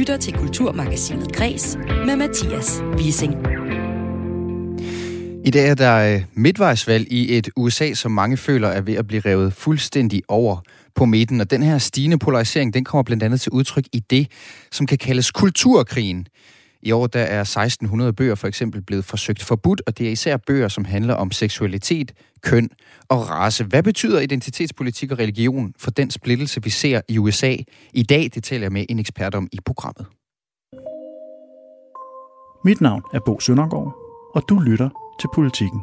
lytter 0.00 0.16
til 0.16 0.32
Kulturmagasinet 0.32 1.32
Græs 1.32 1.76
med 2.06 2.16
Mathias 2.16 2.82
Wissing. 2.96 3.34
I 5.44 5.50
dag 5.50 5.68
er 5.68 5.74
der 5.74 6.14
øh, 6.14 6.22
midtvejsvalg 6.34 7.12
i 7.12 7.38
et 7.38 7.48
USA, 7.56 7.94
som 7.94 8.12
mange 8.12 8.36
føler 8.36 8.68
er 8.68 8.80
ved 8.80 8.94
at 8.94 9.06
blive 9.06 9.20
revet 9.20 9.52
fuldstændig 9.52 10.22
over 10.28 10.60
på 10.94 11.04
midten. 11.04 11.40
Og 11.40 11.50
den 11.50 11.62
her 11.62 11.78
stigende 11.78 12.18
polarisering, 12.18 12.74
den 12.74 12.84
kommer 12.84 13.02
blandt 13.02 13.22
andet 13.22 13.40
til 13.40 13.52
udtryk 13.52 13.84
i 13.92 14.00
det, 14.10 14.26
som 14.70 14.86
kan 14.86 14.98
kaldes 14.98 15.30
kulturkrigen. 15.30 16.26
I 16.82 16.92
år 16.92 17.06
der 17.06 17.20
er 17.20 17.40
1600 17.40 18.12
bøger 18.12 18.34
for 18.34 18.48
eksempel 18.48 18.82
blevet 18.82 19.04
forsøgt 19.04 19.42
forbudt, 19.42 19.82
og 19.86 19.98
det 19.98 20.06
er 20.06 20.10
især 20.10 20.36
bøger, 20.36 20.68
som 20.68 20.84
handler 20.84 21.14
om 21.14 21.30
seksualitet, 21.30 22.12
køn 22.42 22.68
og 23.08 23.30
race. 23.30 23.64
Hvad 23.64 23.82
betyder 23.82 24.20
identitetspolitik 24.20 25.12
og 25.12 25.18
religion 25.18 25.74
for 25.78 25.90
den 25.90 26.10
splittelse, 26.10 26.62
vi 26.62 26.70
ser 26.70 27.00
i 27.08 27.18
USA 27.18 27.56
i 27.94 28.02
dag? 28.02 28.30
Det 28.34 28.44
taler 28.44 28.64
jeg 28.64 28.72
med 28.72 28.84
en 28.88 28.98
ekspert 28.98 29.34
om 29.34 29.48
i 29.52 29.58
programmet. 29.66 30.06
Mit 32.64 32.80
navn 32.80 33.02
er 33.14 33.20
Bo 33.26 33.40
Søndergaard, 33.40 33.94
og 34.34 34.42
du 34.48 34.58
lytter 34.58 34.88
til 35.20 35.28
Politikken. 35.34 35.80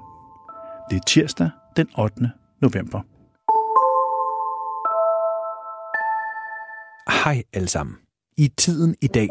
Det 0.90 0.96
er 0.96 1.04
tirsdag 1.08 1.50
den 1.78 1.88
8. 1.98 2.32
november. 2.62 3.02
Hej 7.24 7.44
alle 7.54 7.68
sammen. 7.68 7.96
I 8.38 8.48
tiden 8.48 8.96
i 9.02 9.08
dag, 9.08 9.30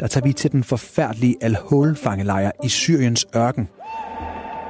der 0.00 0.06
tager 0.06 0.26
vi 0.26 0.32
til 0.32 0.52
den 0.52 0.64
forfærdelige 0.64 1.36
Al-Hol-fangelejr 1.40 2.50
i 2.64 2.68
Syriens 2.68 3.26
ørken. 3.36 3.68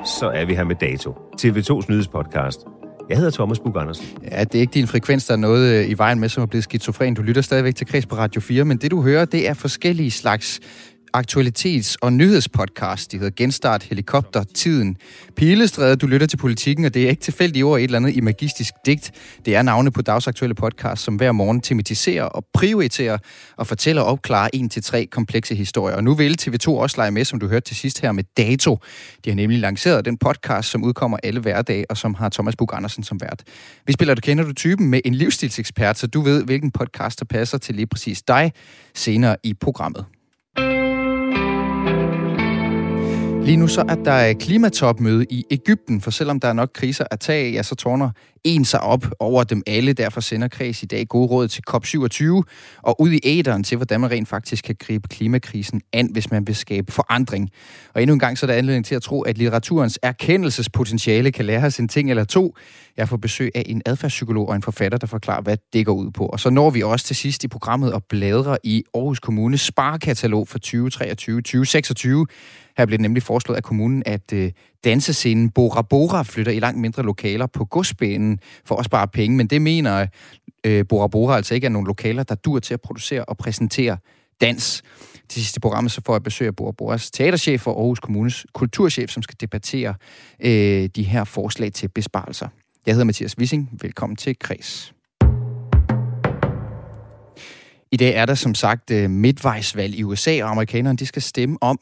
Så 0.04 0.30
er 0.34 0.44
vi 0.44 0.54
her 0.54 0.64
med 0.64 0.76
dato. 0.76 1.10
TV2's 1.40 1.86
nyhedspodcast. 1.88 2.60
Jeg 3.08 3.16
hedder 3.16 3.30
Thomas 3.30 3.58
Bug 3.58 3.80
Andersen. 3.80 4.06
Ja, 4.30 4.44
det 4.44 4.54
er 4.54 4.60
ikke 4.60 4.74
din 4.74 4.86
frekvens, 4.86 5.26
der 5.26 5.34
er 5.34 5.38
noget 5.38 5.74
øh, 5.74 5.90
i 5.90 5.94
vejen 5.98 6.20
med, 6.20 6.28
som 6.28 6.42
er 6.42 6.46
blevet 6.46 6.64
skizofren. 6.64 7.14
Du 7.14 7.22
lytter 7.22 7.42
stadigvæk 7.42 7.74
til 7.74 7.86
Kreds 7.86 8.06
på 8.06 8.16
Radio 8.16 8.40
4, 8.40 8.64
men 8.64 8.76
det 8.76 8.90
du 8.90 9.02
hører, 9.02 9.24
det 9.24 9.48
er 9.48 9.54
forskellige 9.54 10.10
slags 10.10 10.60
aktualitets- 11.16 11.96
og 12.02 12.12
nyhedspodcast. 12.12 13.12
De 13.12 13.18
hedder 13.18 13.32
Genstart, 13.36 13.82
Helikopter, 13.82 14.44
Tiden, 14.54 14.96
Pilestræde. 15.36 15.96
Du 15.96 16.06
lytter 16.06 16.26
til 16.26 16.36
politikken, 16.36 16.84
og 16.84 16.94
det 16.94 17.04
er 17.04 17.08
ikke 17.10 17.22
tilfældigt 17.22 17.64
ord 17.64 17.78
et 17.78 17.84
eller 17.84 17.98
andet 17.98 18.16
imagistisk 18.16 18.74
digt. 18.86 19.10
Det 19.44 19.56
er 19.56 19.62
navne 19.62 19.90
på 19.90 20.02
dagsaktuelle 20.02 20.54
podcast, 20.54 21.02
som 21.02 21.14
hver 21.14 21.32
morgen 21.32 21.60
tematiserer 21.60 22.24
og 22.24 22.44
prioriterer 22.54 23.18
og 23.56 23.66
fortæller 23.66 24.02
og 24.02 24.08
opklarer 24.08 24.48
en 24.52 24.68
til 24.68 24.82
tre 24.82 25.06
komplekse 25.06 25.54
historier. 25.54 25.96
Og 25.96 26.04
nu 26.04 26.14
vil 26.14 26.38
TV2 26.42 26.68
også 26.68 26.96
lege 26.96 27.10
med, 27.10 27.24
som 27.24 27.40
du 27.40 27.48
hørte 27.48 27.68
til 27.68 27.76
sidst 27.76 28.00
her, 28.00 28.12
med 28.12 28.24
Dato. 28.36 28.78
De 29.24 29.30
har 29.30 29.34
nemlig 29.34 29.58
lanceret 29.58 30.04
den 30.04 30.18
podcast, 30.18 30.70
som 30.70 30.84
udkommer 30.84 31.18
alle 31.22 31.40
hverdage, 31.40 31.90
og 31.90 31.96
som 31.96 32.14
har 32.14 32.28
Thomas 32.28 32.56
Bug 32.56 32.76
Andersen 32.76 33.02
som 33.02 33.20
vært. 33.20 33.42
Vi 33.86 33.92
spiller, 33.92 34.14
du 34.14 34.20
kender 34.20 34.44
du 34.44 34.52
typen, 34.52 34.88
med 34.88 35.00
en 35.04 35.14
livsstilsekspert, 35.14 35.98
så 35.98 36.06
du 36.06 36.20
ved, 36.20 36.44
hvilken 36.44 36.70
podcast, 36.70 37.18
der 37.18 37.24
passer 37.24 37.58
til 37.58 37.74
lige 37.74 37.86
præcis 37.86 38.22
dig 38.22 38.52
senere 38.94 39.36
i 39.42 39.54
programmet. 39.54 40.04
Lige 43.44 43.56
nu 43.56 43.66
så 43.66 43.84
er 43.88 43.94
der 43.94 44.32
klimatopmøde 44.32 45.26
i 45.30 45.44
Ægypten, 45.50 46.00
for 46.00 46.10
selvom 46.10 46.40
der 46.40 46.48
er 46.48 46.52
nok 46.52 46.70
kriser 46.74 47.04
at 47.10 47.20
tage, 47.20 47.52
ja, 47.52 47.62
så 47.62 47.74
tårner 47.74 48.10
en 48.44 48.64
sig 48.64 48.80
op 48.80 49.06
over 49.18 49.44
dem 49.44 49.62
alle. 49.66 49.92
Derfor 49.92 50.20
sender 50.20 50.48
Kreds 50.48 50.82
i 50.82 50.86
dag 50.86 51.08
gode 51.08 51.26
råd 51.26 51.48
til 51.48 51.62
COP27 51.70 52.42
og 52.82 53.00
ud 53.00 53.10
i 53.10 53.20
æderen 53.24 53.64
til, 53.64 53.76
hvordan 53.76 54.00
man 54.00 54.10
rent 54.10 54.28
faktisk 54.28 54.64
kan 54.64 54.76
gribe 54.78 55.08
klimakrisen 55.08 55.80
an, 55.92 56.08
hvis 56.12 56.30
man 56.30 56.46
vil 56.46 56.56
skabe 56.56 56.92
forandring. 56.92 57.50
Og 57.94 58.02
endnu 58.02 58.14
en 58.14 58.20
gang 58.20 58.38
så 58.38 58.46
er 58.46 58.50
der 58.50 58.54
anledning 58.54 58.84
til 58.84 58.94
at 58.94 59.02
tro, 59.02 59.22
at 59.22 59.38
litteraturens 59.38 59.98
erkendelsespotentiale 60.02 61.32
kan 61.32 61.44
lære 61.44 61.64
os 61.64 61.78
en 61.78 61.88
ting 61.88 62.10
eller 62.10 62.24
to. 62.24 62.56
Jeg 62.96 63.08
får 63.08 63.16
besøg 63.16 63.50
af 63.54 63.62
en 63.66 63.82
adfærdspsykolog 63.86 64.48
og 64.48 64.56
en 64.56 64.62
forfatter, 64.62 64.98
der 64.98 65.06
forklarer, 65.06 65.42
hvad 65.42 65.56
det 65.72 65.86
går 65.86 65.92
ud 65.92 66.10
på. 66.10 66.26
Og 66.26 66.40
så 66.40 66.50
når 66.50 66.70
vi 66.70 66.82
også 66.82 67.06
til 67.06 67.16
sidst 67.16 67.44
i 67.44 67.48
programmet 67.48 67.92
og 67.92 68.04
bladrer 68.08 68.56
i 68.64 68.84
Aarhus 68.94 69.20
Kommunes 69.20 69.60
sparekatalog 69.60 70.48
for 70.48 70.58
2023-2026. 72.28 72.72
Her 72.78 72.86
blev 72.86 72.98
det 72.98 73.02
nemlig 73.02 73.22
foreslået 73.22 73.56
af 73.56 73.62
kommunen, 73.62 74.02
at 74.06 74.32
øh, 74.32 74.50
dansescenen 74.84 75.50
Bora 75.50 75.82
Bora 75.82 76.22
flytter 76.22 76.52
i 76.52 76.58
langt 76.58 76.80
mindre 76.80 77.02
lokaler 77.02 77.46
på 77.46 77.64
godsbanen 77.64 78.38
for 78.64 78.76
at 78.76 78.84
spare 78.84 79.08
penge. 79.08 79.36
Men 79.36 79.46
det 79.46 79.62
mener 79.62 80.06
øh, 80.66 80.84
Bora 80.88 81.06
Bora 81.06 81.36
altså 81.36 81.54
ikke 81.54 81.64
er 81.64 81.70
nogle 81.70 81.86
lokaler, 81.86 82.22
der 82.22 82.34
dur 82.34 82.58
til 82.58 82.74
at 82.74 82.80
producere 82.80 83.24
og 83.24 83.36
præsentere 83.36 83.96
dans. 84.40 84.82
Til 85.28 85.42
sidste 85.42 85.60
program 85.60 85.88
så 85.88 86.00
får 86.06 86.14
jeg 86.14 86.22
besøg 86.22 86.46
af 86.46 86.56
Bora 86.56 86.72
Boras 86.72 87.10
teaterchef 87.10 87.66
og 87.66 87.78
Aarhus 87.78 88.00
Kommunes 88.00 88.46
kulturchef, 88.52 89.10
som 89.10 89.22
skal 89.22 89.36
debattere 89.40 89.94
øh, 90.40 90.88
de 90.96 91.02
her 91.02 91.24
forslag 91.24 91.72
til 91.72 91.88
besparelser. 91.88 92.48
Jeg 92.86 92.94
hedder 92.94 93.04
Mathias 93.04 93.38
Wissing. 93.38 93.70
Velkommen 93.82 94.16
til 94.16 94.38
Kreds. 94.38 94.94
I 97.92 97.96
dag 97.96 98.14
er 98.14 98.26
der 98.26 98.34
som 98.34 98.54
sagt 98.54 98.90
øh, 98.90 99.10
midtvejsvalg 99.10 99.94
i 99.94 100.02
USA, 100.02 100.42
og 100.42 100.50
amerikanerne 100.50 100.96
de 100.96 101.06
skal 101.06 101.22
stemme 101.22 101.58
om, 101.60 101.78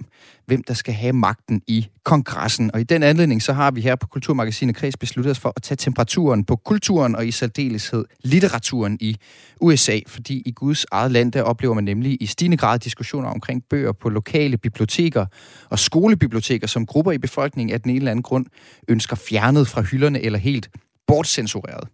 hvem 0.46 0.62
der 0.62 0.74
skal 0.74 0.94
have 0.94 1.12
magten 1.12 1.62
i 1.66 1.88
kongressen. 2.04 2.70
Og 2.74 2.80
i 2.80 2.84
den 2.84 3.02
anledning 3.02 3.42
så 3.42 3.52
har 3.52 3.70
vi 3.70 3.80
her 3.80 3.96
på 3.96 4.06
Kulturmagasinet 4.06 4.76
Kreds 4.76 4.96
besluttet 4.96 5.30
os 5.30 5.38
for 5.38 5.52
at 5.56 5.62
tage 5.62 5.76
temperaturen 5.76 6.44
på 6.44 6.56
kulturen 6.56 7.16
og 7.16 7.26
i 7.26 7.30
særdeleshed 7.30 8.04
litteraturen 8.24 8.98
i 9.00 9.16
USA. 9.60 9.98
Fordi 10.06 10.42
i 10.46 10.52
Guds 10.52 10.86
eget 10.92 11.10
land, 11.10 11.32
der 11.32 11.42
oplever 11.42 11.74
man 11.74 11.84
nemlig 11.84 12.22
i 12.22 12.26
stigende 12.26 12.56
grad 12.56 12.78
diskussioner 12.78 13.28
omkring 13.28 13.62
bøger 13.70 13.92
på 13.92 14.08
lokale 14.08 14.56
biblioteker 14.56 15.26
og 15.68 15.78
skolebiblioteker, 15.78 16.66
som 16.66 16.86
grupper 16.86 17.12
i 17.12 17.18
befolkningen 17.18 17.74
af 17.74 17.80
den 17.80 17.90
ene 17.90 17.98
eller 17.98 18.10
anden 18.10 18.22
grund 18.22 18.46
ønsker 18.88 19.16
fjernet 19.16 19.68
fra 19.68 19.82
hylderne 19.82 20.22
eller 20.22 20.38
helt 20.38 20.68
bortcensureret. 21.06 21.88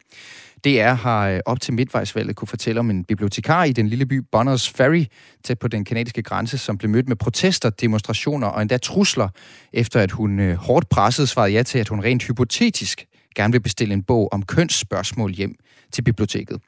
DR 0.64 0.94
har 0.94 1.28
øh, 1.28 1.40
op 1.46 1.60
til 1.60 1.74
midtvejsvalget 1.74 2.36
kunne 2.36 2.48
fortælle 2.48 2.80
om 2.80 2.90
en 2.90 3.04
bibliotekar 3.04 3.64
i 3.64 3.72
den 3.72 3.88
lille 3.88 4.06
by 4.06 4.22
Bonners 4.32 4.70
Ferry, 4.70 5.04
tæt 5.44 5.58
på 5.58 5.68
den 5.68 5.84
kanadiske 5.84 6.22
grænse, 6.22 6.58
som 6.58 6.78
blev 6.78 6.90
mødt 6.90 7.08
med 7.08 7.16
protester, 7.16 7.70
demonstrationer 7.70 8.46
og 8.46 8.62
endda 8.62 8.76
trusler, 8.78 9.28
efter 9.72 10.00
at 10.00 10.10
hun 10.10 10.40
øh, 10.40 10.56
hårdt 10.56 10.88
presset 10.88 11.28
svarede 11.28 11.52
ja 11.52 11.62
til, 11.62 11.78
at 11.78 11.88
hun 11.88 12.04
rent 12.04 12.22
hypotetisk 12.22 13.06
gerne 13.36 13.52
vil 13.52 13.60
bestille 13.60 13.94
en 13.94 14.02
bog 14.02 14.28
om 14.32 14.42
kønsspørgsmål 14.42 15.32
hjem 15.32 15.54
til 15.92 16.02
biblioteket. 16.02 16.60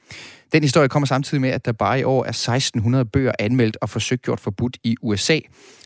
Den 0.53 0.62
historie 0.62 0.89
kommer 0.89 1.06
samtidig 1.06 1.41
med, 1.41 1.51
at 1.51 1.65
der 1.65 1.73
bare 1.73 2.01
i 2.01 2.05
år 2.05 2.25
er 2.25 2.29
1600 2.29 3.05
bøger 3.05 3.33
anmeldt 3.39 3.77
og 3.81 3.89
forsøgt 3.89 4.23
gjort 4.23 4.41
forbudt 4.41 4.77
i 4.84 4.97
USA. 5.03 5.39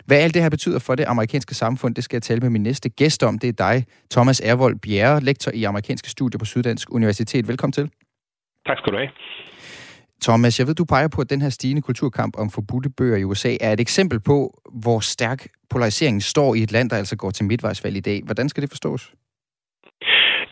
Hvad 0.07 0.19
alt 0.19 0.35
det 0.35 0.43
her 0.43 0.49
betyder 0.49 0.79
for 0.79 0.95
det 0.95 1.05
amerikanske 1.05 1.55
samfund, 1.55 1.95
det 1.95 2.05
skal 2.05 2.17
jeg 2.17 2.23
tale 2.23 2.41
med 2.41 2.51
min 2.51 2.63
næste 2.63 2.89
gæst 2.89 3.23
om. 3.23 3.39
Det 3.39 3.49
er 3.49 3.53
dig, 3.53 3.85
Thomas 4.11 4.41
Ervold 4.45 4.79
Bjerre, 4.79 5.21
lektor 5.21 5.53
i 5.55 5.65
amerikanske 5.65 6.11
studier 6.11 6.39
på 6.39 6.45
Syddansk 6.45 6.91
Universitet. 6.91 7.49
Velkommen 7.49 7.73
til. 7.73 7.91
Tak 8.67 8.79
skal 8.79 8.93
du 8.93 8.99
have. 8.99 9.09
Thomas, 10.23 10.59
jeg 10.59 10.67
ved, 10.67 10.75
du 10.75 10.85
peger 10.85 11.09
på, 11.09 11.21
at 11.21 11.31
den 11.31 11.43
her 11.43 11.49
stigende 11.49 11.83
kulturkamp 11.83 12.37
om 12.39 12.51
forbudte 12.51 12.91
bøger 12.91 13.17
i 13.17 13.25
USA 13.25 13.57
er 13.61 13.73
et 13.73 13.81
eksempel 13.81 14.21
på, 14.21 14.61
hvor 14.73 15.01
stærk 15.01 15.47
polariseringen 15.71 16.21
står 16.21 16.55
i 16.55 16.63
et 16.63 16.73
land, 16.73 16.91
der 16.91 16.97
altså 16.97 17.17
går 17.17 17.31
til 17.31 17.45
midtvejsvalg 17.45 17.97
i 17.97 18.01
dag. 18.01 18.23
Hvordan 18.25 18.49
skal 18.49 18.63
det 18.63 18.71
forstås? 18.71 19.13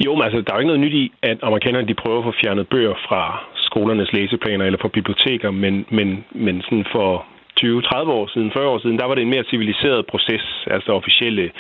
Jo, 0.05 0.15
men 0.15 0.25
altså, 0.25 0.41
der 0.41 0.53
er 0.53 0.57
jo 0.57 0.61
ikke 0.61 0.73
noget 0.73 0.87
nyt 0.87 0.95
i, 1.03 1.13
at 1.23 1.39
amerikanerne 1.43 1.89
de 1.89 1.95
prøver 2.03 2.19
at 2.19 2.25
få 2.25 2.41
fjernet 2.43 2.69
bøger 2.69 2.95
fra 3.09 3.23
skolernes 3.55 4.13
læseplaner 4.13 4.65
eller 4.65 4.79
fra 4.79 4.97
biblioteker, 4.99 5.51
men, 5.51 5.87
men, 5.91 6.25
men 6.31 6.63
sådan 6.63 6.87
for 6.93 7.27
20-30 7.61 7.97
år 8.19 8.27
siden, 8.33 8.51
40 8.53 8.69
år 8.69 8.79
siden, 8.79 8.99
der 8.99 9.05
var 9.07 9.15
det 9.15 9.23
en 9.23 9.35
mere 9.35 9.51
civiliseret 9.51 10.07
proces, 10.07 10.45
altså 10.67 10.93
officielle 10.93 11.51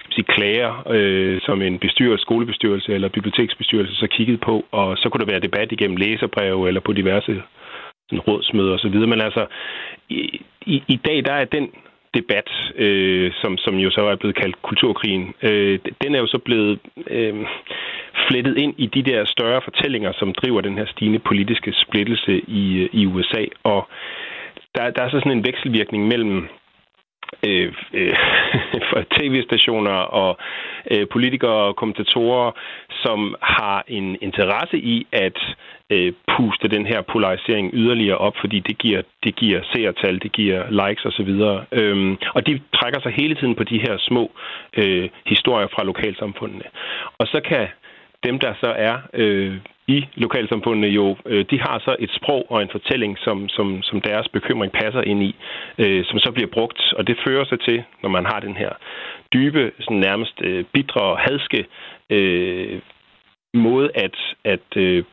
skal 0.00 0.14
sige, 0.14 0.32
klager, 0.34 0.72
øh, 0.90 1.40
som 1.40 1.62
en 1.62 1.78
bestyrelse, 1.78 2.22
skolebestyrelse 2.22 2.94
eller 2.94 3.08
biblioteksbestyrelse 3.08 3.94
så 3.94 4.06
kiggede 4.06 4.38
på, 4.38 4.64
og 4.70 4.98
så 4.98 5.08
kunne 5.08 5.24
der 5.24 5.32
være 5.32 5.46
debat 5.46 5.72
igennem 5.72 5.96
læserbreve 5.96 6.68
eller 6.68 6.80
på 6.80 6.92
diverse 6.92 7.42
sådan, 8.08 8.20
rådsmøder 8.28 8.74
osv. 8.74 8.96
Men 9.12 9.20
altså, 9.20 9.46
i, 10.08 10.40
i, 10.66 10.82
i 10.88 10.96
dag 10.96 11.24
der 11.24 11.32
er 11.32 11.44
den 11.44 11.70
debat, 12.18 12.48
øh, 12.84 13.32
som, 13.40 13.52
som 13.64 13.74
jo 13.84 13.90
så 13.90 14.02
er 14.12 14.16
blevet 14.16 14.36
kaldt 14.36 14.62
kulturkrigen, 14.62 15.34
øh, 15.42 15.78
den 16.02 16.14
er 16.14 16.18
jo 16.18 16.26
så 16.26 16.38
blevet 16.38 16.78
øh, 17.10 17.34
flettet 18.28 18.58
ind 18.58 18.74
i 18.78 18.86
de 18.86 19.02
der 19.02 19.24
større 19.24 19.60
fortællinger, 19.68 20.12
som 20.12 20.32
driver 20.32 20.60
den 20.60 20.78
her 20.78 20.86
stigende 20.86 21.18
politiske 21.18 21.72
splittelse 21.84 22.34
i, 22.62 22.64
øh, 22.82 22.88
i 22.92 23.06
USA. 23.06 23.44
Og 23.62 23.88
der, 24.74 24.90
der 24.90 25.02
er 25.02 25.10
så 25.10 25.18
sådan 25.18 25.32
en 25.32 25.46
vekselvirkning 25.46 26.08
mellem 26.08 26.48
øh, 27.46 27.72
øh, 27.92 28.14
tv-stationer 29.16 29.98
og 30.20 30.38
øh, 30.90 31.06
politikere 31.12 31.60
og 31.68 31.76
kommentatorer, 31.76 32.50
som 33.02 33.36
har 33.42 33.84
en 33.88 34.16
interesse 34.20 34.78
i 34.78 35.06
at 35.12 35.38
øh, 35.90 36.12
puste 36.36 36.68
den 36.68 36.86
her 36.86 37.02
polarisering 37.02 37.70
yderligere 37.74 38.18
op, 38.18 38.36
fordi 38.40 38.60
det 38.60 38.78
giver, 38.78 39.02
det 39.24 39.36
giver 39.36 39.60
seertal, 39.72 40.18
det 40.22 40.32
giver 40.32 40.60
likes 40.70 41.04
osv. 41.04 41.32
Øhm, 41.72 42.16
og 42.34 42.46
de 42.46 42.60
trækker 42.74 43.00
sig 43.00 43.12
hele 43.12 43.34
tiden 43.34 43.54
på 43.54 43.64
de 43.64 43.78
her 43.78 43.96
små 43.98 44.30
øh, 44.76 45.08
historier 45.26 45.68
fra 45.74 45.84
lokalsamfundene. 45.84 46.64
Og 47.18 47.26
så 47.26 47.40
kan 47.48 47.68
dem, 48.26 48.38
der 48.38 48.52
så 48.62 48.70
er 48.88 48.96
øh, 49.14 49.56
i 49.88 49.98
lokalsamfundene 50.14 50.86
jo, 50.86 51.16
øh, 51.26 51.44
de 51.50 51.60
har 51.60 51.78
så 51.78 51.96
et 51.98 52.10
sprog 52.18 52.50
og 52.52 52.62
en 52.62 52.68
fortælling, 52.72 53.18
som, 53.18 53.48
som, 53.48 53.82
som 53.82 54.00
deres 54.00 54.28
bekymring 54.28 54.72
passer 54.72 55.02
ind 55.02 55.22
i, 55.22 55.36
øh, 55.78 56.04
som 56.04 56.18
så 56.18 56.30
bliver 56.32 56.50
brugt. 56.52 56.80
Og 56.96 57.06
det 57.06 57.16
fører 57.26 57.44
sig 57.44 57.60
til, 57.60 57.82
når 58.02 58.08
man 58.08 58.24
har 58.26 58.40
den 58.40 58.56
her 58.56 58.72
dybe, 59.34 59.72
sådan 59.80 59.96
nærmest 59.96 60.36
øh, 60.40 60.64
bitre 60.72 61.00
og 61.00 61.18
hadske 61.18 61.66
øh, 62.10 62.80
måde 63.54 63.90
at, 63.94 64.16
at 64.44 64.76
øh, 64.76 65.04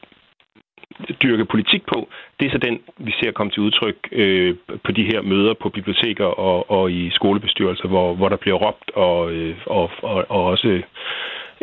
dyrke 1.24 1.46
politik 1.46 1.84
på, 1.94 2.10
det 2.40 2.46
er 2.48 2.52
så 2.52 2.58
den, 2.58 2.80
vi 2.98 3.12
ser 3.20 3.32
komme 3.32 3.52
til 3.52 3.62
udtryk 3.62 3.98
øh, 4.12 4.56
på 4.84 4.92
de 4.92 5.04
her 5.04 5.22
møder 5.22 5.54
på 5.54 5.70
biblioteker 5.70 6.26
og, 6.26 6.72
og 6.72 6.92
i 6.92 7.10
skolebestyrelser, 7.10 7.88
hvor, 7.88 8.14
hvor 8.16 8.30
der 8.30 8.38
bliver 8.38 8.58
råbt 8.58 8.92
og, 8.92 9.32
øh, 9.32 9.58
og, 9.66 9.92
og, 10.02 10.26
og 10.30 10.44
også 10.46 10.82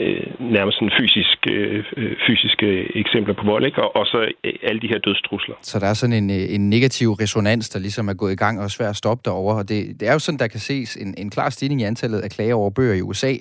øh, 0.04 0.26
nærmest 0.56 0.76
sådan 0.78 0.92
fysisk, 1.00 1.38
øh, 1.50 1.84
øh, 1.96 2.12
fysiske 2.26 2.68
eksempler 3.02 3.34
på 3.34 3.44
vold, 3.44 3.64
ikke? 3.66 3.82
Og, 3.82 3.96
og 3.96 4.06
så 4.06 4.18
øh, 4.44 4.52
alle 4.62 4.80
de 4.80 4.88
her 4.92 4.98
dødstrusler. 4.98 5.54
Så 5.62 5.78
der 5.78 5.86
er 5.86 5.94
sådan 5.94 6.16
en, 6.22 6.30
øh, 6.30 6.54
en 6.56 6.70
negativ 6.70 7.08
resonans, 7.12 7.68
der 7.68 7.78
ligesom 7.78 8.08
er 8.08 8.14
gået 8.14 8.32
i 8.32 8.40
gang 8.44 8.58
og 8.58 8.64
er 8.64 8.68
svært 8.68 8.90
at 8.90 8.96
stoppe 8.96 9.22
derovre. 9.24 9.56
Og 9.56 9.68
det, 9.68 10.00
det 10.00 10.08
er 10.08 10.12
jo 10.12 10.18
sådan, 10.18 10.38
der 10.38 10.46
kan 10.46 10.60
ses 10.60 10.96
en, 10.96 11.14
en 11.18 11.30
klar 11.30 11.50
stigning 11.50 11.80
i 11.80 11.84
antallet 11.84 12.20
af 12.20 12.30
klager 12.30 12.54
over 12.54 12.70
bøger 12.70 12.94
i 12.94 13.02
USA. 13.02 13.32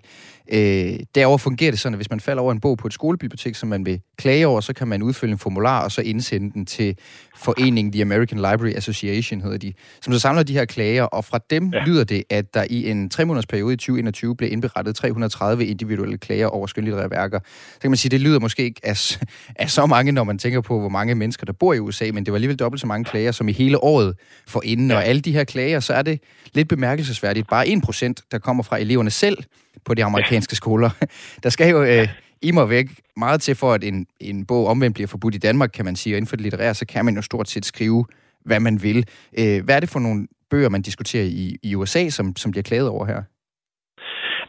Øh, 0.53 1.00
derover 1.15 1.38
fungerer 1.38 1.71
det 1.71 1.79
sådan, 1.79 1.94
at 1.94 1.97
hvis 1.97 2.09
man 2.09 2.19
falder 2.19 2.44
over 2.44 2.51
en 2.51 2.59
bog 2.59 2.77
på 2.77 2.88
et 2.88 2.94
skolebibliotek, 2.94 3.56
som 3.56 3.69
man 3.69 3.85
vil 3.85 4.01
klage 4.17 4.47
over, 4.47 4.61
så 4.61 4.73
kan 4.73 4.88
man 4.88 5.03
udfylde 5.03 5.31
en 5.31 5.39
formular 5.39 5.83
og 5.83 5.91
så 5.91 6.01
indsende 6.01 6.51
den 6.53 6.65
til 6.65 6.97
foreningen 7.38 7.91
The 7.91 8.01
American 8.01 8.38
Library 8.38 8.73
Association, 8.75 9.41
hedder 9.41 9.57
de, 9.57 9.73
som 10.01 10.13
så 10.13 10.19
samler 10.19 10.44
de 10.44 10.53
her 10.53 10.65
klager, 10.65 11.03
og 11.03 11.25
fra 11.25 11.39
dem 11.50 11.71
ja. 11.73 11.83
lyder 11.85 12.03
det, 12.03 12.23
at 12.29 12.53
der 12.53 12.65
i 12.69 12.89
en 12.89 13.09
tre 13.09 13.25
måneders 13.25 13.45
periode 13.45 13.73
i 13.73 13.77
2021 13.77 14.35
blev 14.35 14.51
indberettet 14.51 14.95
330 14.95 15.65
individuelle 15.65 16.17
klager 16.17 16.47
over 16.50 16.68
skønlitterære 16.68 17.12
værker. 17.12 17.40
Så 17.74 17.80
kan 17.81 17.92
man 17.92 17.98
sige, 17.98 18.10
det 18.10 18.22
lyder 18.22 18.40
måske 18.40 18.63
ikke 18.63 18.81
af, 18.84 19.18
af 19.56 19.69
så 19.69 19.86
mange, 19.86 20.12
når 20.12 20.24
man 20.24 20.38
tænker 20.38 20.62
på, 20.62 20.80
hvor 20.80 20.90
mange 20.90 21.16
mennesker, 21.16 21.46
der 21.46 21.54
bor 21.54 21.74
i 21.74 21.80
USA, 21.80 22.10
men 22.13 22.25
det 22.25 22.31
var 22.31 22.38
alligevel 22.38 22.57
dobbelt 22.60 22.81
så 22.81 22.88
mange 22.88 23.06
klager, 23.06 23.31
som 23.31 23.50
i 23.50 23.51
hele 23.51 23.84
året 23.84 24.16
for 24.48 24.62
inden. 24.66 24.92
Ja. 24.92 24.96
Og 24.96 25.06
alle 25.06 25.22
de 25.22 25.31
her 25.31 25.44
klager, 25.44 25.80
så 25.80 25.94
er 25.94 26.01
det 26.01 26.19
lidt 26.54 26.68
bemærkelsesværdigt. 26.68 27.48
Bare 27.48 27.66
1%, 27.66 28.13
der 28.31 28.40
kommer 28.40 28.63
fra 28.63 28.78
eleverne 28.78 29.10
selv, 29.10 29.38
på 29.86 29.94
de 29.94 30.04
amerikanske 30.04 30.51
ja. 30.54 30.56
skoler. 30.56 30.90
Der 31.44 31.50
skal 31.50 31.69
jo 31.69 31.84
øh, 31.84 32.07
i 32.42 32.52
mig 32.52 32.69
væk 32.69 32.88
meget 33.18 33.42
til 33.42 33.56
for, 33.56 33.74
at 33.74 33.84
en, 33.84 34.07
en 34.19 34.45
bog 34.45 34.68
omvendt 34.68 34.94
bliver 34.94 35.07
forbudt 35.07 35.36
i 35.36 35.38
Danmark, 35.38 35.69
kan 35.74 35.86
man 35.86 35.95
sige. 35.95 36.13
Og 36.13 36.18
inden 36.18 36.28
for 36.28 36.36
det 36.36 36.44
litterære, 36.44 36.74
så 36.74 36.86
kan 36.86 37.06
man 37.06 37.16
jo 37.16 37.22
stort 37.22 37.50
set 37.50 37.66
skrive, 37.66 38.06
hvad 38.45 38.60
man 38.60 38.84
vil. 38.84 39.06
Øh, 39.38 39.63
hvad 39.63 39.75
er 39.75 39.80
det 39.80 39.90
for 39.90 40.00
nogle 40.00 40.28
bøger, 40.50 40.69
man 40.69 40.81
diskuterer 40.81 41.24
i, 41.24 41.57
i 41.63 41.75
USA, 41.75 42.10
som, 42.10 42.36
som 42.36 42.52
bliver 42.52 42.63
klaget 42.63 42.88
over 42.88 43.06
her? 43.06 43.24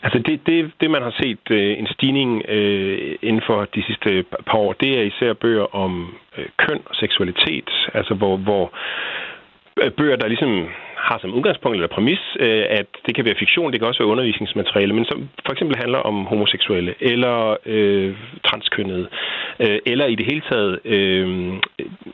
Altså 0.02 0.18
det, 0.18 0.46
det, 0.46 0.70
det 0.80 0.90
man 0.90 1.02
har 1.02 1.14
set 1.22 1.44
øh, 1.50 1.78
en 1.78 1.86
stigning 1.86 2.42
øh, 2.48 3.14
inden 3.22 3.42
for 3.46 3.64
de 3.74 3.82
sidste 3.82 4.24
par 4.46 4.58
år, 4.58 4.72
det 4.72 4.98
er 4.98 5.02
især 5.02 5.32
bøger 5.32 5.74
om 5.74 6.14
øh, 6.38 6.46
køn 6.56 6.80
og 6.86 6.94
seksualitet, 6.94 7.70
altså 7.94 8.14
hvor, 8.14 8.36
hvor 8.36 8.72
øh, 9.82 9.90
bøger, 9.90 10.16
der 10.16 10.28
ligesom 10.28 10.68
har 10.96 11.18
som 11.18 11.34
udgangspunkt 11.34 11.74
eller 11.76 11.88
præmis, 11.88 12.22
øh, 12.40 12.64
at 12.68 12.86
det 13.06 13.14
kan 13.14 13.24
være 13.24 13.34
fiktion, 13.38 13.72
det 13.72 13.80
kan 13.80 13.88
også 13.88 14.02
være 14.02 14.12
undervisningsmateriale, 14.12 14.94
men 14.94 15.04
som 15.04 15.28
for 15.46 15.52
eksempel 15.52 15.76
handler 15.76 15.98
om 15.98 16.26
homoseksuelle 16.26 16.94
eller 17.00 17.56
øh, 17.66 18.16
transkønnede, 18.44 19.08
øh, 19.60 19.78
eller 19.86 20.06
i 20.06 20.14
det 20.14 20.26
hele 20.30 20.42
taget 20.50 20.80
øh, 20.84 21.28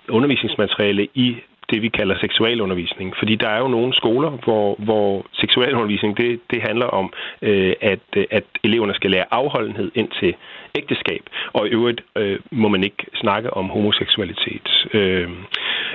undervisningsmateriale 0.08 1.08
i 1.14 1.36
det, 1.70 1.82
vi 1.82 1.88
kalder 1.88 2.18
seksualundervisning. 2.18 3.14
Fordi 3.18 3.34
der 3.34 3.48
er 3.48 3.58
jo 3.58 3.68
nogle 3.68 3.94
skoler, 3.94 4.30
hvor, 4.30 4.76
hvor 4.78 5.26
seksualundervisning, 5.32 6.16
det, 6.16 6.40
det 6.50 6.62
handler 6.62 6.86
om, 6.86 7.12
øh, 7.42 7.74
at, 7.80 8.00
at 8.30 8.44
eleverne 8.64 8.94
skal 8.94 9.10
lære 9.10 9.34
afholdenhed 9.34 9.90
ind 9.94 10.08
til 10.20 10.34
ægteskab. 10.74 11.22
Og 11.52 11.66
i 11.66 11.70
øvrigt 11.70 12.00
øh, 12.16 12.38
må 12.50 12.68
man 12.68 12.84
ikke 12.84 13.06
snakke 13.14 13.54
om 13.54 13.68
homoseksualitet 13.68 14.86
øh, 14.94 15.30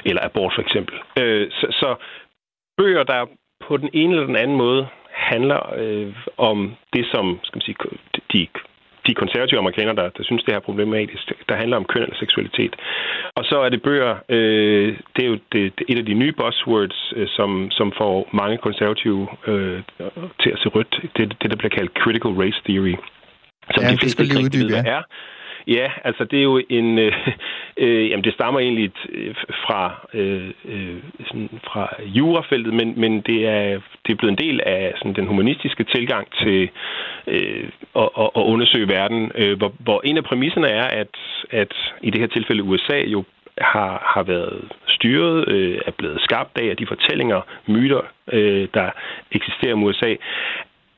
eller 0.05 0.25
abort 0.25 0.53
for 0.55 0.61
eksempel. 0.61 0.95
Øh, 1.19 1.51
så, 1.51 1.67
så 1.71 1.95
bøger, 2.77 3.03
der 3.03 3.25
på 3.67 3.77
den 3.77 3.89
ene 3.93 4.13
eller 4.13 4.25
den 4.25 4.35
anden 4.35 4.57
måde 4.57 4.87
handler 5.11 5.73
øh, 5.77 6.15
om 6.37 6.75
det, 6.93 7.05
som 7.13 7.39
skal 7.43 7.57
man 7.57 7.61
sige, 7.61 7.75
de, 8.33 8.47
de 9.11 9.15
konservative 9.23 9.59
amerikanere, 9.63 9.95
der, 10.01 10.07
der 10.17 10.23
synes, 10.23 10.43
det 10.43 10.53
her 10.53 10.59
er 10.59 10.69
problematisk, 10.69 11.25
der 11.49 11.55
handler 11.61 11.77
om 11.77 11.85
køn 11.91 12.03
eller 12.03 12.19
seksualitet. 12.23 12.73
Og 13.37 13.43
så 13.49 13.55
er 13.65 13.69
det 13.69 13.81
bøger, 13.87 14.13
øh, 14.35 14.87
det 15.15 15.21
er 15.25 15.29
jo 15.33 15.37
det, 15.53 15.63
det, 15.77 15.85
et 15.91 15.97
af 16.01 16.05
de 16.05 16.13
nye 16.21 16.33
buzzwords, 16.41 16.99
øh, 17.15 17.27
som, 17.37 17.49
som 17.77 17.87
får 17.99 18.29
mange 18.41 18.57
konservative 18.67 19.27
øh, 19.47 19.79
til 20.41 20.49
at 20.55 20.59
se 20.63 20.67
rødt. 20.75 20.93
Det, 21.17 21.23
det, 21.41 21.47
der 21.51 21.57
bliver 21.61 21.75
kaldt 21.77 21.91
critical 22.03 22.33
race 22.43 22.59
theory. 22.67 22.95
Som 23.73 23.83
ja, 23.83 23.91
de 23.91 23.97
fleste 24.01 24.23
det 24.23 24.27
skal 24.27 24.37
lige 24.37 24.45
uddybe, 24.45 24.73
ja. 24.77 24.83
er. 24.97 25.01
Ja, 25.67 25.91
altså 26.03 26.23
det 26.23 26.39
er 26.39 26.43
jo 26.43 26.61
en... 26.69 26.99
Øh, 26.99 27.27
øh, 27.83 28.09
jamen 28.09 28.23
det 28.23 28.33
stammer 28.33 28.59
egentlig 28.59 28.91
øh, 29.09 29.35
fra, 29.65 30.07
øh, 30.13 30.49
øh, 30.65 30.95
sådan 31.27 31.49
fra 31.63 31.95
jurafeltet, 32.05 32.73
men, 32.73 32.93
men 32.99 33.21
det, 33.21 33.47
er, 33.47 33.79
det 34.05 34.11
er 34.11 34.15
blevet 34.15 34.39
en 34.39 34.45
del 34.47 34.61
af 34.65 34.93
sådan, 34.97 35.13
den 35.13 35.27
humanistiske 35.27 35.83
tilgang 35.83 36.27
til 36.43 36.69
øh, 37.27 37.69
at, 37.95 38.09
at, 38.17 38.29
at 38.35 38.41
undersøge 38.41 38.87
verden, 38.87 39.31
øh, 39.35 39.57
hvor, 39.57 39.73
hvor 39.79 40.01
en 40.03 40.17
af 40.17 40.23
præmisserne 40.23 40.67
er, 40.67 40.87
at, 40.87 41.15
at 41.51 41.73
i 42.01 42.09
det 42.09 42.21
her 42.21 42.27
tilfælde 42.27 42.63
USA 42.63 42.99
jo 43.07 43.23
har, 43.57 44.11
har 44.15 44.23
været 44.23 44.71
styret, 44.87 45.47
øh, 45.47 45.81
er 45.85 45.91
blevet 45.91 46.21
skabt 46.21 46.57
af, 46.57 46.65
af 46.69 46.77
de 46.77 46.87
fortællinger, 46.87 47.41
myter, 47.67 48.01
øh, 48.31 48.67
der 48.73 48.89
eksisterer 49.31 49.75
i 49.75 49.83
USA, 49.83 50.15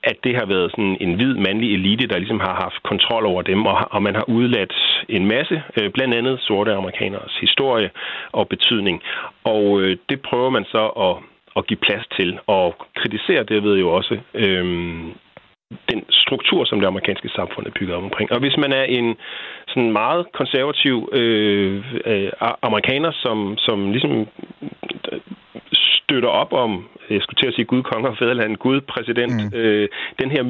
at 0.03 0.17
det 0.23 0.35
har 0.35 0.45
været 0.45 0.71
sådan 0.71 0.97
en 1.01 1.13
hvid 1.13 1.33
mandlig 1.33 1.73
elite, 1.73 2.07
der 2.07 2.17
ligesom 2.17 2.39
har 2.39 2.53
haft 2.53 2.83
kontrol 2.83 3.25
over 3.25 3.41
dem, 3.41 3.65
og, 3.65 3.77
og 3.91 4.03
man 4.03 4.15
har 4.15 4.29
udladt 4.29 4.73
en 5.09 5.25
masse, 5.25 5.63
øh, 5.77 5.91
blandt 5.91 6.13
andet 6.13 6.39
sorte 6.39 6.73
amerikaners 6.73 7.38
historie 7.41 7.89
og 8.31 8.47
betydning. 8.47 9.01
Og 9.44 9.81
øh, 9.81 9.97
det 10.09 10.21
prøver 10.21 10.50
man 10.50 10.65
så 10.65 10.88
at, 10.88 11.15
at 11.57 11.67
give 11.67 11.77
plads 11.77 12.05
til, 12.17 12.39
og 12.47 12.75
kritisere 12.95 13.44
derved 13.44 13.77
jo 13.79 13.89
også 13.89 14.17
øh, 14.33 14.65
den 15.91 16.05
struktur, 16.09 16.65
som 16.65 16.79
det 16.79 16.88
amerikanske 16.88 17.29
samfund 17.29 17.67
er 17.67 17.71
bygget 17.79 17.95
op 17.95 18.03
omkring. 18.03 18.31
Og 18.31 18.39
hvis 18.39 18.57
man 18.57 18.71
er 18.71 18.83
en 18.83 19.15
sådan 19.67 19.91
meget 19.91 20.25
konservativ 20.33 21.09
øh, 21.11 21.83
øh, 22.05 22.31
amerikaner, 22.61 23.11
som, 23.11 23.57
som 23.57 23.91
ligesom 23.91 24.27
støtter 26.13 26.30
op 26.30 26.54
om 26.54 26.71
jeg 27.10 27.21
skulle 27.21 27.39
til 27.42 27.48
at 27.48 27.56
sige 27.56 27.65
Gud, 27.65 27.83
konger 27.83 28.10
og 28.10 28.18
fædreland, 28.18 28.57
Gud, 28.57 28.81
præsident, 28.81 29.38
mm. 29.54 29.57
øh, 29.60 29.89
den 30.21 30.30
her 30.31 30.44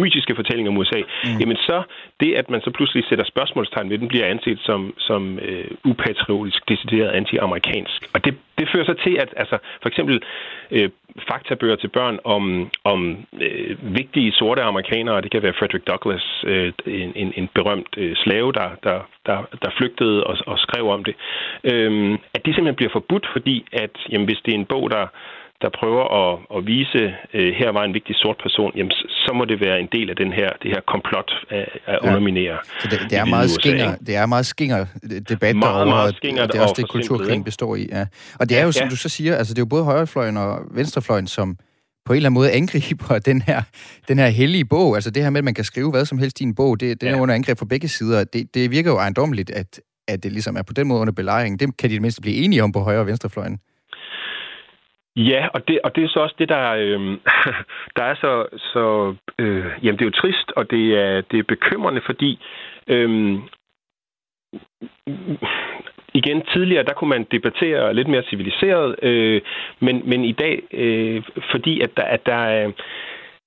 mytiske 0.00 0.34
fortælling 0.34 0.68
om 0.68 0.76
USA, 0.76 1.00
mm. 1.00 1.38
jamen 1.40 1.56
så 1.56 1.82
det, 2.20 2.34
at 2.34 2.50
man 2.50 2.60
så 2.60 2.70
pludselig 2.70 3.04
sætter 3.08 3.24
spørgsmålstegn 3.24 3.90
ved 3.90 3.98
den, 3.98 4.08
bliver 4.08 4.26
anset 4.26 4.58
som, 4.62 4.94
som 4.98 5.38
øh, 5.38 5.70
upatriotisk, 5.84 6.68
decideret 6.68 7.10
anti-amerikansk. 7.10 8.00
Og 8.14 8.24
det, 8.24 8.34
det 8.58 8.68
fører 8.72 8.84
så 8.84 8.94
til, 9.04 9.14
at 9.20 9.28
altså, 9.36 9.58
for 9.82 9.88
eksempel 9.88 10.22
øh, 10.70 10.90
faktabøger 11.30 11.76
til 11.76 11.88
børn 11.88 12.18
om, 12.24 12.70
om 12.84 13.26
øh, 13.40 13.76
vigtige 14.00 14.32
sorte 14.32 14.62
amerikanere, 14.62 15.20
det 15.20 15.30
kan 15.30 15.42
være 15.42 15.58
Frederick 15.58 15.86
Douglass, 15.86 16.26
øh, 16.46 16.72
en, 16.86 17.12
en, 17.16 17.32
en 17.36 17.48
berømt 17.54 17.94
øh, 17.96 18.16
slave, 18.16 18.52
der, 18.52 18.68
der, 18.84 18.98
der, 19.26 19.38
der 19.62 19.70
flygtede 19.78 20.24
og, 20.24 20.36
og 20.46 20.58
skrev 20.58 20.88
om 20.88 21.04
det, 21.04 21.14
øh, 21.64 22.18
at 22.34 22.40
de 22.44 22.50
simpelthen 22.54 22.80
bliver 22.80 22.92
forbudt, 22.92 23.26
fordi 23.32 23.64
at 23.72 23.94
jamen, 24.10 24.26
hvis 24.26 24.42
det 24.44 24.54
er 24.54 24.58
en 24.58 24.72
bog, 24.74 24.90
der 24.90 25.01
der 25.62 25.70
prøver 25.80 26.04
at, 26.20 26.32
at 26.56 26.60
vise, 26.66 27.02
øh, 27.34 27.48
her 27.60 27.70
var 27.76 27.84
en 27.84 27.94
vigtig 27.98 28.14
sort 28.16 28.38
person, 28.42 28.72
jamen, 28.76 28.90
så 29.24 29.30
må 29.38 29.44
det 29.44 29.58
være 29.66 29.80
en 29.80 29.88
del 29.92 30.10
af 30.10 30.16
den 30.16 30.32
her, 30.32 30.48
det 30.62 30.70
her 30.74 30.80
komplot 30.92 31.30
at, 31.50 31.68
at 31.86 31.98
ja. 32.02 32.08
underminere. 32.08 32.58
Så 32.80 32.88
det, 32.90 32.98
det, 33.10 33.18
er 33.18 33.24
meget 33.24 33.50
skinger, 33.50 33.96
det 34.06 34.14
er 34.16 34.26
meget 34.26 34.46
skinger 34.46 34.86
debat 35.28 35.56
meget, 35.56 35.62
derovre, 35.62 35.86
meget 35.86 36.16
skinger, 36.16 36.42
og 36.42 36.48
det 36.52 36.58
er 36.58 36.62
også 36.62 36.74
det, 36.82 36.88
kulturkrigen 36.88 37.44
består 37.44 37.76
i. 37.76 37.84
Ja. 37.92 38.06
Og 38.40 38.48
det 38.48 38.56
er 38.58 38.62
jo, 38.62 38.66
ja, 38.66 38.72
som 38.72 38.84
ja. 38.84 38.90
du 38.90 38.96
så 38.96 39.08
siger, 39.08 39.36
altså 39.36 39.54
det 39.54 39.58
er 39.58 39.62
jo 39.66 39.72
både 39.76 39.84
højrefløjen 39.84 40.36
og 40.36 40.50
venstrefløjen, 40.70 41.26
som 41.26 41.56
på 42.04 42.12
en 42.12 42.16
eller 42.16 42.26
anden 42.28 42.40
måde 42.40 42.50
angriber 42.52 43.18
den 43.30 43.42
her, 43.42 43.62
den 44.08 44.18
her 44.18 44.28
hellige 44.28 44.64
bog. 44.64 44.94
Altså 44.94 45.10
det 45.10 45.22
her 45.22 45.30
med, 45.30 45.38
at 45.38 45.44
man 45.44 45.54
kan 45.54 45.64
skrive 45.64 45.90
hvad 45.90 46.04
som 46.04 46.18
helst 46.18 46.40
i 46.40 46.44
en 46.44 46.54
bog, 46.54 46.80
det, 46.80 47.00
det 47.00 47.08
er 47.08 47.12
ja. 47.12 47.20
under 47.20 47.34
angreb 47.34 47.58
fra 47.58 47.66
begge 47.66 47.88
sider. 47.88 48.24
Det, 48.24 48.54
det 48.54 48.70
virker 48.70 48.90
jo 48.90 48.96
ejendommeligt, 48.96 49.50
at, 49.50 49.80
at 50.08 50.22
det 50.22 50.32
ligesom 50.32 50.56
er 50.56 50.62
på 50.62 50.72
den 50.72 50.86
måde 50.88 51.00
under 51.00 51.12
belejring. 51.12 51.60
Det 51.60 51.76
kan 51.76 51.90
de 51.90 51.94
det 51.94 52.02
mindste 52.02 52.20
blive 52.20 52.36
enige 52.36 52.62
om 52.62 52.72
på 52.72 52.80
højre- 52.80 53.00
og 53.00 53.06
venstrefløjen. 53.06 53.58
Ja, 55.16 55.48
og 55.54 55.68
det, 55.68 55.80
og 55.84 55.96
det 55.96 56.04
er 56.04 56.08
så 56.08 56.20
også 56.20 56.34
det, 56.38 56.48
der, 56.48 56.70
øh, 56.70 57.00
der 57.96 58.02
er 58.02 58.14
så... 58.14 58.46
så 58.72 59.14
øh, 59.38 59.66
jamen, 59.82 59.98
det 59.98 60.02
er 60.02 60.10
jo 60.10 60.20
trist, 60.22 60.52
og 60.56 60.70
det 60.70 60.98
er, 60.98 61.20
det 61.20 61.38
er 61.38 61.42
bekymrende, 61.42 62.00
fordi... 62.06 62.38
Øh, 62.88 63.38
igen, 66.14 66.42
tidligere, 66.52 66.84
der 66.84 66.92
kunne 66.92 67.10
man 67.10 67.26
debattere 67.30 67.94
lidt 67.94 68.08
mere 68.08 68.22
civiliseret, 68.30 68.96
øh, 69.02 69.40
men, 69.80 70.02
men 70.04 70.24
i 70.24 70.32
dag, 70.32 70.62
øh, 70.72 71.22
fordi 71.50 71.80
at 71.80 71.96
der, 71.96 72.02
at 72.02 72.26
der 72.26 72.34
er 72.34 72.72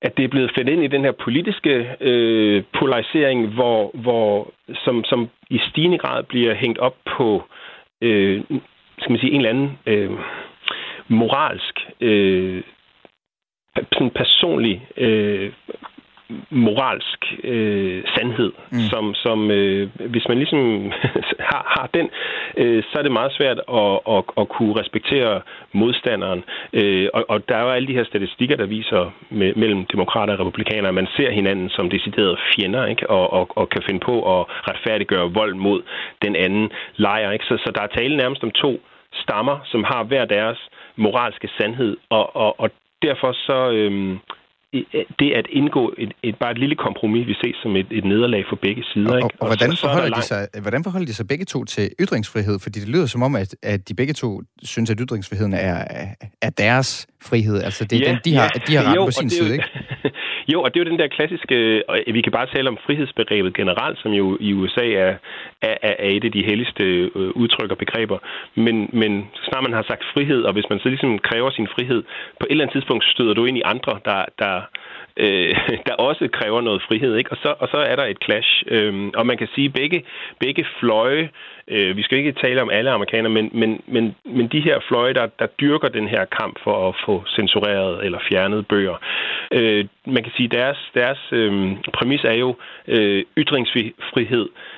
at 0.01 0.17
det 0.17 0.23
er 0.23 0.27
blevet 0.27 0.51
fældet 0.55 0.73
ind 0.73 0.83
i 0.83 0.87
den 0.95 1.03
her 1.03 1.11
politiske 1.11 1.95
øh, 2.01 2.63
polarisering, 2.79 3.47
hvor, 3.47 3.91
hvor 3.93 4.53
som, 4.73 5.03
som 5.03 5.29
i 5.49 5.59
stigende 5.69 5.97
grad 5.97 6.23
bliver 6.23 6.53
hængt 6.53 6.79
op 6.79 6.95
på 7.17 7.43
øh, 8.01 8.43
skal 8.97 9.11
man 9.11 9.19
sige, 9.19 9.31
en 9.31 9.45
eller 9.45 9.49
anden 9.49 9.79
øh, 9.85 10.11
moralsk, 11.07 11.79
øh, 12.01 12.63
sådan 13.93 14.09
personlig 14.09 14.87
øh, 14.97 15.51
moralsk 16.49 17.19
øh, 17.43 18.03
sandhed, 18.15 18.51
mm. 18.71 18.79
som, 18.79 19.13
som 19.13 19.51
øh, 19.51 19.89
hvis 20.09 20.27
man 20.27 20.37
ligesom 20.37 20.91
har, 21.51 21.63
har 21.77 21.89
den, 21.93 22.09
øh, 22.57 22.83
så 22.83 22.99
er 22.99 23.03
det 23.03 23.11
meget 23.11 23.33
svært 23.33 23.59
at, 23.81 23.99
at, 24.15 24.23
at 24.37 24.49
kunne 24.49 24.79
respektere 24.81 25.41
modstanderen. 25.73 26.43
Øh, 26.73 27.09
og, 27.13 27.25
og 27.29 27.49
der 27.49 27.55
er 27.55 27.61
jo 27.61 27.69
alle 27.69 27.87
de 27.87 27.93
her 27.93 28.03
statistikker, 28.03 28.55
der 28.55 28.65
viser 28.65 29.11
med, 29.29 29.53
mellem 29.55 29.85
demokrater 29.85 30.33
og 30.33 30.39
republikanere, 30.39 30.87
at 30.87 30.93
man 30.93 31.07
ser 31.15 31.31
hinanden 31.31 31.69
som 31.69 31.89
deciderede 31.89 32.37
fjender, 32.55 32.85
ikke? 32.85 33.09
Og, 33.09 33.33
og, 33.33 33.49
og 33.55 33.69
kan 33.69 33.83
finde 33.85 33.99
på 33.99 34.39
at 34.39 34.45
retfærdiggøre 34.69 35.33
vold 35.33 35.55
mod 35.55 35.81
den 36.21 36.35
anden 36.35 36.71
lejr. 36.95 37.31
Ikke? 37.31 37.45
Så, 37.45 37.57
så 37.57 37.71
der 37.75 37.81
er 37.81 37.87
tale 37.87 38.17
nærmest 38.17 38.43
om 38.43 38.51
to 38.51 38.81
stammer, 39.13 39.59
som 39.65 39.83
har 39.83 40.03
hver 40.03 40.25
deres 40.25 40.69
moralske 40.97 41.47
sandhed, 41.57 41.97
og, 42.09 42.35
og, 42.35 42.59
og 42.59 42.69
derfor 43.01 43.31
så... 43.31 43.71
Øh, 43.71 44.17
det 45.19 45.31
at 45.31 45.47
indgå 45.49 45.93
et, 45.97 46.11
et, 46.23 46.35
bare 46.35 46.51
et 46.51 46.57
lille 46.57 46.75
kompromis, 46.75 47.27
vi 47.27 47.33
ses 47.33 47.55
som 47.63 47.75
et, 47.75 47.87
et 47.91 48.05
nederlag 48.05 48.43
for 48.49 48.55
begge 48.55 48.83
sider. 48.83 49.11
Og, 49.11 49.17
ikke? 49.17 49.25
og, 49.25 49.41
og 49.41 49.47
hvordan, 49.47 49.71
så, 49.71 49.81
forholder 49.81 50.15
så 50.15 50.21
de 50.21 50.27
sig, 50.51 50.61
hvordan 50.61 50.83
forholder 50.83 51.05
de 51.05 51.13
sig 51.13 51.27
begge 51.27 51.45
to 51.45 51.65
til 51.65 51.89
ytringsfrihed? 51.99 52.59
Fordi 52.63 52.79
det 52.79 52.89
lyder 52.89 53.05
som 53.05 53.23
om, 53.23 53.35
at, 53.35 53.55
at 53.63 53.89
de 53.89 53.93
begge 53.93 54.13
to 54.13 54.41
synes, 54.63 54.89
at 54.91 54.97
ytringsfriheden 55.01 55.53
er, 55.53 55.77
er 56.41 56.49
deres 56.49 57.07
frihed. 57.29 57.57
Altså 57.63 57.85
det 57.85 57.95
er 57.95 58.05
ja, 58.05 58.11
den, 58.11 58.19
de 58.25 58.35
har, 58.35 58.51
ja. 58.55 58.59
de 58.67 58.75
har 58.75 58.83
ret 58.89 58.95
jo, 58.95 59.05
på 59.05 59.11
sin 59.11 59.29
side, 59.29 59.51
ikke? 59.53 59.65
jo, 60.53 60.57
og 60.63 60.73
det 60.73 60.79
er 60.79 60.83
jo 60.85 60.91
den 60.91 60.99
der 60.99 61.07
klassiske, 61.17 61.55
og 61.89 61.95
vi 62.13 62.21
kan 62.21 62.31
bare 62.31 62.47
tale 62.55 62.69
om 62.69 62.77
frihedsbegrebet 62.85 63.55
generelt, 63.55 63.97
som 64.03 64.11
jo 64.11 64.37
i 64.39 64.53
USA 64.53 64.85
er, 65.05 65.11
er, 65.65 65.95
er 65.99 66.09
et 66.09 66.23
af 66.23 66.31
de 66.31 66.45
helligste 66.45 66.83
øh, 66.83 67.31
udtryk 67.41 67.71
og 67.71 67.77
begreber. 67.77 68.17
Men, 68.55 68.89
men 68.93 69.11
snart 69.43 69.63
man 69.63 69.73
har 69.73 69.85
sagt 69.87 70.03
frihed, 70.13 70.41
og 70.43 70.53
hvis 70.53 70.69
man 70.69 70.79
så 70.79 70.89
ligesom 70.89 71.19
kræver 71.19 71.49
sin 71.49 71.67
frihed, 71.67 72.03
på 72.39 72.45
et 72.45 72.51
eller 72.51 72.63
andet 72.63 72.73
tidspunkt 72.73 73.03
støder 73.05 73.33
du 73.33 73.45
ind 73.45 73.57
i 73.57 73.67
andre, 73.73 73.99
der, 74.05 74.25
der, 74.39 74.61
øh, 75.17 75.55
der 75.87 75.93
også 75.93 76.27
kræver 76.33 76.61
noget 76.61 76.81
frihed. 76.87 77.15
Ikke? 77.15 77.31
Og, 77.31 77.37
så, 77.43 77.53
og 77.59 77.67
så 77.67 77.77
er 77.77 77.95
der 77.95 78.05
et 78.05 78.17
clash. 78.25 78.63
Øhm, 78.67 79.11
og 79.15 79.25
man 79.25 79.37
kan 79.37 79.47
sige, 79.55 79.65
at 79.65 79.73
begge, 79.73 80.03
begge 80.39 80.65
fløje, 80.79 81.29
øh, 81.67 81.97
vi 81.97 82.01
skal 82.03 82.17
ikke 82.17 82.31
tale 82.31 82.61
om 82.61 82.69
alle 82.69 82.91
amerikanere, 82.91 83.31
men, 83.31 83.49
men, 83.53 83.81
men, 83.87 84.15
men 84.25 84.47
de 84.47 84.59
her 84.59 84.79
fløje, 84.87 85.13
der, 85.13 85.27
der 85.39 85.47
dyrker 85.61 85.87
den 85.87 86.07
her 86.07 86.25
kamp 86.25 86.59
for 86.63 86.89
at 86.89 86.95
få 87.05 87.23
censureret 87.27 88.05
eller 88.05 88.19
fjernet 88.29 88.67
bøger, 88.67 88.97
øh, 89.51 89.85
man 90.05 90.23
kan 90.23 90.31
sige, 90.37 90.45
at 90.45 90.51
deres, 90.51 90.91
deres 90.93 91.19
øh, 91.31 91.75
præmis 91.93 92.23
er 92.23 92.33
jo 92.33 92.55
øh, 92.87 93.23
ytringsfrihed 93.37 94.45
øh, 94.49 94.74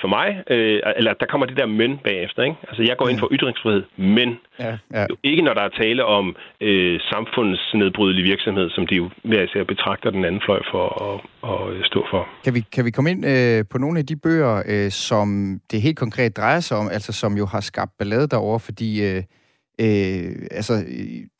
for 0.00 0.08
mig, 0.08 0.28
øh, 0.50 0.80
eller 0.96 1.12
der 1.20 1.26
kommer 1.26 1.46
det 1.46 1.56
der 1.56 1.66
men 1.66 1.98
bagefter. 2.04 2.42
Ikke? 2.42 2.56
Altså, 2.68 2.82
jeg 2.82 2.96
går 2.96 3.08
ind 3.08 3.18
for 3.18 3.28
ytringsfrihed, 3.32 3.82
men 3.96 4.38
ja, 4.58 4.78
ja. 4.94 5.06
ikke 5.22 5.42
når 5.42 5.54
der 5.54 5.62
er 5.62 5.68
tale 5.68 6.04
om 6.04 6.36
øh, 6.60 7.00
samfundsnedbrydelig 7.00 8.24
virksomhed, 8.24 8.70
som 8.70 8.86
de 8.86 8.94
jo 8.94 9.10
hver 9.24 9.42
især 9.42 9.64
betragter 9.64 10.10
den 10.10 10.24
anden 10.24 10.42
fløj 10.44 10.60
for 10.70 10.84
at, 11.08 11.16
at 11.52 11.86
stå 11.86 12.06
for. 12.10 12.28
Kan 12.44 12.54
vi, 12.54 12.60
kan 12.60 12.84
vi 12.84 12.90
komme 12.90 13.10
ind 13.10 13.26
øh, 13.26 13.64
på 13.70 13.78
nogle 13.78 13.98
af 13.98 14.06
de 14.06 14.16
bøger, 14.16 14.62
øh, 14.68 14.90
som 14.90 15.60
det 15.70 15.82
helt 15.82 15.98
konkret 15.98 16.36
drejer 16.36 16.60
sig 16.60 16.76
om, 16.76 16.88
altså 16.92 17.12
som 17.12 17.36
jo 17.36 17.46
har 17.46 17.60
skabt 17.60 17.92
ballade 17.98 18.28
derovre, 18.28 18.60
fordi... 18.60 18.90
Øh, 19.10 19.22
Øh, 19.80 20.32
altså, 20.50 20.72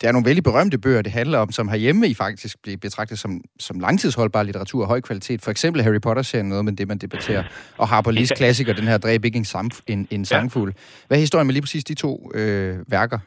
der 0.00 0.08
er 0.08 0.12
nogle 0.12 0.26
vældig 0.26 0.44
berømte 0.44 0.78
bøger, 0.78 1.02
det 1.02 1.12
handler 1.12 1.38
om, 1.38 1.52
som 1.52 1.68
herhjemme 1.68 2.08
i 2.08 2.14
faktisk 2.14 2.62
bliver 2.62 2.76
betragtet 2.76 3.18
som, 3.18 3.40
som 3.58 3.80
langtidsholdbar 3.80 4.42
litteratur 4.42 4.82
af 4.82 4.88
høj 4.88 5.00
kvalitet. 5.00 5.42
For 5.42 5.50
eksempel 5.50 5.82
Harry 5.82 6.00
Potter-serien, 6.00 6.48
noget 6.48 6.64
med 6.64 6.72
det, 6.72 6.88
man 6.88 6.98
debatterer. 6.98 7.44
Og 7.78 7.88
Harper 7.88 8.12
Lee's 8.12 8.34
klassiker, 8.36 8.72
den 8.72 8.84
her 8.84 8.98
Dræb 8.98 9.24
ikke 9.24 9.36
en, 9.36 9.44
samf- 9.44 9.82
en, 9.86 10.08
en 10.10 10.24
sangfugl. 10.24 10.72
Hvad 11.06 11.16
er 11.16 11.20
historien 11.20 11.46
med 11.46 11.54
lige 11.54 11.62
præcis 11.62 11.84
de 11.84 11.94
to 11.94 12.30
øh, 12.34 12.76
værker? 12.88 13.18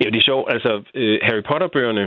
Ja, 0.00 0.04
det 0.04 0.16
er 0.16 0.22
sjovt. 0.22 0.52
Altså, 0.52 0.82
øh, 0.94 1.18
Harry 1.22 1.42
Potter-bøgerne 1.48 2.04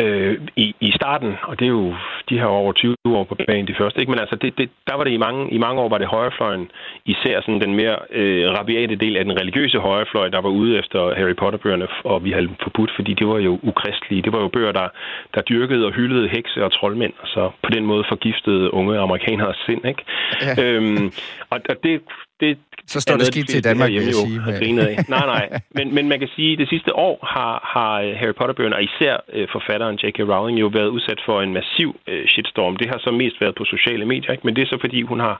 øh, 0.00 0.34
i, 0.56 0.74
i 0.80 0.90
starten, 0.98 1.32
og 1.42 1.58
det 1.58 1.64
er 1.64 1.74
jo 1.80 1.94
de 2.28 2.38
her 2.38 2.44
over 2.44 2.72
20 2.72 2.94
år 3.04 3.24
på 3.24 3.36
banen, 3.46 3.66
de 3.68 3.74
første, 3.78 4.00
ikke? 4.00 4.10
men 4.10 4.20
altså, 4.20 4.36
det, 4.36 4.58
det, 4.58 4.70
der 4.86 4.94
var 4.96 5.04
det 5.04 5.12
i 5.12 5.16
mange, 5.26 5.50
i 5.50 5.58
mange 5.58 5.80
år, 5.82 5.88
var 5.88 5.98
det 5.98 6.06
højrefløjen, 6.06 6.70
især 7.04 7.40
sådan 7.40 7.60
den 7.60 7.74
mere 7.74 7.96
øh, 8.10 8.50
rabiate 8.58 8.96
del 8.96 9.16
af 9.16 9.24
den 9.24 9.40
religiøse 9.40 9.78
højrefløj, 9.78 10.28
der 10.28 10.40
var 10.40 10.48
ude 10.48 10.78
efter 10.78 11.14
Harry 11.14 11.34
Potter-bøgerne, 11.34 11.86
og 12.04 12.24
vi 12.24 12.30
havde 12.30 12.46
dem 12.46 12.56
forbudt, 12.62 12.92
fordi 12.96 13.14
det 13.14 13.26
var 13.28 13.38
jo 13.38 13.58
ukristelige. 13.62 14.22
Det 14.22 14.32
var 14.32 14.40
jo 14.40 14.48
bøger, 14.48 14.72
der, 14.72 14.88
der 15.34 15.40
dyrkede 15.40 15.86
og 15.86 15.92
hyldede 15.92 16.28
hekse 16.28 16.64
og 16.64 16.72
troldmænd, 16.72 17.12
og 17.22 17.28
så 17.28 17.50
på 17.62 17.70
den 17.70 17.86
måde 17.86 18.04
forgiftede 18.08 18.74
unge 18.74 18.98
amerikanere 18.98 19.54
sind, 19.66 19.86
ikke? 19.86 20.02
Ja. 20.42 20.62
Øhm, 20.62 21.12
og, 21.50 21.60
og 21.68 21.76
det, 21.82 22.00
det, 22.40 22.58
så 22.94 23.00
står 23.00 23.16
det 23.16 23.26
skidt 23.26 23.48
til 23.48 23.64
Danmark, 23.64 23.90
vil 23.90 24.04
jeg 24.04 24.14
sige. 24.14 24.40
Af. 24.46 24.96
Nej, 25.14 25.26
nej. 25.34 25.44
Men, 25.70 25.94
men 25.94 26.08
man 26.08 26.18
kan 26.18 26.30
sige, 26.36 26.52
at 26.52 26.58
det 26.58 26.68
sidste 26.68 26.96
år 26.96 27.16
har, 27.34 27.54
har 27.74 27.92
øh, 28.00 28.10
Harry 28.20 28.34
Potter-bøgerne, 28.38 28.76
og 28.76 28.82
især 28.82 29.14
øh, 29.32 29.48
forfatteren 29.52 29.96
J.K. 30.02 30.18
Rowling, 30.32 30.60
jo 30.60 30.66
været 30.78 30.88
udsat 30.96 31.20
for 31.26 31.42
en 31.42 31.52
massiv 31.52 31.90
øh, 32.06 32.26
shitstorm. 32.26 32.76
Det 32.76 32.88
har 32.92 32.98
så 32.98 33.10
mest 33.10 33.36
været 33.40 33.54
på 33.54 33.64
sociale 33.64 34.04
medier, 34.12 34.32
ikke? 34.32 34.46
men 34.46 34.56
det 34.56 34.62
er 34.62 34.66
så 34.66 34.78
fordi, 34.80 35.02
hun 35.02 35.20
har 35.20 35.36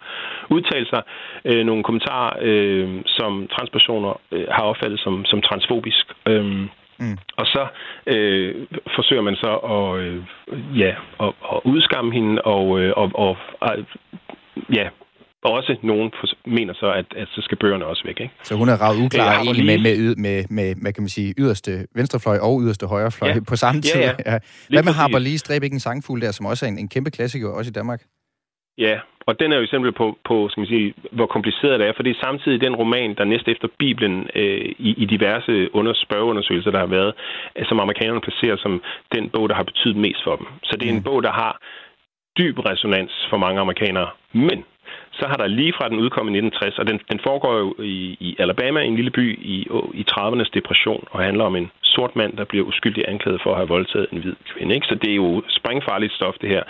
udtalt 0.50 0.88
sig 0.88 1.02
øh, 1.45 1.67
nogle 1.67 1.83
kommentarer, 1.85 2.33
øh, 2.40 2.88
som 3.07 3.49
transpersoner 3.55 4.21
øh, 4.33 4.47
har 4.50 4.62
opfattet 4.62 5.00
som, 5.00 5.25
som 5.25 5.43
transfobisk. 5.43 6.07
Øh, 6.28 6.69
Mm. 7.00 7.19
Og 7.37 7.47
så 7.47 7.67
øh, 8.07 8.67
forsøger 8.97 9.23
man 9.23 9.37
så 9.37 9.52
at, 9.76 10.00
øh, 10.00 10.23
ja, 10.78 10.95
at, 11.21 11.33
at 11.52 11.61
udskamme 11.64 12.12
hende 12.12 12.43
og, 12.43 12.81
øh, 12.81 12.93
og, 12.97 13.11
og, 13.14 13.37
og 13.61 13.76
ja, 14.75 14.88
også 15.42 15.76
nogen 15.83 16.12
mener 16.47 16.75
så, 16.75 16.92
at, 16.92 17.07
at 17.16 17.28
så 17.28 17.40
skal 17.42 17.57
bøgerne 17.59 17.87
også 17.87 18.02
væk. 18.04 18.21
Ikke? 18.21 18.35
Så 18.42 18.54
hun 18.57 18.68
er 18.68 18.76
ravet 18.83 19.04
uklar 19.04 19.35
øh, 19.35 19.45
egentlig 19.45 19.66
med, 19.66 19.78
med, 19.78 20.16
med, 20.16 20.45
med, 20.50 20.75
med, 20.75 20.92
kan 20.92 21.02
man 21.02 21.09
sige, 21.09 21.35
yderste 21.38 21.87
venstrefløj 21.95 22.38
og 22.38 22.61
yderste 22.62 22.87
højrefløj 22.87 23.30
ja. 23.30 23.40
på 23.49 23.57
samme 23.57 23.80
tid. 23.80 24.00
Ja, 24.00 24.14
ja. 24.26 24.33
ja. 24.33 24.38
Hvad 24.68 24.83
med 24.83 24.92
Harper 24.92 25.18
Lee, 25.18 25.38
Stræb 25.38 25.62
ikke 25.62 25.75
en 25.75 25.80
sangfugl 25.80 26.21
der, 26.21 26.33
som 26.33 26.47
også 26.47 26.66
er 26.66 26.71
en, 26.71 26.78
en 26.78 26.88
kæmpe 26.88 27.11
klassiker 27.11 27.49
også 27.49 27.71
i 27.71 27.73
Danmark? 27.73 28.00
Ja, 28.78 28.99
og 29.28 29.40
den 29.40 29.52
er 29.52 29.57
jo 29.57 29.62
eksempel 29.62 29.92
på, 29.92 30.18
på 30.28 30.49
skal 30.49 30.61
man 30.61 30.73
sige, 30.75 30.95
hvor 31.12 31.26
kompliceret 31.26 31.80
det 31.80 31.88
er, 31.88 31.92
for 31.97 32.02
det 32.02 32.11
er 32.11 32.25
samtidig 32.26 32.61
den 32.61 32.76
roman, 32.76 33.14
der 33.14 33.25
næste 33.25 33.50
efter 33.50 33.68
Bibelen 33.78 34.28
øh, 34.35 34.73
i, 34.88 34.90
i 35.02 35.04
diverse 35.04 35.75
under, 35.75 35.92
spørgeundersøgelser, 35.95 36.71
der 36.71 36.78
har 36.78 36.87
været, 36.99 37.12
som 37.68 37.80
amerikanerne 37.80 38.21
placerer 38.21 38.57
som 38.57 38.83
den 39.14 39.30
bog, 39.30 39.49
der 39.49 39.54
har 39.54 39.62
betydet 39.62 39.97
mest 39.97 40.21
for 40.25 40.37
dem. 40.37 40.47
Så 40.62 40.76
det 40.76 40.88
er 40.88 40.92
en 40.92 41.02
bog, 41.02 41.23
der 41.23 41.33
har 41.33 41.52
dyb 42.38 42.59
resonans 42.59 43.26
for 43.30 43.37
mange 43.37 43.61
amerikanere. 43.61 44.11
Men 44.33 44.64
så 45.12 45.27
har 45.27 45.37
der 45.37 45.47
lige 45.47 45.73
fra 45.77 45.88
den 45.88 45.99
udkom 45.99 46.29
i 46.29 46.33
1960, 46.38 46.79
og 46.79 46.87
den, 46.87 47.00
den 47.11 47.21
foregår 47.27 47.55
jo 47.59 47.75
i, 47.83 48.17
i 48.21 48.37
Alabama, 48.38 48.81
en 48.83 48.97
lille 48.97 49.11
by 49.11 49.38
i, 49.55 49.57
i 49.95 50.05
30'ernes 50.11 50.50
depression, 50.55 51.05
og 51.11 51.21
handler 51.21 51.45
om 51.45 51.57
en 51.57 51.71
sort 51.83 52.17
mand, 52.17 52.37
der 52.37 52.45
bliver 52.45 52.65
uskyldig 52.65 53.05
anklaget 53.09 53.41
for 53.43 53.50
at 53.50 53.57
have 53.57 53.69
voldtaget 53.69 54.07
en 54.12 54.19
hvid 54.19 54.35
kvinde. 54.53 54.75
Ikke? 54.75 54.87
Så 54.87 54.95
det 54.95 55.11
er 55.11 55.15
jo 55.15 55.43
springfarligt 55.49 56.12
stof, 56.12 56.35
det 56.41 56.49
her. 56.49 56.62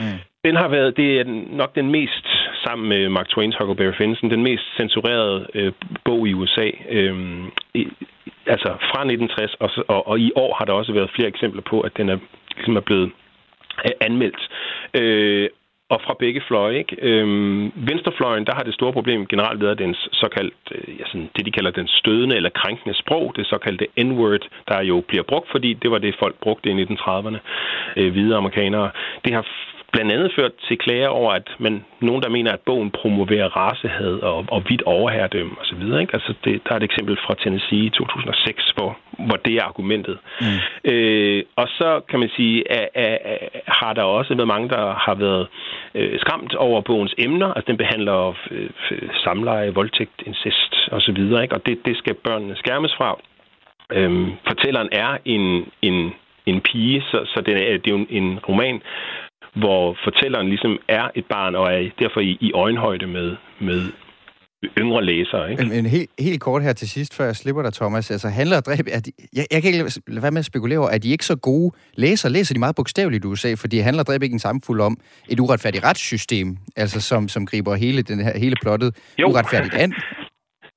Mm. 0.00 0.18
Den 0.44 0.56
har 0.56 0.68
været, 0.68 0.96
det 0.96 1.20
er 1.20 1.24
nok 1.62 1.74
den 1.74 1.90
mest, 1.90 2.26
sammen 2.64 2.88
med 2.88 3.08
Mark 3.08 3.28
Twain's 3.32 3.58
Huckleberry 3.58 3.94
Finnsen, 3.98 4.30
den 4.30 4.42
mest 4.42 4.64
censurerede 4.76 5.46
øh, 5.54 5.72
bog 6.04 6.28
i 6.28 6.34
USA. 6.34 6.70
Øh, 6.90 7.14
i, 7.74 7.88
altså 8.46 8.68
fra 8.90 9.00
1960, 9.04 9.54
og, 9.54 9.70
og, 9.88 10.08
og 10.08 10.20
i 10.20 10.32
år 10.36 10.54
har 10.58 10.64
der 10.64 10.72
også 10.72 10.92
været 10.92 11.10
flere 11.16 11.28
eksempler 11.28 11.62
på, 11.62 11.80
at 11.80 11.96
den 11.96 12.08
er, 12.08 12.18
ligesom 12.56 12.76
er 12.76 12.80
blevet 12.80 13.10
øh, 13.84 13.90
anmeldt. 14.00 14.42
Øh, 14.94 15.48
og 15.88 16.00
fra 16.04 16.14
begge 16.18 16.42
fløje. 16.48 16.78
Ikke? 16.78 16.96
Øhm, 17.02 17.72
venstrefløjen, 17.74 18.46
der 18.46 18.54
har 18.54 18.62
det 18.62 18.74
store 18.74 18.92
problem 18.92 19.26
generelt 19.26 19.60
været 19.60 19.78
dens 19.78 20.08
såkaldt, 20.12 20.54
øh, 20.74 21.00
ja, 21.00 21.04
sådan, 21.06 21.30
det 21.36 21.46
de 21.46 21.50
kalder 21.50 21.70
den 21.70 21.88
stødende 21.88 22.36
eller 22.36 22.50
krænkende 22.50 22.94
sprog, 22.94 23.32
det 23.36 23.46
såkaldte 23.46 23.86
N-word, 23.98 24.48
der 24.68 24.80
jo 24.82 25.04
bliver 25.08 25.22
brugt, 25.22 25.50
fordi 25.50 25.74
det 25.74 25.90
var 25.90 25.98
det, 25.98 26.16
folk 26.18 26.34
brugte 26.40 26.70
i 26.70 26.84
1930'erne, 26.84 27.38
øh, 27.96 28.12
hvide 28.12 28.36
amerikanere. 28.36 28.90
Det 29.24 29.32
har 29.32 29.46
blandt 29.96 30.12
andet 30.12 30.32
ført 30.38 30.54
til 30.68 30.78
klager 30.78 31.08
over, 31.08 31.32
at 31.32 31.48
man, 31.58 31.84
nogen, 32.00 32.22
der 32.22 32.28
mener, 32.28 32.52
at 32.52 32.60
bogen 32.60 32.90
promoverer 32.90 33.48
racehad 33.56 34.14
og, 34.30 34.44
og 34.54 34.60
vidt 34.68 34.82
overherredømme 34.82 35.54
osv. 35.60 35.82
Ikke? 36.00 36.14
Altså 36.16 36.32
det, 36.44 36.54
der 36.64 36.72
er 36.72 36.76
et 36.76 36.90
eksempel 36.90 37.16
fra 37.24 37.34
Tennessee 37.42 37.84
i 37.88 37.90
2006, 37.90 38.72
hvor, 38.76 38.98
hvor 39.26 39.36
det 39.36 39.54
er 39.54 39.62
argumentet. 39.62 40.18
Mm. 40.40 40.90
Øh, 40.90 41.42
og 41.56 41.68
så 41.78 42.00
kan 42.08 42.18
man 42.20 42.30
sige, 42.36 42.72
at, 42.72 42.88
at, 42.94 43.18
at, 43.24 43.38
har 43.66 43.92
der 43.92 44.02
også 44.02 44.34
været 44.34 44.48
mange, 44.54 44.68
der 44.68 44.84
har 45.06 45.14
været 45.14 45.46
øh, 45.94 46.20
skræmt 46.20 46.54
over 46.54 46.80
bogens 46.80 47.14
emner. 47.18 47.48
Altså 47.54 47.66
den 47.66 47.76
behandler 47.76 48.34
øh, 48.50 48.70
samleje, 49.24 49.74
voldtægt, 49.74 50.22
incest 50.26 50.72
osv. 50.92 51.18
Ikke? 51.42 51.54
Og 51.56 51.66
det, 51.66 51.86
det 51.86 51.96
skal 51.98 52.14
børnene 52.14 52.56
skærmes 52.56 52.94
fra. 52.98 53.18
Øhm, 53.92 54.32
fortælleren 54.48 54.88
er 54.92 55.18
en, 55.24 55.72
en, 55.82 56.12
en 56.46 56.60
pige, 56.60 57.02
så, 57.10 57.18
så 57.24 57.40
det, 57.46 57.54
er, 57.54 57.78
det 57.78 57.86
er 57.86 57.98
jo 57.98 58.06
en 58.10 58.38
roman, 58.48 58.82
hvor 59.56 59.96
fortælleren 60.04 60.48
ligesom 60.48 60.78
er 60.88 61.10
et 61.14 61.26
barn 61.30 61.54
og 61.54 61.66
er 61.74 61.90
derfor 61.98 62.20
i, 62.20 62.38
i 62.40 62.52
øjenhøjde 62.52 63.06
med, 63.06 63.36
med 63.60 63.80
yngre 64.78 65.04
læsere. 65.04 65.50
Ikke? 65.50 65.62
Men, 65.62 65.72
men 65.72 65.86
helt, 65.86 66.10
helt 66.18 66.40
kort 66.40 66.62
her 66.62 66.72
til 66.72 66.88
sidst, 66.88 67.14
før 67.14 67.24
jeg 67.24 67.36
slipper 67.36 67.62
dig, 67.62 67.72
Thomas. 67.72 68.10
Altså, 68.10 68.28
handler 68.28 68.56
og 68.56 68.64
dræb, 68.64 68.86
er 68.90 69.00
de, 69.00 69.12
jeg, 69.32 69.46
jeg 69.50 69.62
kan 69.62 69.72
ikke 69.72 70.00
lade 70.08 70.22
være 70.22 70.30
med 70.30 70.38
at 70.38 70.44
spekulere 70.44 70.78
over, 70.78 70.88
er 70.88 70.98
de 70.98 71.10
ikke 71.10 71.24
så 71.24 71.36
gode 71.36 71.72
læsere? 71.94 72.32
Læser 72.32 72.54
de 72.54 72.60
meget 72.60 72.76
bogstaveligt 72.76 73.24
i 73.24 73.26
USA? 73.26 73.54
Fordi 73.54 73.78
handler 73.78 74.02
og 74.02 74.06
dræb 74.06 74.22
ikke 74.22 74.32
en 74.32 74.38
samfund 74.38 74.80
om 74.80 74.96
et 75.28 75.40
uretfærdigt 75.40 75.84
retssystem, 75.84 76.56
altså 76.76 77.00
som, 77.00 77.28
som 77.28 77.46
griber 77.46 77.74
hele, 77.74 78.02
den 78.02 78.20
her, 78.20 78.38
hele 78.38 78.56
plottet 78.62 78.96
jo. 79.18 79.28
uretfærdigt 79.28 79.74
an? 79.74 79.94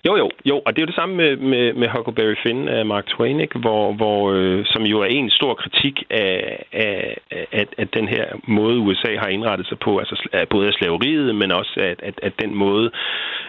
Jo, 0.07 0.17
jo, 0.17 0.29
jo, 0.45 0.61
og 0.65 0.75
det 0.75 0.81
er 0.81 0.85
jo 0.85 0.91
det 0.91 0.95
samme 0.95 1.15
med, 1.15 1.37
med, 1.37 1.73
med 1.73 1.87
Huckleberry 1.89 2.35
Finn 2.43 2.67
af 2.67 2.85
Mark 2.85 3.05
Twain, 3.07 3.39
ikke? 3.39 3.59
Hvor, 3.59 3.93
hvor, 3.93 4.31
øh, 4.31 4.65
som 4.65 4.83
jo 4.83 4.99
er 4.99 5.05
en 5.05 5.29
stor 5.29 5.53
kritik 5.53 6.03
af, 6.09 6.65
af, 6.71 7.17
af, 7.51 7.65
af 7.77 7.87
den 7.87 8.07
her 8.07 8.25
måde, 8.47 8.77
USA 8.77 9.17
har 9.17 9.27
indrettet 9.27 9.67
sig 9.67 9.79
på, 9.79 9.97
altså 9.97 10.45
både 10.49 10.67
af 10.67 10.73
slaveriet, 10.73 11.35
men 11.35 11.51
også 11.51 11.73
at, 11.77 11.99
at, 12.03 12.19
at 12.23 12.33
den 12.41 12.55
måde, 12.55 12.91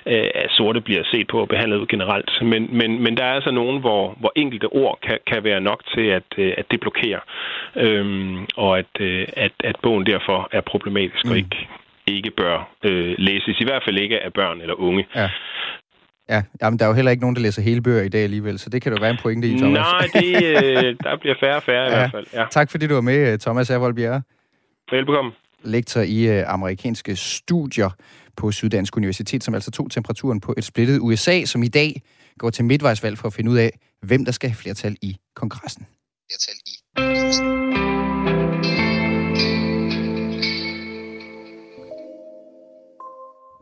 øh, 0.07 0.29
at 0.35 0.51
sorte 0.51 0.81
bliver 0.81 1.03
set 1.13 1.27
på 1.29 1.41
og 1.41 1.49
behandlet 1.49 1.89
generelt. 1.89 2.31
Men, 2.43 2.69
men, 2.79 3.03
men 3.03 3.17
der 3.17 3.25
er 3.25 3.35
altså 3.35 3.51
nogen, 3.51 3.81
hvor, 3.81 4.17
hvor 4.21 4.33
enkelte 4.37 4.67
ord 4.67 4.99
kan, 5.03 5.19
kan 5.27 5.45
være 5.45 5.61
nok 5.61 5.83
til, 5.95 6.07
at, 6.07 6.29
øh, 6.39 6.53
at 6.59 6.67
det 6.71 6.81
blokerer, 6.81 7.21
øhm, 7.77 8.47
og 8.57 8.79
at, 8.79 8.95
øh, 9.01 9.29
at, 9.37 9.53
at 9.65 9.77
bogen 9.83 10.07
derfor 10.07 10.49
er 10.53 10.61
problematisk 10.61 11.25
mm. 11.25 11.31
og 11.31 11.37
ikke 11.37 11.69
ikke 12.07 12.31
bør 12.31 12.69
øh, 12.85 13.15
læses, 13.19 13.61
i 13.61 13.65
hvert 13.65 13.83
fald 13.85 13.99
ikke 13.99 14.21
af 14.21 14.33
børn 14.33 14.61
eller 14.61 14.75
unge. 14.75 15.07
Ja. 15.15 15.31
Ja, 16.31 16.43
jamen, 16.63 16.79
der 16.79 16.85
er 16.85 16.89
jo 16.89 16.95
heller 16.95 17.11
ikke 17.11 17.21
nogen, 17.21 17.37
der 17.37 17.43
læser 17.43 17.63
hele 17.63 17.83
bøger 17.83 18.03
i 18.03 18.09
dag 18.09 18.23
alligevel, 18.23 18.59
så 18.59 18.71
det 18.71 18.83
kan 18.83 18.93
jo 18.93 18.99
være 19.01 19.11
en 19.11 19.19
pointe 19.23 19.49
i, 19.49 19.59
Thomas. 19.59 19.79
Nej, 19.79 20.07
det, 20.15 20.37
øh, 20.37 20.97
der 21.05 21.17
bliver 21.21 21.35
færre 21.41 21.57
og 21.57 21.63
færre 21.63 21.85
ja. 21.85 21.89
i 21.89 21.91
hvert 21.91 22.11
fald. 22.11 22.27
Ja. 22.35 22.45
Tak 22.51 22.71
fordi 22.71 22.87
du 22.87 22.95
var 22.95 23.01
med, 23.01 23.39
Thomas 23.39 23.71
Ervold 23.71 23.95
Bjerre. 23.95 24.23
Velbekomme. 24.91 25.33
Lektor 25.65 26.01
i 26.01 26.39
øh, 26.39 26.45
amerikanske 26.47 27.17
studier 27.17 27.91
på 28.37 28.53
Syddansk 28.53 28.97
Universitet, 28.97 29.45
som 29.45 29.55
altså 29.55 29.71
tog 29.71 29.91
temperaturen 29.91 30.41
på 30.41 30.55
et 30.59 30.65
splittet 30.65 30.99
USA, 31.01 31.45
som 31.45 31.63
i 31.63 31.69
dag 31.69 32.03
går 32.39 32.51
til 32.51 32.65
midtvejsvalg 32.65 33.19
for 33.19 33.27
at 33.27 33.35
finde 33.35 33.51
ud 33.51 33.57
af, 33.57 33.71
hvem 34.03 34.25
der 34.25 34.33
skal 34.33 34.51
have 34.51 34.57
flertal 34.57 34.97
i 35.03 35.17
kongressen. 35.35 35.87
Flertal 36.31 36.55
i 36.67 36.75
kongressen. 36.97 37.47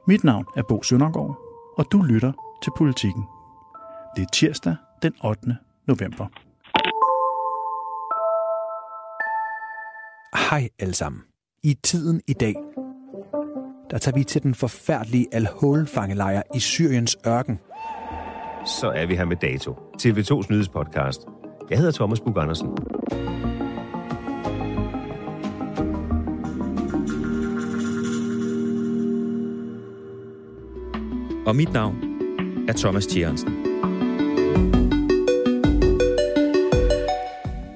Mit 0.08 0.24
navn 0.24 0.44
er 0.56 0.62
Bo 0.68 0.82
Søndergaard, 0.82 1.38
og 1.78 1.86
du 1.92 2.02
lytter 2.02 2.32
til 2.62 2.72
Politikken. 2.76 3.24
Det 4.16 4.22
er 4.22 4.26
tirsdag 4.32 4.76
den 5.02 5.12
8. 5.24 5.56
november. 5.86 6.26
Hej 10.50 10.68
alle 10.78 10.94
sammen. 10.94 11.22
I 11.62 11.74
tiden 11.74 12.20
i 12.26 12.32
dag, 12.32 12.54
der 13.90 13.98
tager 13.98 14.18
vi 14.18 14.24
til 14.24 14.42
den 14.42 14.54
forfærdelige 14.54 15.26
Al-Hol-fangelejr 15.32 16.42
i 16.54 16.60
Syriens 16.60 17.16
ørken. 17.26 17.58
Så 18.66 18.90
er 18.90 19.06
vi 19.06 19.16
her 19.16 19.24
med 19.24 19.36
Dato, 19.36 19.72
TV2's 20.02 20.46
nyhedspodcast. 20.50 21.26
Jeg 21.70 21.78
hedder 21.78 21.92
Thomas 21.92 22.20
Bug 22.20 22.38
Andersen. 22.38 22.68
Og 31.46 31.56
mit 31.56 31.72
navn 31.72 32.07
af 32.68 32.74
Thomas 32.74 33.06
Tjernsen. 33.06 33.48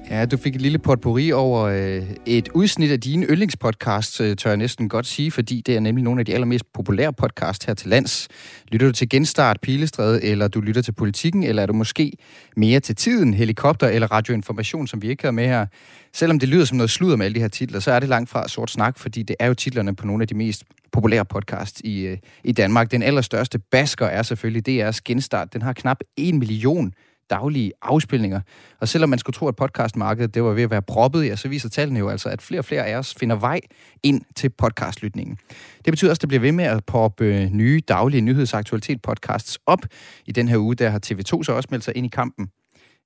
Ja, 0.09 0.25
du 0.25 0.37
fik 0.37 0.55
et 0.55 0.61
lille 0.61 0.79
potpourri 0.79 1.31
over 1.31 1.61
øh, 1.61 2.03
et 2.25 2.49
udsnit 2.53 2.91
af 2.91 2.99
dine 2.99 3.25
yndlingspodcasts, 3.25 4.21
øh, 4.21 4.35
tør 4.35 4.49
jeg 4.49 4.57
næsten 4.57 4.89
godt 4.89 5.05
sige, 5.05 5.31
fordi 5.31 5.61
det 5.65 5.75
er 5.75 5.79
nemlig 5.79 6.03
nogle 6.03 6.19
af 6.19 6.25
de 6.25 6.33
allermest 6.33 6.73
populære 6.73 7.13
podcasts 7.13 7.65
her 7.65 7.73
til 7.73 7.89
lands. 7.89 8.27
Lytter 8.71 8.87
du 8.87 8.93
til 8.93 9.09
Genstart, 9.09 9.57
Pilestræde, 9.61 10.23
eller 10.23 10.47
du 10.47 10.61
lytter 10.61 10.81
til 10.81 10.91
Politikken, 10.91 11.43
eller 11.43 11.61
er 11.61 11.65
du 11.65 11.73
måske 11.73 12.11
mere 12.57 12.79
til 12.79 12.95
Tiden, 12.95 13.33
Helikopter 13.33 13.87
eller 13.87 14.11
Radioinformation, 14.11 14.87
som 14.87 15.01
vi 15.01 15.09
ikke 15.09 15.23
har 15.23 15.31
med 15.31 15.47
her? 15.47 15.65
Selvom 16.13 16.39
det 16.39 16.49
lyder 16.49 16.65
som 16.65 16.77
noget 16.77 16.89
sludder 16.89 17.15
med 17.15 17.25
alle 17.25 17.35
de 17.35 17.39
her 17.39 17.47
titler, 17.47 17.79
så 17.79 17.91
er 17.91 17.99
det 17.99 18.09
langt 18.09 18.29
fra 18.29 18.47
sort 18.47 18.71
snak, 18.71 18.99
fordi 18.99 19.23
det 19.23 19.35
er 19.39 19.47
jo 19.47 19.53
titlerne 19.53 19.95
på 19.95 20.07
nogle 20.07 20.21
af 20.21 20.27
de 20.27 20.35
mest 20.35 20.63
populære 20.93 21.25
podcasts 21.25 21.81
i, 21.83 22.01
øh, 22.05 22.17
i 22.43 22.51
Danmark. 22.51 22.91
Den 22.91 23.03
allerstørste 23.03 23.59
basker 23.59 24.05
er 24.05 24.23
selvfølgelig 24.23 24.87
DR's 24.87 24.99
Genstart. 25.05 25.53
Den 25.53 25.61
har 25.61 25.73
knap 25.73 25.97
en 26.17 26.39
million 26.39 26.93
daglige 27.29 27.71
afspilninger. 27.81 28.41
Og 28.79 28.87
selvom 28.87 29.09
man 29.09 29.19
skulle 29.19 29.33
tro, 29.33 29.47
at 29.47 29.55
podcastmarkedet 29.55 30.33
det 30.33 30.43
var 30.43 30.53
ved 30.53 30.63
at 30.63 30.71
være 30.71 30.81
proppet, 30.81 31.25
ja, 31.25 31.35
så 31.35 31.47
viser 31.47 31.69
tallene 31.69 31.99
jo 31.99 32.09
altså, 32.09 32.29
at 32.29 32.41
flere 32.41 32.61
og 32.61 32.65
flere 32.65 32.85
af 32.85 32.97
os 32.97 33.15
finder 33.19 33.35
vej 33.35 33.59
ind 34.03 34.21
til 34.35 34.49
podcastlytningen. 34.49 35.37
Det 35.85 35.91
betyder 35.91 36.11
også, 36.11 36.17
at 36.17 36.21
det 36.21 36.29
bliver 36.29 36.41
ved 36.41 36.51
med 36.51 36.65
at 36.65 36.85
poppe 36.85 37.25
øh, 37.25 37.49
nye 37.51 37.81
daglige 37.87 38.21
nyhedsaktualitet 38.21 39.01
podcasts 39.01 39.59
op. 39.65 39.79
I 40.25 40.31
den 40.31 40.47
her 40.47 40.57
uge, 40.57 40.75
der 40.75 40.89
har 40.89 40.99
TV2 41.05 41.43
så 41.43 41.51
også 41.55 41.67
meldt 41.71 41.85
sig 41.85 41.97
ind 41.97 42.05
i 42.05 42.09
kampen 42.09 42.47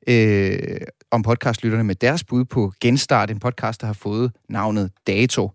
øh, 0.09 0.77
om 1.11 1.23
podcastlytterne 1.23 1.83
med 1.83 1.95
deres 1.95 2.23
bud 2.23 2.45
på 2.45 2.71
Genstart, 2.81 3.31
en 3.31 3.39
podcast, 3.39 3.81
der 3.81 3.87
har 3.87 3.93
fået 3.93 4.31
navnet 4.49 4.91
Dato. 5.07 5.51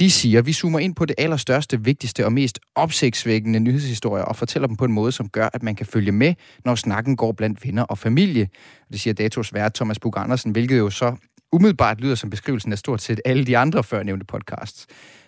De 0.00 0.10
siger, 0.10 0.38
at 0.38 0.46
vi 0.46 0.52
zoomer 0.52 0.78
ind 0.78 0.94
på 0.94 1.04
det 1.04 1.14
allerstørste, 1.18 1.84
vigtigste 1.84 2.24
og 2.24 2.32
mest 2.32 2.58
opsigtsvækkende 2.74 3.60
nyhedshistorier 3.60 4.24
og 4.24 4.36
fortæller 4.36 4.66
dem 4.66 4.76
på 4.76 4.84
en 4.84 4.92
måde, 4.92 5.12
som 5.12 5.28
gør, 5.28 5.48
at 5.52 5.62
man 5.62 5.74
kan 5.74 5.86
følge 5.86 6.12
med, 6.12 6.34
når 6.64 6.74
snakken 6.74 7.16
går 7.16 7.32
blandt 7.32 7.64
venner 7.64 7.82
og 7.82 7.98
familie. 7.98 8.48
Det 8.92 9.00
siger 9.00 9.14
Datos 9.14 9.54
vært 9.54 9.74
Thomas 9.74 9.98
Bug 9.98 10.14
Andersen, 10.16 10.52
hvilket 10.52 10.78
jo 10.78 10.90
så 10.90 11.16
umiddelbart 11.52 12.00
lyder 12.00 12.14
som 12.14 12.30
beskrivelsen 12.30 12.72
af 12.72 12.78
stort 12.78 13.02
set 13.02 13.20
alle 13.24 13.44
de 13.44 13.58
andre 13.58 13.84
førnævnte 13.84 14.26
podcasts. 14.26 14.86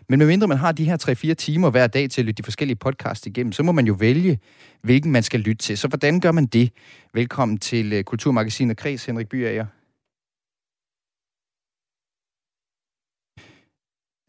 Men 0.09 0.19
medmindre 0.19 0.49
man 0.49 0.59
har 0.59 0.73
de 0.73 0.85
her 0.85 1.31
3-4 1.31 1.35
timer 1.35 1.71
hver 1.71 1.87
dag 1.87 2.11
til 2.11 2.21
at 2.21 2.25
lytte 2.25 2.43
de 2.43 2.45
forskellige 2.45 2.77
podcasts 2.77 3.27
igennem, 3.27 3.53
så 3.53 3.63
må 3.63 3.73
man 3.73 3.87
jo 3.87 3.97
vælge, 3.99 4.39
hvilken 4.83 5.13
man 5.13 5.23
skal 5.23 5.41
lytte 5.41 5.65
til. 5.65 5.79
Så 5.79 5.89
hvordan 5.89 6.21
gør 6.21 6.33
man 6.33 6.47
det? 6.47 6.71
Velkommen 7.15 7.59
til 7.59 7.93
øh, 7.93 8.05
Kulturmagasinet 8.05 8.77
Kreds, 8.77 9.05
Henrik 9.05 9.29
Byager. 9.29 9.67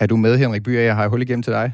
Er 0.02 0.08
du 0.08 0.18
med, 0.18 0.38
Henrik 0.38 0.64
Byer? 0.64 0.82
Jeg 0.82 0.96
har 0.96 1.08
hul 1.08 1.22
igennem 1.22 1.44
til 1.44 1.54
dig. 1.54 1.74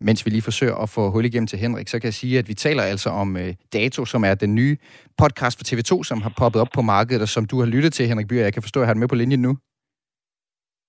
Mens 0.00 0.26
vi 0.26 0.30
lige 0.30 0.42
forsøger 0.42 0.74
at 0.74 0.88
få 0.88 1.10
hul 1.10 1.24
igennem 1.24 1.46
til 1.46 1.58
Henrik, 1.58 1.88
så 1.88 1.98
kan 1.98 2.04
jeg 2.04 2.14
sige, 2.14 2.38
at 2.38 2.48
vi 2.48 2.54
taler 2.54 2.82
altså 2.82 3.10
om 3.10 3.36
uh, 3.36 3.42
Dato, 3.72 4.04
som 4.04 4.24
er 4.24 4.34
den 4.34 4.54
nye 4.54 4.76
podcast 5.18 5.58
for 5.58 5.64
TV2, 5.64 6.04
som 6.04 6.22
har 6.22 6.32
poppet 6.36 6.62
op 6.62 6.68
på 6.74 6.82
markedet, 6.82 7.22
og 7.22 7.28
som 7.28 7.44
du 7.44 7.58
har 7.58 7.66
lyttet 7.66 7.92
til, 7.92 8.08
Henrik 8.08 8.28
Byer. 8.28 8.42
Jeg 8.42 8.52
kan 8.52 8.62
forstå, 8.62 8.80
at 8.80 8.82
jeg 8.82 8.88
har 8.88 8.94
den 8.94 9.00
med 9.00 9.08
på 9.08 9.14
linjen 9.14 9.42
nu. 9.42 9.56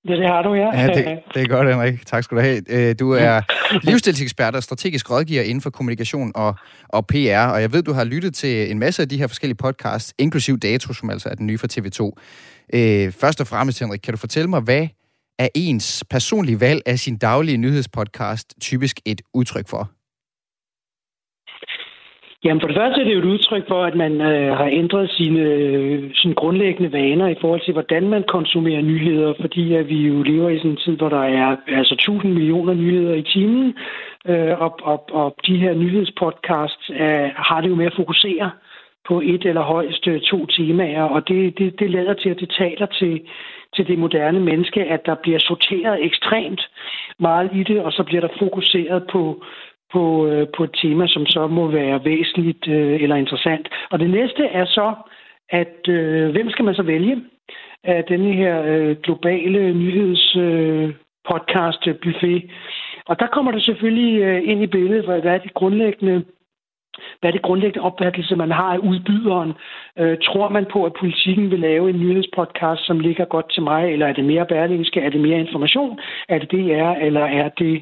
Ja, 0.08 0.16
det 0.16 0.28
har 0.28 0.42
du, 0.42 0.54
ja. 0.54 0.82
ja 0.82 0.88
det, 0.88 1.20
det 1.34 1.42
er 1.42 1.48
godt, 1.48 1.70
Henrik. 1.70 2.06
Tak 2.06 2.24
skal 2.24 2.38
du 2.38 2.42
have. 2.42 2.62
Øh, 2.70 2.96
du 3.00 3.12
er 3.12 3.42
livsstilsekspert 3.90 4.56
og 4.56 4.64
strategisk 4.64 5.12
rådgiver 5.12 5.42
inden 5.42 5.62
for 5.62 5.70
kommunikation 5.70 6.32
og, 6.36 6.56
og 6.90 7.08
PR, 7.08 7.46
og 7.54 7.62
jeg 7.62 7.74
ved, 7.74 7.84
du 7.84 7.94
har 7.94 8.04
lyttet 8.04 8.36
til 8.36 8.72
en 8.72 8.80
masse 8.80 9.02
af 9.02 9.10
de 9.10 9.18
her 9.18 9.28
forskellige 9.28 9.58
podcasts, 9.58 10.14
inklusiv 10.18 10.60
Dato, 10.60 10.94
som 10.94 11.10
altså 11.10 11.30
er 11.30 11.36
den 11.36 11.48
nye 11.48 11.58
for 11.58 11.68
TV2. 11.68 12.12
Øh, 12.78 13.12
først 13.22 13.42
og 13.42 13.48
fremmest, 13.48 13.80
Henrik, 13.80 14.00
kan 14.04 14.14
du 14.14 14.18
fortælle 14.18 14.50
mig, 14.50 14.62
hvad 14.62 14.88
er 15.40 15.48
ens 15.56 16.04
personlige 16.10 16.62
valg 16.62 16.82
af 16.86 17.00
sin 17.00 17.18
daglige 17.18 17.58
nyhedspodcast 17.58 18.54
typisk 18.62 19.00
et 19.06 19.22
udtryk 19.34 19.68
for? 19.70 19.90
Jamen 22.44 22.62
for 22.62 22.68
det 22.68 22.78
første 22.78 23.02
er 23.02 23.06
det 23.06 23.14
jo 23.14 23.20
et 23.20 23.34
udtryk 23.34 23.68
for, 23.68 23.84
at 23.84 23.96
man 23.96 24.14
øh, 24.22 24.58
har 24.58 24.70
ændret 24.82 25.10
sine, 25.10 25.40
øh, 25.40 26.12
sine 26.16 26.36
grundlæggende 26.36 26.92
vaner 26.92 27.28
i 27.28 27.36
forhold 27.42 27.62
til, 27.66 27.74
hvordan 27.74 28.10
man 28.10 28.24
konsumerer 28.28 28.82
nyheder, 28.82 29.34
fordi 29.42 29.74
at 29.74 29.88
vi 29.88 30.00
jo 30.08 30.24
lever 30.24 30.50
i 30.50 30.58
sådan 30.58 30.72
en 30.72 30.78
tid, 30.78 30.96
hvor 30.98 31.10
der 31.10 31.24
er 31.24 31.56
altså 31.68 31.94
1000 31.94 32.34
millioner 32.34 32.74
nyheder 32.74 33.14
i 33.14 33.24
timen, 33.34 33.74
øh, 34.28 34.62
og, 34.62 34.80
og, 34.84 35.00
og 35.12 35.36
de 35.48 35.58
her 35.58 35.74
nyhedspodcasts 35.74 36.90
øh, 36.90 37.30
har 37.48 37.62
det 37.62 37.70
jo 37.70 37.76
med 37.76 37.86
at 37.86 37.98
fokusere 38.02 38.52
på 39.08 39.22
et 39.22 39.46
eller 39.46 39.62
højst 39.62 40.08
øh, 40.08 40.22
to 40.22 40.46
temaer, 40.46 41.04
og 41.04 41.28
det, 41.28 41.58
det, 41.58 41.80
det 41.80 41.92
lader 41.92 42.14
til, 42.14 42.30
at 42.30 42.40
det 42.40 42.56
taler 42.58 42.86
til, 42.86 43.22
til 43.76 43.88
det 43.88 44.00
moderne 44.00 44.40
menneske, 44.40 44.84
at 44.84 45.06
der 45.06 45.16
bliver 45.16 45.40
sorteret 45.40 46.06
ekstremt 46.06 46.70
meget 47.20 47.50
i 47.54 47.64
det, 47.64 47.82
og 47.82 47.92
så 47.92 48.04
bliver 48.04 48.22
der 48.22 48.38
fokuseret 48.40 49.08
på, 49.12 49.44
på, 49.94 50.28
øh, 50.28 50.48
på 50.58 50.64
et 50.64 50.72
tema, 50.82 51.08
som 51.08 51.26
så 51.26 51.48
må 51.48 51.68
være 51.68 52.06
væsentligt 52.06 52.68
øh, 52.68 53.04
eller 53.04 53.16
interessant. 53.16 53.68
Og 53.92 54.00
det 54.00 54.10
næste 54.10 54.46
er 54.46 54.66
så, 54.66 54.94
at 55.50 55.88
øh, 55.88 56.32
hvem 56.32 56.50
skal 56.50 56.66
man 56.66 56.76
så 56.76 56.84
vælge 56.84 57.22
af 57.84 58.04
denne 58.04 58.34
her 58.34 58.64
øh, 58.64 58.98
globale 58.98 59.74
nyhedspodcast 59.74 61.88
øh, 61.88 61.94
øh, 61.94 62.00
buffet? 62.04 62.50
Og 63.06 63.20
der 63.20 63.28
kommer 63.28 63.52
det 63.52 63.66
selvfølgelig 63.66 64.22
øh, 64.22 64.50
ind 64.50 64.64
i 64.64 64.68
billedet, 64.68 65.06
hvad 65.06 65.24
er 65.24 65.38
de 65.38 65.50
grundlæggende 65.50 66.24
hvad 67.20 67.30
er 67.30 67.32
det 67.32 67.42
grundlæggende 67.42 67.86
opfattelse, 67.86 68.36
man 68.36 68.52
har 68.52 68.74
af 68.74 68.78
udbyderen? 68.78 69.54
Øh, 70.00 70.18
tror 70.24 70.50
man 70.50 70.66
på, 70.74 70.86
at 70.86 70.94
politikken 71.00 71.52
vil 71.52 71.60
lave 71.60 71.90
en 71.90 72.00
nyhedspodcast, 72.00 72.86
som 72.86 73.00
ligger 73.00 73.26
godt 73.26 73.54
til 73.54 73.64
mig, 73.64 73.92
eller 73.94 74.08
er 74.08 74.14
det 74.14 74.26
mere 74.26 74.46
bærlingske, 74.46 75.00
er 75.00 75.10
det 75.10 75.22
mere 75.22 75.40
information? 75.40 76.00
Er 76.30 76.38
det 76.40 76.52
DR, 76.52 76.92
eller 77.08 77.26
er 77.26 77.50
det 77.50 77.82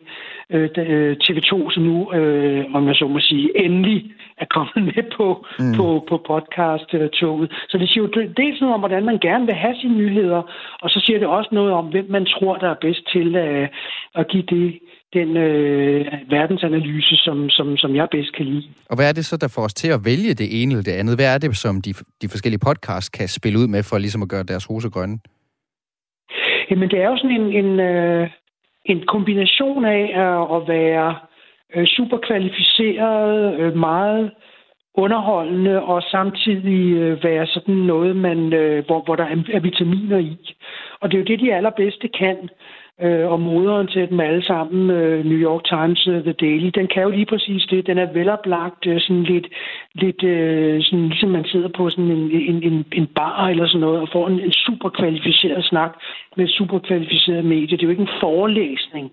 øh, 0.50 0.70
øh 0.78 1.16
TV2, 1.24 1.74
som 1.74 1.84
nu, 1.84 2.14
øh, 2.14 2.66
om 2.76 2.88
jeg 2.88 2.96
så 2.96 3.08
må 3.08 3.20
sige, 3.20 3.66
endelig 3.66 4.12
er 4.38 4.46
kommet 4.46 4.80
med 4.96 5.04
på, 5.18 5.46
mm. 5.60 5.74
på, 5.78 6.06
på 6.10 6.16
podcast-toget? 6.32 7.52
Så 7.70 7.78
det 7.78 7.90
siger 7.90 8.04
jo 8.04 8.10
dels 8.38 8.62
noget 8.62 8.74
om, 8.74 8.82
hvordan 8.82 9.06
man 9.06 9.20
gerne 9.20 9.46
vil 9.46 9.56
have 9.56 9.76
sine 9.82 9.98
nyheder, 9.98 10.42
og 10.82 10.90
så 10.90 11.02
siger 11.06 11.20
det 11.20 11.28
også 11.28 11.50
noget 11.52 11.72
om, 11.74 11.86
hvem 11.86 12.06
man 12.10 12.26
tror, 12.26 12.56
der 12.56 12.70
er 12.70 12.82
bedst 12.82 13.04
til 13.14 13.36
at, 13.36 13.70
at 14.16 14.28
give 14.28 14.44
det 14.44 14.80
den 15.14 15.38
øh, 15.38 16.06
verdensanalyse, 16.30 17.16
som, 17.16 17.50
som, 17.50 17.78
som 17.78 17.96
jeg 17.96 18.08
bedst 18.12 18.34
kan 18.38 18.46
lide. 18.46 18.68
Og 18.90 18.96
hvad 18.96 19.10
er 19.10 19.14
det 19.14 19.26
så, 19.26 19.38
der 19.38 19.54
får 19.56 19.62
os 19.62 19.74
til 19.74 19.92
at 19.92 20.06
vælge 20.06 20.34
det 20.34 20.62
ene 20.62 20.72
eller 20.72 20.84
det 20.84 21.00
andet? 21.00 21.18
Hvad 21.18 21.34
er 21.34 21.38
det, 21.38 21.58
som 21.58 21.82
de, 21.82 21.94
de 22.22 22.30
forskellige 22.30 22.66
podcasts 22.68 23.10
kan 23.10 23.28
spille 23.28 23.60
ud 23.60 23.68
med 23.68 23.84
for 23.84 23.98
ligesom 23.98 24.22
at 24.22 24.30
gøre 24.30 24.44
deres 24.44 24.66
hose 24.66 24.90
grønne? 24.90 25.20
Jamen, 26.70 26.90
det 26.90 27.00
er 27.00 27.10
jo 27.10 27.18
sådan 27.18 27.42
en, 27.42 27.66
en, 27.66 27.80
øh, 27.80 28.30
en 28.86 29.04
kombination 29.08 29.86
af 29.86 30.04
at, 30.26 30.56
at 30.56 30.62
være 30.68 31.16
øh, 31.76 31.86
super 31.88 32.18
kvalificeret, 32.28 33.60
øh, 33.60 33.76
meget 33.76 34.32
underholdende 34.96 35.82
og 35.82 36.02
samtidig 36.02 36.94
øh, 36.94 37.24
være 37.24 37.48
sådan 37.48 37.76
noget, 37.76 38.16
man, 38.16 38.54
øh, 38.54 38.86
hvor, 38.86 39.02
hvor 39.04 39.16
der 39.16 39.24
er, 39.24 39.36
er 39.54 39.60
vitaminer 39.60 40.18
i. 40.18 40.56
Og 41.02 41.12
det 41.12 41.18
er 41.18 41.22
jo 41.22 41.26
det, 41.26 41.40
de 41.40 41.54
allerbedste 41.54 42.08
kan 42.08 42.50
øh, 43.02 43.32
og 43.32 43.40
moderen 43.40 43.88
til 43.88 44.10
dem 44.10 44.20
alle 44.20 44.44
sammen, 44.46 44.90
øh, 44.90 45.26
New 45.26 45.40
York 45.50 45.64
Times 45.64 46.08
uh, 46.08 46.24
The 46.24 46.34
Daily, 46.34 46.70
den 46.76 46.88
kan 46.88 47.04
jo 47.04 47.10
lige 47.10 47.26
præcis 47.26 47.64
det. 47.72 47.88
Den 47.88 47.98
er 47.98 48.14
veloplagt, 48.14 48.88
øh, 48.88 49.02
sådan 49.02 49.24
lidt, 49.24 49.48
lidt 49.94 50.24
øh, 50.24 50.84
sådan, 50.84 51.08
ligesom 51.08 51.30
man 51.30 51.46
sidder 51.46 51.70
på 51.78 51.90
sådan 51.90 52.12
en, 52.12 52.32
en, 52.32 52.64
en, 52.64 52.86
en 52.92 53.08
bar 53.08 53.48
eller 53.48 53.68
sådan 53.68 53.82
noget, 53.82 54.02
og 54.02 54.10
får 54.12 54.28
en, 54.28 54.40
en 54.40 54.52
super 54.52 54.90
kvalificeret 54.90 55.66
snak 55.66 55.92
med 56.38 56.46
et 56.46 56.52
super 56.52 56.80
kvalificeret 56.80 57.46
medie. 57.46 57.78
Det 57.78 57.84
er 57.84 57.88
jo 57.88 57.96
ikke 57.96 58.08
en 58.10 58.20
forelæsning, 58.22 59.12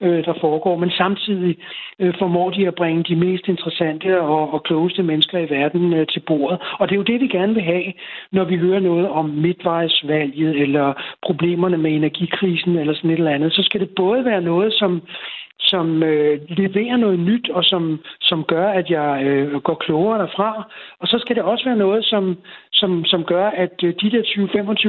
øh, 0.00 0.24
der 0.24 0.34
foregår, 0.40 0.76
men 0.76 0.90
samtidig 0.90 1.56
øh, 1.98 2.14
formår 2.18 2.50
de 2.50 2.66
at 2.66 2.74
bringe 2.74 3.02
de 3.02 3.16
mest 3.16 3.48
interessante 3.48 4.20
og, 4.20 4.52
og 4.54 4.62
klogeste 4.62 5.02
mennesker 5.02 5.38
i 5.38 5.50
verden 5.50 5.92
øh, 5.92 6.06
til 6.06 6.20
bordet. 6.20 6.58
Og 6.78 6.88
det 6.88 6.94
er 6.94 6.96
jo 6.96 7.10
det, 7.10 7.20
vi 7.20 7.28
gerne 7.28 7.54
vil 7.54 7.62
have, 7.62 7.92
når 8.32 8.44
vi 8.44 8.56
hører 8.56 8.80
noget 8.80 9.08
om 9.08 9.24
midtvejsvalget 9.24 10.56
eller 10.62 10.92
problemerne 11.22 11.78
med 11.78 11.90
energikrisen 11.92 12.76
eller 12.76 12.94
sådan 12.94 13.10
et 13.10 13.18
eller 13.18 13.30
andet. 13.30 13.52
Så 13.52 13.62
skal 13.62 13.80
det 13.80 13.90
både 13.96 14.24
være 14.24 14.40
noget, 14.40 14.72
som 14.72 15.02
som 15.58 16.02
øh, 16.02 16.40
leverer 16.48 16.96
noget 16.96 17.18
nyt, 17.18 17.50
og 17.50 17.64
som, 17.64 18.00
som 18.20 18.44
gør, 18.44 18.68
at 18.68 18.90
jeg 18.90 19.22
øh, 19.24 19.60
går 19.60 19.74
klogere 19.74 20.18
derfra. 20.18 20.72
Og 21.00 21.08
så 21.08 21.18
skal 21.18 21.36
det 21.36 21.42
også 21.44 21.64
være 21.64 21.76
noget, 21.76 22.04
som, 22.04 22.38
som, 22.72 23.04
som 23.04 23.24
gør, 23.24 23.46
at 23.46 23.84
øh, 23.84 23.94
de 24.00 24.10
der 24.10 24.22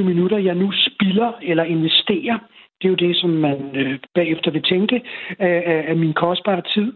minutter, 0.02 0.38
jeg 0.38 0.54
nu 0.54 0.72
spilder 0.72 1.32
eller 1.42 1.64
investerer, 1.64 2.38
det 2.78 2.84
er 2.84 2.92
jo 2.94 3.00
det, 3.06 3.16
som 3.16 3.30
man 3.30 3.58
øh, 3.80 3.98
bagefter 4.14 4.50
vil 4.50 4.62
tænke 4.62 4.96
af, 5.38 5.56
af, 5.72 5.80
af 5.90 5.96
min 5.96 6.12
kostbare 6.14 6.62
tid. 6.74 6.92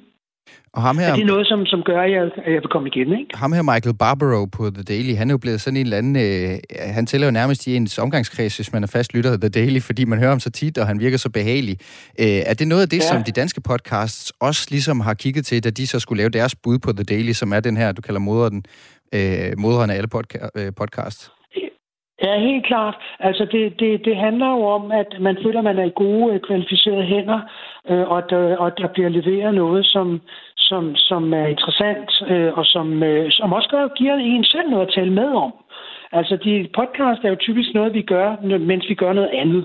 Og 0.72 0.82
ham 0.82 0.98
her, 0.98 1.06
er 1.06 1.16
det 1.16 1.26
noget, 1.26 1.46
som, 1.46 1.66
som 1.66 1.82
gør, 1.82 2.00
at 2.00 2.10
jeg, 2.10 2.22
at 2.22 2.52
jeg 2.52 2.60
vil 2.62 2.70
komme 2.70 2.88
igen, 2.88 3.18
ikke? 3.18 3.26
Ham 3.34 3.52
her, 3.52 3.62
Michael 3.62 3.96
Barbaro 3.96 4.44
på 4.44 4.70
The 4.70 4.82
Daily, 4.82 5.14
han 5.16 5.30
er 5.30 5.34
jo 5.34 5.38
blevet 5.38 5.60
sådan 5.60 5.76
en 5.76 5.86
eller 5.86 5.98
anden... 5.98 6.16
Øh, 6.16 6.58
han 6.70 7.06
tæller 7.06 7.26
jo 7.26 7.30
nærmest 7.30 7.66
i 7.66 7.76
ens 7.76 7.98
omgangskreds, 7.98 8.56
hvis 8.56 8.72
man 8.72 8.82
er 8.82 8.86
fast 8.86 9.14
lytter 9.14 9.32
af 9.32 9.40
The 9.40 9.48
Daily, 9.48 9.80
fordi 9.80 10.04
man 10.04 10.18
hører 10.18 10.30
ham 10.30 10.40
så 10.40 10.50
tit, 10.50 10.78
og 10.78 10.86
han 10.86 11.00
virker 11.00 11.16
så 11.16 11.30
behagelig. 11.30 11.76
Øh, 12.20 12.26
er 12.26 12.54
det 12.54 12.68
noget 12.68 12.82
af 12.82 12.88
det, 12.88 12.96
ja. 12.96 13.08
som 13.08 13.24
de 13.24 13.32
danske 13.32 13.60
podcasts 13.60 14.32
også 14.40 14.68
ligesom 14.70 15.00
har 15.00 15.14
kigget 15.14 15.46
til, 15.46 15.64
da 15.64 15.70
de 15.70 15.86
så 15.86 15.98
skulle 16.00 16.18
lave 16.18 16.30
deres 16.30 16.54
bud 16.54 16.78
på 16.78 16.92
The 16.92 17.04
Daily, 17.04 17.32
som 17.32 17.52
er 17.52 17.60
den 17.60 17.76
her, 17.76 17.92
du 17.92 18.02
kalder 18.02 18.20
moderen, 18.20 18.64
øh, 19.14 19.52
moderen 19.58 19.90
af 19.90 19.96
alle 19.96 20.08
podca- 20.14 20.48
øh, 20.54 20.72
podcasts? 20.76 21.30
Ja, 22.22 22.38
helt 22.38 22.66
klart. 22.66 22.96
Altså, 23.20 23.44
det, 23.44 23.80
det, 23.80 24.04
det 24.04 24.16
handler 24.16 24.48
jo 24.50 24.62
om, 24.64 24.92
at 24.92 25.20
man 25.20 25.36
føler, 25.42 25.58
at 25.58 25.64
man 25.64 25.78
er 25.78 25.84
i 25.84 25.92
gode, 25.94 26.34
øh, 26.34 26.40
kvalificerede 26.40 27.02
hænder, 27.02 27.40
øh, 27.90 28.10
og, 28.10 28.30
der, 28.30 28.48
øh, 28.48 28.60
og 28.60 28.78
der 28.78 28.88
bliver 28.88 29.08
leveret 29.08 29.54
noget, 29.54 29.86
som, 29.86 30.20
som, 30.56 30.96
som 30.96 31.34
er 31.34 31.46
interessant, 31.46 32.10
øh, 32.28 32.52
og 32.58 32.66
som, 32.66 33.02
øh, 33.02 33.30
som 33.30 33.52
også 33.52 33.68
gør, 33.68 33.88
giver 33.88 34.14
en 34.14 34.44
selv 34.44 34.70
noget 34.70 34.86
at 34.86 34.92
tale 34.94 35.12
med 35.12 35.28
om. 35.28 35.52
Altså, 36.12 36.36
de 36.36 36.68
podcast 36.74 37.24
er 37.24 37.28
jo 37.28 37.36
typisk 37.40 37.74
noget, 37.74 37.94
vi 37.94 38.02
gør, 38.02 38.58
mens 38.58 38.88
vi 38.88 38.94
gør 38.94 39.12
noget 39.12 39.30
andet. 39.32 39.64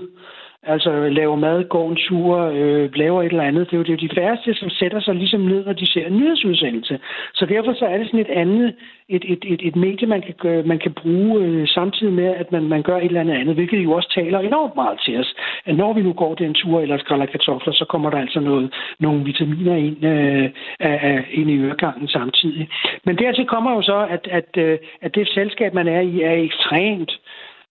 Altså 0.74 1.08
laver 1.08 1.36
mad, 1.36 1.68
går 1.68 1.90
en 1.90 1.96
tur, 1.96 2.36
øh, 2.54 2.90
laver 2.94 3.22
et 3.22 3.32
eller 3.32 3.50
andet. 3.50 3.66
Det 3.66 3.72
er 3.72 3.78
jo 3.78 3.84
det 3.84 3.92
er 3.92 4.08
de 4.08 4.14
færreste, 4.20 4.54
som 4.54 4.70
sætter 4.70 5.00
sig 5.00 5.14
ligesom 5.14 5.40
ned, 5.40 5.64
når 5.64 5.72
de 5.72 5.86
ser 5.92 6.06
en 6.06 6.16
nyhedsudsendelse. 6.16 6.98
Så 7.34 7.46
derfor 7.46 7.72
så 7.72 7.84
er 7.84 7.98
det 7.98 8.06
sådan 8.06 8.20
et 8.20 8.30
andet, 8.30 8.74
et, 9.08 9.24
et, 9.32 9.44
et, 9.46 9.60
et 9.68 9.76
medie, 9.76 10.08
man 10.08 10.22
kan, 10.22 10.34
gøre, 10.38 10.62
man 10.62 10.78
kan 10.78 10.92
bruge 10.92 11.44
øh, 11.44 11.68
samtidig 11.68 12.12
med, 12.12 12.24
at 12.24 12.52
man, 12.52 12.62
man 12.62 12.82
gør 12.82 12.96
et 12.96 13.04
eller 13.04 13.20
andet 13.20 13.34
andet, 13.34 13.54
hvilket 13.54 13.84
jo 13.84 13.92
også 13.92 14.12
taler 14.14 14.38
enormt 14.38 14.76
meget 14.76 15.00
til 15.04 15.18
os. 15.20 15.34
At 15.66 15.76
når 15.76 15.92
vi 15.92 16.02
nu 16.02 16.12
går 16.12 16.34
den 16.34 16.54
tur 16.54 16.80
eller 16.80 16.98
skræller 16.98 17.26
kartofler, 17.26 17.72
så 17.72 17.84
kommer 17.84 18.10
der 18.10 18.18
altså 18.18 18.40
noget, 18.40 18.74
nogle 19.00 19.24
vitaminer 19.24 19.76
ind, 19.76 20.04
øh, 20.04 20.50
af, 20.80 21.24
ind 21.30 21.50
i 21.50 21.58
øregangen 21.58 22.08
samtidig. 22.08 22.68
Men 23.04 23.18
dertil 23.18 23.46
kommer 23.46 23.70
jo 23.72 23.82
så, 23.82 24.06
at, 24.10 24.28
at, 24.30 24.56
øh, 24.56 24.78
at 25.02 25.14
det 25.14 25.28
selskab, 25.28 25.74
man 25.74 25.88
er 25.88 26.00
i, 26.00 26.22
er 26.22 26.32
ekstremt 26.32 27.12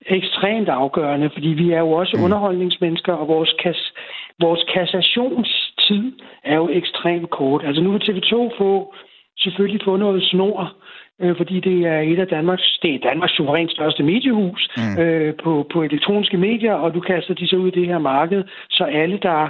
ekstremt 0.06 0.70
afgørende, 0.70 1.30
fordi 1.34 1.48
vi 1.48 1.72
er 1.72 1.80
jo 1.80 1.92
også 1.92 2.18
mm. 2.18 2.24
underholdningsmennesker, 2.24 3.14
og 3.14 3.28
vores, 3.28 3.54
kas, 3.64 3.94
vores 4.40 4.64
kassationstid 4.74 6.12
er 6.44 6.56
jo 6.56 6.70
ekstremt 6.70 7.30
kort. 7.30 7.66
Altså 7.66 7.82
nu 7.82 7.92
vil 7.92 8.02
TV2 8.10 8.58
få 8.58 8.94
selvfølgelig 9.38 9.82
få 9.86 9.96
noget 9.96 10.24
snor, 10.24 10.74
øh, 11.22 11.38
fordi 11.38 11.60
det 11.60 11.86
er 11.86 12.00
et 12.00 12.20
af 12.20 12.28
Danmarks, 12.28 12.80
det 12.82 12.96
er 12.96 13.10
Danmarks 13.10 13.34
suverænt 13.34 13.72
største 13.72 14.04
mediehus 14.04 14.70
mm. 14.78 15.02
øh, 15.02 15.34
på, 15.44 15.68
på 15.74 15.84
elektroniske 15.84 16.38
medier, 16.38 16.74
og 16.74 16.94
du 16.94 17.00
kaster 17.00 17.34
de 17.34 17.48
så 17.48 17.56
ud 17.56 17.68
i 17.68 17.80
det 17.80 17.88
her 17.88 18.00
marked, 18.00 18.44
så 18.70 18.84
alle, 18.84 19.20
der 19.22 19.50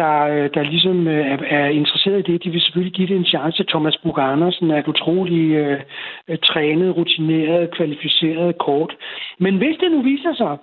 der, 0.00 0.14
øh, 0.34 0.50
der 0.54 0.62
ligesom 0.62 1.08
øh, 1.08 1.26
er, 1.32 1.38
er 1.58 1.68
interesseret 1.68 2.18
i 2.18 2.32
det, 2.32 2.44
de 2.44 2.50
vil 2.50 2.60
selvfølgelig 2.60 2.94
give 2.94 3.08
det 3.08 3.16
en 3.16 3.32
chance. 3.34 3.64
Thomas 3.64 3.96
Bug 4.02 4.18
Andersen 4.18 4.70
er 4.70 4.78
et 4.78 4.88
utrolig 4.88 5.44
øh, 5.62 5.80
øh, 6.28 6.38
trænet, 6.38 6.96
rutineret, 6.96 7.70
kvalificeret 7.76 8.58
kort. 8.58 8.92
Men 9.38 9.56
hvis 9.56 9.76
det 9.80 9.90
nu 9.90 10.02
viser 10.02 10.34
sig, 10.34 10.56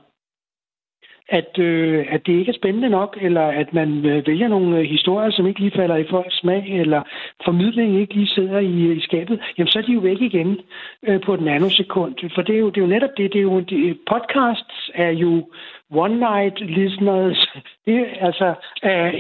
at, 1.30 1.60
øh, 1.60 2.06
at 2.10 2.26
det 2.26 2.34
ikke 2.34 2.52
er 2.52 2.60
spændende 2.62 2.90
nok, 2.90 3.18
eller 3.22 3.42
at 3.42 3.74
man 3.74 4.06
øh, 4.06 4.28
vælger 4.28 4.48
nogle 4.48 4.78
øh, 4.78 4.84
historier, 4.84 5.32
som 5.32 5.48
ikke 5.48 5.60
lige 5.60 5.78
falder 5.78 5.96
i 5.96 6.08
folks 6.10 6.38
smag, 6.40 6.80
eller 6.82 7.02
formidlingen 7.46 8.00
ikke 8.00 8.14
lige 8.14 8.28
sidder 8.28 8.60
i, 8.60 8.92
i 8.92 9.02
skabet, 9.02 9.40
jamen 9.58 9.68
så 9.68 9.80
er 9.80 9.84
de 9.84 9.94
jo 9.94 10.00
væk 10.00 10.22
igen 10.22 10.60
øh, 11.08 11.22
på 11.22 11.34
et 11.34 11.42
nanosekund. 11.42 12.16
For 12.36 12.42
det 12.42 12.56
er 12.56 12.60
jo, 12.60 12.70
det 12.70 12.78
er 12.78 12.82
jo 12.82 12.94
netop 12.94 13.18
det. 13.18 13.34
det 13.34 13.40
er 13.40 13.44
jo, 13.44 13.60
de, 13.60 13.98
podcasts 14.08 14.92
er 14.94 15.12
jo 15.12 15.50
one-night 16.04 16.58
listeners. 16.80 17.40
Det, 17.86 18.06
altså, 18.28 18.48
øh, 18.84 19.14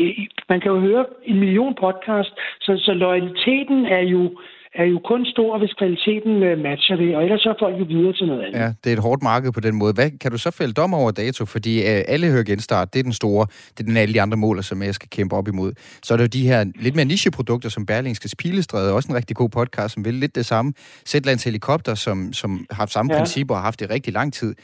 man 0.50 0.60
kan 0.62 0.72
jo 0.72 0.80
høre 0.80 1.06
en 1.24 1.40
million 1.40 1.76
podcast, 1.86 2.32
så, 2.62 2.72
så 2.86 2.94
loyaliteten 2.94 3.86
er 3.86 4.04
jo 4.16 4.32
er 4.76 4.86
jo 4.86 5.00
kun 5.12 5.26
stor, 5.26 5.58
hvis 5.58 5.74
kvaliteten 5.80 6.44
øh, 6.44 6.58
matcher 6.60 6.96
det, 6.96 7.16
og 7.16 7.24
ellers 7.24 7.42
så 7.42 7.50
er 7.50 7.54
folk 7.60 7.80
jo 7.80 7.86
videre 7.90 8.14
til 8.14 8.28
noget 8.28 8.42
andet. 8.46 8.60
Ja, 8.60 8.68
det 8.84 8.90
er 8.90 8.94
et 8.94 9.04
hårdt 9.08 9.24
marked 9.24 9.52
på 9.52 9.60
den 9.60 9.76
måde. 9.76 9.94
Hvad, 9.94 10.10
kan 10.22 10.32
du 10.32 10.38
så 10.38 10.52
fælde 10.52 10.74
dom 10.74 10.94
over 10.94 11.12
dato? 11.12 11.46
Fordi 11.46 11.80
uh, 11.80 12.14
alle 12.14 12.32
hører 12.32 12.44
genstart, 12.44 12.94
det 12.94 13.00
er 13.00 13.04
den 13.04 13.14
store, 13.14 13.48
det 13.78 13.80
er 13.80 13.84
den 13.84 13.98
alle 13.98 14.14
de 14.14 14.22
andre 14.22 14.38
mål, 14.38 14.64
som 14.64 14.84
jeg 14.84 14.96
skal 14.96 15.10
kæmpe 15.10 15.36
op 15.36 15.48
imod. 15.48 15.72
Så 16.04 16.14
er 16.14 16.18
det 16.18 16.24
jo 16.24 16.40
de 16.40 16.48
her 16.48 16.66
lidt 16.80 16.96
mere 16.96 17.06
nicheprodukter, 17.06 17.70
som 17.70 17.86
Berlingske 17.86 18.30
Pilestræde, 18.40 18.94
også 18.94 19.10
en 19.10 19.16
rigtig 19.16 19.36
god 19.36 19.50
podcast, 19.50 19.94
som 19.94 20.06
vil 20.06 20.14
lidt 20.14 20.36
det 20.36 20.46
samme. 20.46 20.74
Zetlands 21.06 21.44
Helikopter, 21.44 21.96
som, 21.96 22.34
som 22.34 22.66
har 22.70 22.76
haft 22.76 22.92
samme 22.92 23.14
ja. 23.14 23.20
principper 23.20 23.56
og 23.56 23.60
har 23.60 23.66
haft 23.66 23.80
det 23.80 23.90
rigtig 23.90 24.14
lang 24.14 24.34
tid. 24.34 24.56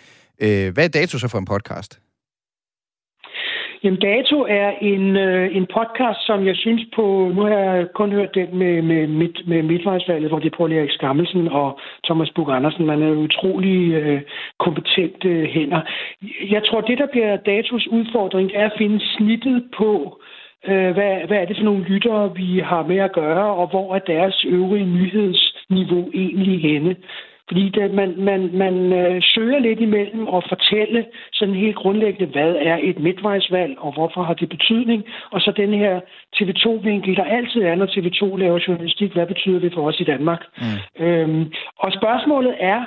Øh, 0.42 0.74
hvad 0.74 0.86
er 0.86 0.90
dato 1.00 1.18
så 1.18 1.28
for 1.32 1.38
en 1.38 1.46
podcast? 1.46 2.02
Jamen, 3.84 4.00
Dato 4.00 4.46
er 4.50 4.70
en, 4.82 5.18
øh, 5.18 5.56
en 5.56 5.66
podcast, 5.66 6.20
som 6.26 6.46
jeg 6.46 6.56
synes 6.56 6.82
på... 6.96 7.32
Nu 7.36 7.42
har 7.42 7.50
jeg 7.50 7.88
kun 7.96 8.12
hørt 8.12 8.36
den 8.36 8.58
med, 8.58 8.82
med, 8.82 9.08
mit, 9.08 9.48
med 9.48 9.64
midtvejsvalget, 9.64 10.30
hvor 10.30 10.40
det 10.40 10.54
er 10.54 10.58
Paul 10.58 10.72
Erik 10.72 10.92
Skammelsen 10.92 11.48
og 11.48 11.80
Thomas 12.06 12.30
Bug 12.36 12.50
Andersen. 12.52 12.86
Man 12.86 13.02
er 13.02 13.12
utrolig 13.12 13.94
øh, 13.94 14.22
kompetente 14.60 15.28
øh, 15.28 15.44
hænder. 15.44 15.82
Jeg 16.52 16.62
tror, 16.66 16.82
det, 16.82 16.98
der 16.98 17.08
bliver 17.12 17.36
Datos 17.36 17.88
udfordring, 17.88 18.52
er 18.54 18.66
at 18.66 18.78
finde 18.78 19.00
snittet 19.18 19.64
på, 19.78 20.22
øh, 20.68 20.92
hvad, 20.96 21.28
hvad 21.28 21.38
er 21.38 21.46
det 21.46 21.58
for 21.58 21.64
nogle 21.64 21.84
lyttere, 21.84 22.36
vi 22.36 22.60
har 22.60 22.84
med 22.88 22.98
at 22.98 23.14
gøre, 23.14 23.56
og 23.56 23.68
hvor 23.70 23.96
er 23.96 24.00
deres 24.00 24.46
øvrige 24.48 24.86
nyhedsniveau 24.86 26.10
egentlig 26.14 26.62
henne. 26.62 26.96
Fordi 27.48 27.70
det, 27.70 27.94
man, 27.94 28.14
man, 28.18 28.50
man 28.54 28.94
øh, 28.94 29.22
søger 29.22 29.60
lidt 29.60 29.80
imellem 29.80 30.28
at 30.36 30.44
fortælle 30.50 31.06
sådan 31.34 31.56
helt 31.56 31.76
grundlæggende, 31.76 32.32
hvad 32.32 32.56
er 32.60 32.78
et 32.82 33.00
midtvejsvalg, 33.00 33.80
og 33.80 33.94
hvorfor 33.94 34.22
har 34.24 34.34
det 34.34 34.50
betydning, 34.50 35.04
og 35.32 35.42
så 35.42 35.54
den 35.58 35.74
her 35.74 36.00
TV2-vinkel, 36.36 37.16
der 37.16 37.24
altid 37.24 37.62
er, 37.62 37.76
når 37.76 37.86
TV2 37.86 38.38
laver 38.38 38.60
journalistik, 38.68 39.14
hvad 39.14 39.28
betyder 39.28 39.60
det 39.60 39.74
for 39.74 39.88
os 39.88 40.00
i 40.00 40.04
Danmark? 40.04 40.42
Mm. 40.58 41.06
Øhm, 41.06 41.52
og 41.80 41.92
spørgsmålet 41.94 42.56
er, 42.60 42.86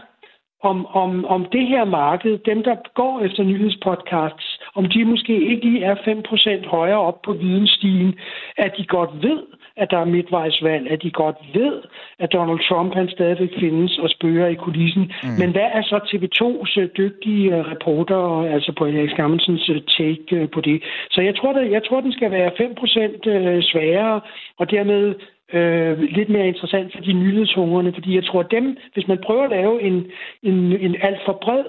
om, 0.71 0.87
om, 0.87 1.25
om 1.25 1.47
det 1.53 1.67
her 1.67 1.85
marked, 1.85 2.39
dem 2.39 2.63
der 2.63 2.77
går 2.95 3.21
efter 3.21 3.43
nyhedspodcasts, 3.43 4.49
om 4.75 4.85
de 4.85 5.05
måske 5.05 5.35
ikke 5.51 5.65
lige 5.69 5.85
er 5.85 5.95
5% 5.95 6.69
højere 6.69 6.99
op 7.09 7.23
på 7.23 7.33
vidensstigen, 7.33 8.15
at 8.57 8.73
de 8.79 8.85
godt 8.87 9.11
ved, 9.23 9.41
at 9.77 9.91
der 9.91 9.99
er 9.99 10.05
midtvejsvalg, 10.05 10.91
at 10.91 11.03
de 11.03 11.11
godt 11.11 11.37
ved, 11.55 11.83
at 12.19 12.33
Donald 12.33 12.69
Trump 12.69 12.95
han 12.95 13.09
stadigvæk 13.09 13.51
findes 13.59 13.99
og 13.99 14.11
spørger 14.11 14.49
i 14.49 14.55
kulissen. 14.55 15.13
Mm. 15.23 15.29
Men 15.39 15.51
hvad 15.51 15.69
er 15.77 15.83
så 15.83 15.97
TV2's 16.11 16.81
øh, 16.81 16.89
dygtige 16.97 17.57
øh, 17.57 17.71
reporter, 17.73 18.21
altså 18.55 18.73
på 18.79 18.85
Erik 18.85 19.11
Skammelsens 19.11 19.69
øh, 19.69 19.81
take 19.99 20.49
på 20.55 20.61
det? 20.61 20.83
Så 21.11 21.21
jeg 21.21 21.37
tror, 21.37 21.53
det, 21.53 21.71
jeg 21.71 21.83
tror 21.85 22.01
den 22.01 22.13
skal 22.13 22.31
være 22.31 22.51
5% 22.51 23.61
sværere, 23.71 24.21
og 24.59 24.71
dermed 24.71 25.15
øh, 25.53 25.99
lidt 25.99 26.29
mere 26.29 26.49
interessant 26.49 26.93
for 26.93 27.01
de 27.01 27.13
nyhedshungerne, 27.13 27.93
fordi 27.95 28.15
jeg 28.15 28.25
tror, 28.25 28.43
dem, 28.43 28.77
hvis 28.93 29.09
man 29.09 29.19
prøver 29.27 29.45
at 29.45 29.51
lave 29.51 29.83
en, 29.83 30.07
en, 30.43 30.57
en 30.81 30.97
alt 31.03 31.21
for 31.27 31.39
bred 31.43 31.65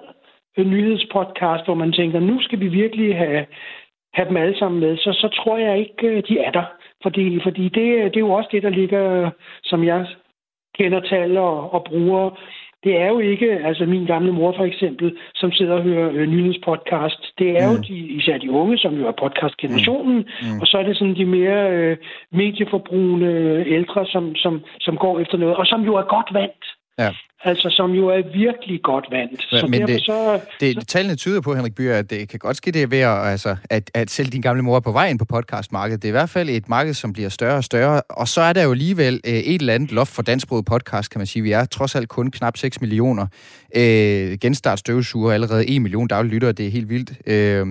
nyhedspodcast, 0.57 1.65
hvor 1.65 1.73
man 1.73 1.91
tænker, 1.91 2.19
nu 2.19 2.41
skal 2.41 2.59
vi 2.59 2.67
virkelig 2.67 3.17
have, 3.17 3.45
have 4.13 4.27
dem 4.27 4.37
alle 4.37 4.57
sammen 4.59 4.79
med, 4.79 4.97
så, 4.97 5.13
så 5.13 5.27
tror 5.27 5.57
jeg 5.57 5.79
ikke, 5.79 6.21
de 6.21 6.39
er 6.39 6.51
der. 6.51 6.63
Fordi, 7.05 7.39
fordi 7.43 7.63
det, 7.63 7.85
det 8.11 8.17
er 8.17 8.27
jo 8.27 8.31
også 8.31 8.49
det, 8.51 8.63
der 8.63 8.69
ligger, 8.69 9.31
som 9.63 9.83
jeg 9.83 10.05
kender 10.77 10.99
tal 10.99 11.37
og, 11.37 11.73
og 11.73 11.83
bruger 11.89 12.29
det 12.85 12.93
er 13.01 13.07
jo 13.07 13.19
ikke, 13.19 13.49
altså 13.67 13.85
min 13.85 14.05
gamle 14.05 14.31
mor 14.31 14.51
for 14.57 14.65
eksempel, 14.71 15.17
som 15.35 15.51
sidder 15.51 15.73
og 15.73 15.83
hører 15.83 16.09
øh, 16.13 16.27
nyhedspodcast. 16.27 17.21
Det 17.39 17.49
er 17.61 17.67
mm. 17.67 17.73
jo 17.73 17.81
de, 17.87 17.97
især 18.19 18.37
de 18.37 18.51
unge, 18.51 18.77
som 18.77 18.93
jo 18.99 19.07
er 19.07 19.15
podcastgenerationen, 19.21 20.17
mm. 20.17 20.47
mm. 20.47 20.59
og 20.61 20.67
så 20.67 20.77
er 20.77 20.83
det 20.83 20.97
sådan 20.97 21.15
de 21.15 21.25
mere 21.25 21.71
øh, 21.71 21.97
medieforbrugende 22.31 23.31
ældre, 23.67 24.05
som, 24.05 24.35
som, 24.35 24.63
som 24.79 24.97
går 24.97 25.19
efter 25.19 25.37
noget, 25.37 25.55
og 25.55 25.65
som 25.65 25.81
jo 25.81 25.95
er 25.95 26.05
godt 26.15 26.29
vant. 26.33 26.65
Ja. 26.99 27.09
Altså, 27.43 27.69
som 27.69 27.91
jo 27.91 28.07
er 28.07 28.21
virkelig 28.33 28.79
godt 28.83 29.07
vandt. 29.11 29.47
Ja, 29.51 29.59
så 29.59 29.67
men 29.67 29.87
det, 29.87 30.01
så, 30.01 30.39
det, 30.59 30.73
så... 30.73 30.85
tallene 30.85 31.15
tyder 31.15 31.41
på, 31.41 31.55
Henrik 31.55 31.75
Byer, 31.75 31.93
at 31.93 32.09
det 32.09 32.29
kan 32.29 32.39
godt 32.39 32.57
ske, 32.57 32.71
det 32.71 32.83
er 32.83 32.87
ved 32.87 32.99
at, 32.99 33.27
altså, 33.27 33.55
at, 33.69 33.91
at 33.93 34.09
selv 34.09 34.27
din 34.27 34.41
gamle 34.41 34.61
mor 34.61 34.75
er 34.75 34.79
på 34.79 34.91
vej 34.91 35.09
ind 35.09 35.19
på 35.19 35.25
podcastmarkedet. 35.25 36.01
Det 36.01 36.07
er 36.07 36.11
i 36.11 36.19
hvert 36.19 36.29
fald 36.29 36.49
et 36.49 36.69
marked, 36.69 36.93
som 36.93 37.13
bliver 37.13 37.29
større 37.29 37.57
og 37.57 37.63
større. 37.63 38.01
Og 38.09 38.27
så 38.27 38.41
er 38.41 38.53
der 38.53 38.63
jo 38.63 38.71
alligevel 38.71 39.21
øh, 39.27 39.33
et 39.33 39.59
eller 39.59 39.73
andet 39.73 39.91
loft 39.91 40.15
for 40.15 40.21
dansksproget 40.21 40.65
podcast, 40.65 41.11
kan 41.11 41.19
man 41.19 41.27
sige. 41.27 41.43
Vi 41.43 41.51
er 41.51 41.65
trods 41.65 41.95
alt 41.95 42.09
kun 42.09 42.31
knap 42.31 42.57
6 42.57 42.81
millioner. 42.81 43.27
Øh, 43.75 44.37
genstart 44.41 44.79
støvsuger 44.79 45.33
allerede 45.33 45.67
1 45.67 45.81
million 45.81 46.07
daglige 46.07 46.33
lyttere. 46.33 46.51
Det 46.51 46.67
er 46.67 46.71
helt 46.71 46.89
vildt. 46.89 47.11
Øh, 47.27 47.67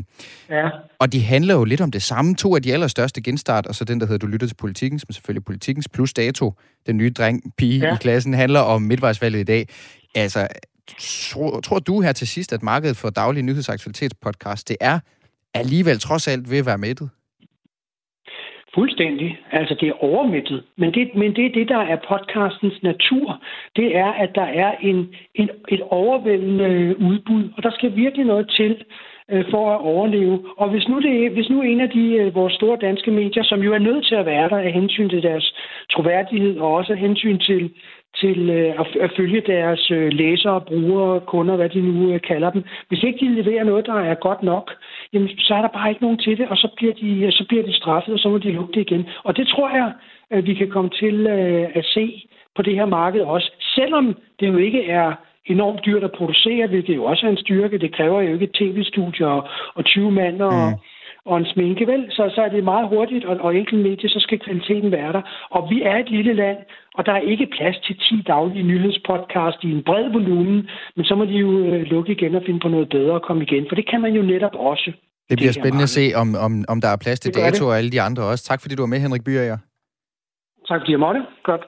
ja. 0.51 0.69
Og 0.99 1.13
de 1.13 1.23
handler 1.23 1.55
jo 1.55 1.65
lidt 1.65 1.81
om 1.81 1.91
det 1.91 2.03
samme. 2.03 2.35
To 2.35 2.57
af 2.57 2.63
de 2.63 2.73
allerstørste 2.73 3.23
genstart, 3.23 3.67
og 3.67 3.75
så 3.75 3.85
den, 3.85 4.01
der 4.01 4.07
hedder 4.07 4.19
Du 4.19 4.27
lytter 4.27 4.47
til 4.47 4.55
politikken, 4.55 4.99
som 4.99 5.13
selvfølgelig 5.13 5.45
politikens 5.45 5.89
plus 5.89 6.13
dato, 6.13 6.53
den 6.87 6.97
nye 6.97 7.11
dreng, 7.11 7.43
pige 7.59 7.87
ja. 7.87 7.95
i 7.95 7.97
klassen, 8.01 8.35
handler 8.35 8.61
om 8.61 8.83
midtvejsvalget 8.83 9.41
i 9.41 9.45
dag. 9.45 9.54
Altså, 10.15 10.41
tror, 11.31 11.61
tror 11.61 11.79
du 11.79 12.01
her 12.01 12.13
til 12.13 12.29
sidst, 12.29 12.53
at 12.53 12.63
markedet 12.63 12.97
for 12.97 13.11
daglige 13.11 13.43
nyhedsaktualitetspodcast, 13.43 14.69
det 14.69 14.77
er 14.81 14.99
alligevel 15.55 15.99
trods 15.99 16.29
alt 16.29 16.51
ved 16.51 16.59
at 16.59 16.67
være 16.67 16.79
mættet? 16.79 17.11
Fuldstændig. 18.75 19.39
Altså, 19.53 19.75
det 19.81 19.89
er 19.89 20.05
overmættet. 20.05 20.65
Men 20.77 20.95
det, 20.95 21.15
men 21.15 21.37
det 21.37 21.47
er 21.47 21.53
det, 21.59 21.69
der 21.69 21.83
er 21.93 21.99
podcastens 22.09 22.83
natur. 22.83 23.43
Det 23.77 23.97
er, 23.97 24.11
at 24.13 24.31
der 24.35 24.49
er 24.65 24.73
en, 24.81 25.15
en, 25.35 25.49
et 25.69 25.81
overvældende 25.81 26.97
udbud, 27.01 27.45
og 27.57 27.63
der 27.63 27.71
skal 27.71 27.97
virkelig 27.97 28.27
noget 28.27 28.51
til 28.57 28.85
øh, 29.31 29.45
for 29.51 29.75
at 29.75 29.81
overleve. 29.81 30.45
Og 30.57 30.71
hvis 30.71 30.89
nu, 30.89 31.01
det, 31.01 31.33
hvis 31.33 31.51
nu 31.51 31.63
en 31.63 31.81
af 31.81 31.91
de 31.91 32.05
øh, 32.21 32.35
vores 32.35 32.55
store 32.55 32.79
danske 32.81 33.11
medier, 33.11 33.45
som 33.45 33.61
jo 33.61 33.75
er 33.75 33.79
nødt 33.89 34.07
til 34.07 34.15
at 34.15 34.27
være 34.27 34.49
der 34.49 34.59
af 34.59 34.73
hensyn 34.73 35.09
til 35.09 35.23
deres 35.23 35.55
troværdighed 35.93 36.59
og 36.59 36.75
også 36.75 36.93
af 36.93 36.99
hensyn 36.99 37.39
til, 37.39 37.71
til 38.21 38.51
øh, 38.51 38.81
at, 38.81 38.87
at 39.01 39.11
følge 39.17 39.41
deres 39.41 39.91
øh, 39.91 40.13
læsere, 40.13 40.61
brugere, 40.61 41.21
kunder, 41.21 41.57
hvad 41.57 41.69
de 41.69 41.81
nu 41.81 42.13
øh, 42.13 42.21
kalder 42.21 42.51
dem. 42.51 42.65
Hvis 42.89 43.03
ikke 43.03 43.27
de 43.27 43.35
leverer 43.43 43.65
noget, 43.65 43.87
der 43.87 43.95
er 43.95 44.15
godt 44.15 44.43
nok, 44.43 44.71
jamen, 45.13 45.29
så 45.39 45.55
er 45.55 45.63
der 45.63 45.69
bare 45.69 45.89
ikke 45.91 46.03
nogen 46.03 46.19
til 46.19 46.39
det, 46.39 46.49
og 46.49 46.57
så 46.57 46.69
bliver 46.77 46.95
de, 46.95 47.11
øh, 47.25 47.33
så 47.33 47.45
bliver 47.49 47.63
de 47.63 47.77
straffet, 47.77 48.15
og 48.15 48.21
så 48.21 48.29
må 48.29 48.39
de 48.39 48.53
lukke 48.53 48.75
det 48.75 48.81
igen. 48.81 49.07
Og 49.25 49.37
det 49.37 49.49
tror 49.49 49.71
jeg, 49.77 49.93
at 50.31 50.47
vi 50.47 50.55
kan 50.55 50.71
komme 50.71 50.91
til 50.91 51.27
øh, 51.27 51.69
at 51.75 51.85
se 51.85 52.27
på 52.57 52.63
det 52.63 52.75
her 52.75 52.87
marked 52.87 53.21
også, 53.21 53.51
selvom 53.75 54.17
det 54.41 54.49
jo 54.49 54.57
ikke 54.57 54.89
er 54.89 55.13
enormt 55.47 55.85
dyrt 55.87 56.05
at 56.05 56.13
producere, 56.13 56.67
hvilket 56.67 56.97
jo 56.97 57.05
også 57.05 57.27
er 57.27 57.31
en 57.31 57.37
styrke. 57.37 57.79
Det 57.79 57.95
kræver 57.97 58.21
jo 58.23 58.33
ikke 58.33 58.45
et 58.45 58.53
tv-studie 58.53 59.27
og, 59.27 59.49
og 59.75 59.85
20 59.85 60.11
mand 60.11 60.43
og, 60.43 60.53
mm 60.53 60.75
og 61.31 61.39
en 61.39 61.47
sminke, 61.53 61.87
vel? 61.87 62.03
Så, 62.11 62.23
så 62.35 62.41
er 62.47 62.49
det 62.49 62.65
meget 62.65 62.89
hurtigt, 62.89 63.25
og, 63.25 63.37
og 63.37 63.57
enkelt 63.57 63.83
medie, 63.83 64.09
så 64.09 64.21
skal 64.21 64.39
kvaliteten 64.39 64.91
være 64.93 65.13
der. 65.13 65.23
Og 65.51 65.71
vi 65.71 65.83
er 65.83 65.97
et 65.97 66.11
lille 66.11 66.35
land, 66.35 66.59
og 66.95 67.07
der 67.07 67.13
er 67.13 67.29
ikke 67.33 67.47
plads 67.57 67.77
til 67.87 67.95
10 67.97 68.23
daglige 68.27 68.63
nyhedspodcast 68.71 69.59
i 69.63 69.71
en 69.77 69.83
bred 69.89 70.13
volumen, 70.13 70.69
men 70.97 71.05
så 71.05 71.15
må 71.15 71.25
de 71.25 71.37
jo 71.45 71.51
øh, 71.59 71.83
lukke 71.83 72.13
igen 72.13 72.35
og 72.35 72.43
finde 72.47 72.61
på 72.61 72.69
noget 72.69 72.89
bedre 72.89 73.15
og 73.15 73.23
komme 73.23 73.43
igen, 73.43 73.65
for 73.69 73.75
det 73.75 73.91
kan 73.91 74.01
man 74.01 74.13
jo 74.13 74.23
netop 74.23 74.55
også. 74.55 74.93
Det 75.31 75.39
bliver 75.39 75.53
spændende 75.53 75.83
at 75.83 75.89
se, 75.99 76.13
om, 76.15 76.35
om, 76.47 76.65
om 76.69 76.81
der 76.81 76.89
er 76.89 76.97
plads 76.97 77.21
til 77.21 77.35
Dato 77.35 77.67
og 77.67 77.79
alle 77.79 77.91
de 77.91 78.01
andre 78.01 78.23
også. 78.23 78.45
Tak 78.45 78.61
fordi 78.61 78.75
du 78.75 78.83
var 78.83 78.87
med, 78.87 79.01
Henrik 79.01 79.25
Byer. 79.25 79.57
Tak 80.69 80.81
fordi 80.81 80.93
jeg 80.93 81.01
måtte. 81.01 81.21
Godt. 81.45 81.65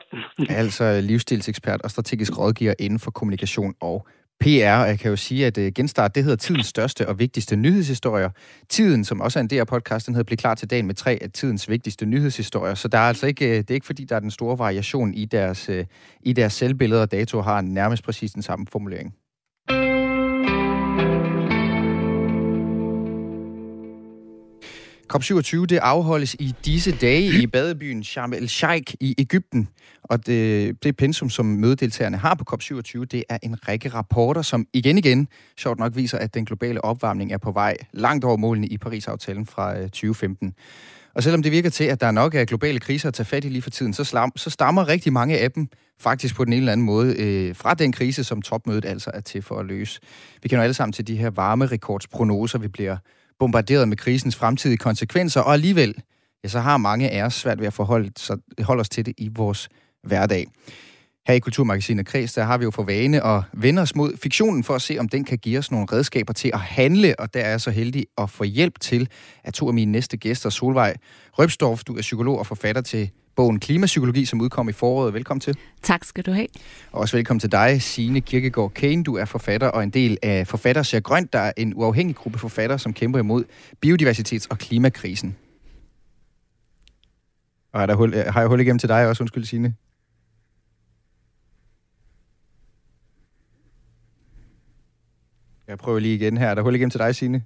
altså 0.60 1.00
livsstilsekspert 1.00 1.82
og 1.82 1.90
strategisk 1.90 2.38
rådgiver 2.38 2.74
inden 2.78 2.98
for 2.98 3.10
kommunikation 3.10 3.74
og 3.80 4.06
PR. 4.40 4.84
Jeg 4.84 4.98
kan 4.98 5.10
jo 5.10 5.16
sige, 5.16 5.46
at 5.46 5.58
øh, 5.58 5.72
Genstart, 5.74 6.14
det 6.14 6.22
hedder 6.22 6.36
tidens 6.36 6.66
største 6.66 7.08
og 7.08 7.18
vigtigste 7.18 7.56
nyhedshistorier. 7.56 8.30
Tiden, 8.68 9.04
som 9.04 9.20
også 9.20 9.38
er 9.38 9.40
en 9.40 9.48
DR-podcast, 9.48 10.06
den 10.06 10.14
hedder 10.14 10.26
Bliv 10.26 10.36
klar 10.36 10.54
til 10.54 10.70
dagen 10.70 10.86
med 10.86 10.94
tre 10.94 11.18
af 11.20 11.30
tidens 11.30 11.68
vigtigste 11.68 12.06
nyhedshistorier. 12.06 12.74
Så 12.74 12.88
der 12.88 12.98
er 12.98 13.08
altså 13.08 13.26
ikke, 13.26 13.48
øh, 13.48 13.56
det 13.56 13.70
er 13.70 13.74
ikke 13.74 13.86
fordi, 13.86 14.04
der 14.04 14.16
er 14.16 14.20
den 14.20 14.30
store 14.30 14.58
variation 14.58 15.14
i 15.14 15.24
deres, 15.24 15.68
øh, 15.68 15.84
i 16.22 16.32
deres 16.32 16.52
selvbilleder. 16.52 17.06
Dato 17.06 17.40
har 17.40 17.60
nærmest 17.60 18.04
præcis 18.04 18.32
den 18.32 18.42
samme 18.42 18.66
formulering. 18.72 19.14
COP27 25.14 25.66
det 25.66 25.78
afholdes 25.78 26.36
i 26.38 26.54
disse 26.64 26.96
dage 27.00 27.42
i 27.42 27.46
badebyen 27.46 28.04
Sharm 28.04 28.32
el-Sheikh 28.32 28.94
i 29.00 29.14
Ægypten. 29.18 29.68
Og 30.02 30.26
det, 30.26 30.82
det 30.82 30.96
pensum, 30.96 31.30
som 31.30 31.46
mødedeltagerne 31.46 32.16
har 32.16 32.34
på 32.34 32.44
COP27, 32.54 33.04
det 33.04 33.24
er 33.28 33.38
en 33.42 33.68
række 33.68 33.88
rapporter, 33.88 34.42
som 34.42 34.66
igen 34.72 34.98
igen, 34.98 35.28
sjovt 35.58 35.78
nok, 35.78 35.96
viser, 35.96 36.18
at 36.18 36.34
den 36.34 36.44
globale 36.44 36.84
opvarmning 36.84 37.32
er 37.32 37.38
på 37.38 37.52
vej 37.52 37.76
langt 37.92 38.24
over 38.24 38.36
målene 38.36 38.66
i 38.66 38.78
Paris-aftalen 38.78 39.46
fra 39.46 39.78
øh, 39.78 39.82
2015. 39.82 40.54
Og 41.14 41.22
selvom 41.22 41.42
det 41.42 41.52
virker 41.52 41.70
til, 41.70 41.84
at 41.84 42.00
der 42.00 42.10
nok 42.10 42.34
er 42.34 42.44
globale 42.44 42.80
kriser 42.80 43.08
at 43.08 43.14
tage 43.14 43.26
fat 43.26 43.44
i 43.44 43.48
lige 43.48 43.62
for 43.62 43.70
tiden, 43.70 43.92
så, 43.92 44.04
slam, 44.04 44.32
så 44.36 44.50
stammer 44.50 44.88
rigtig 44.88 45.12
mange 45.12 45.38
af 45.38 45.52
dem 45.52 45.68
faktisk 46.00 46.36
på 46.36 46.44
den 46.44 46.52
ene 46.52 46.60
eller 46.60 46.72
anden 46.72 46.86
måde 46.86 47.16
øh, 47.18 47.56
fra 47.56 47.74
den 47.74 47.92
krise, 47.92 48.24
som 48.24 48.42
topmødet 48.42 48.84
altså 48.84 49.10
er 49.14 49.20
til 49.20 49.42
for 49.42 49.58
at 49.58 49.66
løse. 49.66 50.00
Vi 50.42 50.48
kender 50.48 50.62
alle 50.62 50.74
sammen 50.74 50.92
til 50.92 51.06
de 51.06 51.16
her 51.16 51.30
varmerekordsprognoser, 51.30 52.58
vi 52.58 52.68
bliver 52.68 52.96
bombarderet 53.38 53.88
med 53.88 53.96
krisens 53.96 54.36
fremtidige 54.36 54.78
konsekvenser, 54.78 55.40
og 55.40 55.52
alligevel, 55.52 55.94
ja, 56.44 56.48
så 56.48 56.60
har 56.60 56.76
mange 56.76 57.10
af 57.10 57.24
os 57.24 57.34
svært 57.34 57.60
ved 57.60 57.66
at 57.66 57.72
forholde 57.72 58.10
så, 58.16 58.36
holde 58.60 58.80
os 58.80 58.88
til 58.88 59.06
det 59.06 59.14
i 59.18 59.28
vores 59.28 59.68
hverdag. 60.02 60.46
Her 61.26 61.34
i 61.34 61.38
Kulturmagasinet 61.38 62.06
Kreds, 62.06 62.32
der 62.32 62.44
har 62.44 62.58
vi 62.58 62.64
jo 62.64 62.70
for 62.70 62.82
vane 62.82 63.26
at 63.26 63.42
vende 63.52 63.82
os 63.82 63.94
mod 63.94 64.16
fiktionen 64.22 64.64
for 64.64 64.74
at 64.74 64.82
se, 64.82 64.98
om 64.98 65.08
den 65.08 65.24
kan 65.24 65.38
give 65.38 65.58
os 65.58 65.70
nogle 65.70 65.86
redskaber 65.92 66.32
til 66.32 66.50
at 66.54 66.60
handle, 66.60 67.20
og 67.20 67.34
der 67.34 67.40
er 67.40 67.50
jeg 67.50 67.60
så 67.60 67.70
heldig 67.70 68.06
at 68.18 68.30
få 68.30 68.44
hjælp 68.44 68.80
til 68.80 69.08
at 69.44 69.54
to 69.54 69.68
af 69.68 69.74
mine 69.74 69.92
næste 69.92 70.16
gæster, 70.16 70.50
Solvej 70.50 70.96
Røbstorff, 71.32 71.84
du 71.84 71.96
er 71.96 72.00
psykolog 72.00 72.38
og 72.38 72.46
forfatter 72.46 72.82
til 72.82 73.10
bogen 73.36 73.60
Klimapsykologi, 73.60 74.24
som 74.24 74.40
udkom 74.40 74.68
i 74.68 74.72
foråret. 74.72 75.14
Velkommen 75.14 75.40
til. 75.40 75.56
Tak 75.82 76.04
skal 76.04 76.24
du 76.24 76.32
have. 76.32 76.46
Og 76.92 77.00
også 77.00 77.16
velkommen 77.16 77.40
til 77.40 77.52
dig, 77.52 77.82
Signe 77.82 78.20
Kirkegaard 78.20 78.70
Kane. 78.70 79.02
Du 79.02 79.16
er 79.16 79.24
forfatter 79.24 79.68
og 79.68 79.82
en 79.82 79.90
del 79.90 80.18
af 80.22 80.46
Forfatter 80.46 81.00
Grønt, 81.00 81.32
der 81.32 81.38
er 81.38 81.52
en 81.56 81.72
uafhængig 81.76 82.16
gruppe 82.16 82.38
forfattere, 82.38 82.78
som 82.78 82.92
kæmper 82.92 83.18
imod 83.18 83.44
biodiversitets- 83.86 84.46
og 84.50 84.58
klimakrisen. 84.58 85.36
Og 87.72 87.82
er 87.82 87.86
der 87.86 87.94
hul, 87.94 88.14
har 88.14 88.40
jeg 88.40 88.48
hul 88.48 88.60
igennem 88.60 88.78
til 88.78 88.88
dig 88.88 89.08
også, 89.08 89.22
undskyld 89.22 89.44
Signe? 89.44 89.74
Jeg 95.68 95.78
prøver 95.78 95.98
lige 95.98 96.14
igen 96.14 96.38
her. 96.38 96.48
Er 96.48 96.54
der 96.54 96.62
hul 96.62 96.74
igennem 96.74 96.90
til 96.90 97.00
dig, 97.00 97.14
Signe? 97.14 97.42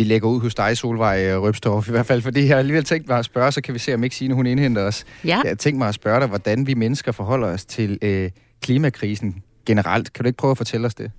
vi 0.00 0.04
lægger 0.04 0.28
ud 0.28 0.40
hos 0.40 0.54
dig, 0.54 0.76
Solvej 0.76 1.26
øh, 1.26 1.42
Røbstorff, 1.42 1.88
i 1.88 1.90
hvert 1.90 2.06
fald, 2.06 2.22
fordi 2.22 2.46
jeg 2.46 2.58
alligevel 2.58 2.84
tænkt 2.84 3.08
mig 3.08 3.18
at 3.18 3.24
spørge, 3.24 3.52
så 3.52 3.60
kan 3.60 3.74
vi 3.74 3.78
se, 3.78 3.94
om 3.94 4.04
ikke 4.04 4.16
Signe, 4.16 4.34
hun 4.34 4.46
indhenter 4.46 4.82
os. 4.82 5.04
Ja. 5.24 5.40
Jeg 5.44 5.50
har 5.50 5.54
tænkt 5.54 5.78
mig 5.78 5.88
at 5.88 5.94
spørge 5.94 6.20
dig, 6.20 6.28
hvordan 6.28 6.66
vi 6.66 6.74
mennesker 6.74 7.12
forholder 7.12 7.48
os 7.48 7.64
til 7.64 7.98
øh, 8.02 8.30
klimakrisen 8.62 9.42
generelt. 9.66 10.12
Kan 10.12 10.22
du 10.24 10.26
ikke 10.26 10.36
prøve 10.36 10.50
at 10.50 10.56
fortælle 10.56 10.86
os 10.86 10.94
det? 10.94 11.10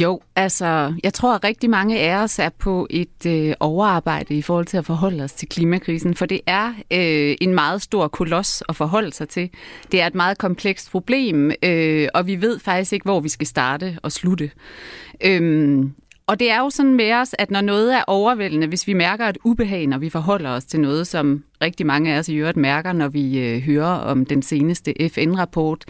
Jo, 0.00 0.20
altså, 0.36 0.94
jeg 1.04 1.14
tror, 1.14 1.34
at 1.34 1.44
rigtig 1.44 1.70
mange 1.70 1.98
af 1.98 2.16
os 2.22 2.38
er 2.38 2.48
på 2.48 2.86
et 2.90 3.26
øh, 3.26 3.54
overarbejde 3.60 4.34
i 4.34 4.42
forhold 4.42 4.66
til 4.66 4.76
at 4.76 4.86
forholde 4.86 5.24
os 5.24 5.32
til 5.32 5.48
klimakrisen, 5.48 6.14
for 6.14 6.26
det 6.26 6.40
er 6.46 6.68
øh, 6.68 7.36
en 7.40 7.54
meget 7.54 7.82
stor 7.82 8.08
koloss 8.08 8.62
at 8.68 8.76
forholde 8.76 9.12
sig 9.12 9.28
til. 9.28 9.50
Det 9.92 10.00
er 10.00 10.06
et 10.06 10.14
meget 10.14 10.38
komplekst 10.38 10.90
problem, 10.90 11.52
øh, 11.62 12.08
og 12.14 12.26
vi 12.26 12.40
ved 12.40 12.58
faktisk 12.58 12.92
ikke, 12.92 13.04
hvor 13.04 13.20
vi 13.20 13.28
skal 13.28 13.46
starte 13.46 13.98
og 14.02 14.12
slutte. 14.12 14.50
Øhm, 15.24 15.94
og 16.28 16.40
det 16.40 16.50
er 16.50 16.58
jo 16.58 16.70
sådan 16.70 16.94
med 16.94 17.12
os, 17.12 17.34
at 17.38 17.50
når 17.50 17.60
noget 17.60 17.94
er 17.94 18.04
overvældende, 18.06 18.66
hvis 18.66 18.86
vi 18.86 18.92
mærker 18.92 19.26
et 19.26 19.38
ubehag, 19.44 19.86
når 19.86 19.98
vi 19.98 20.10
forholder 20.10 20.50
os 20.50 20.64
til 20.64 20.80
noget, 20.80 21.06
som 21.06 21.44
rigtig 21.62 21.86
mange 21.86 22.14
af 22.14 22.18
os 22.18 22.28
i 22.28 22.34
øvrigt 22.34 22.56
mærker, 22.56 22.92
når 22.92 23.08
vi 23.08 23.38
øh, 23.38 23.62
hører 23.62 23.86
om 23.86 24.26
den 24.26 24.42
seneste 24.42 25.08
FN-rapport, 25.08 25.84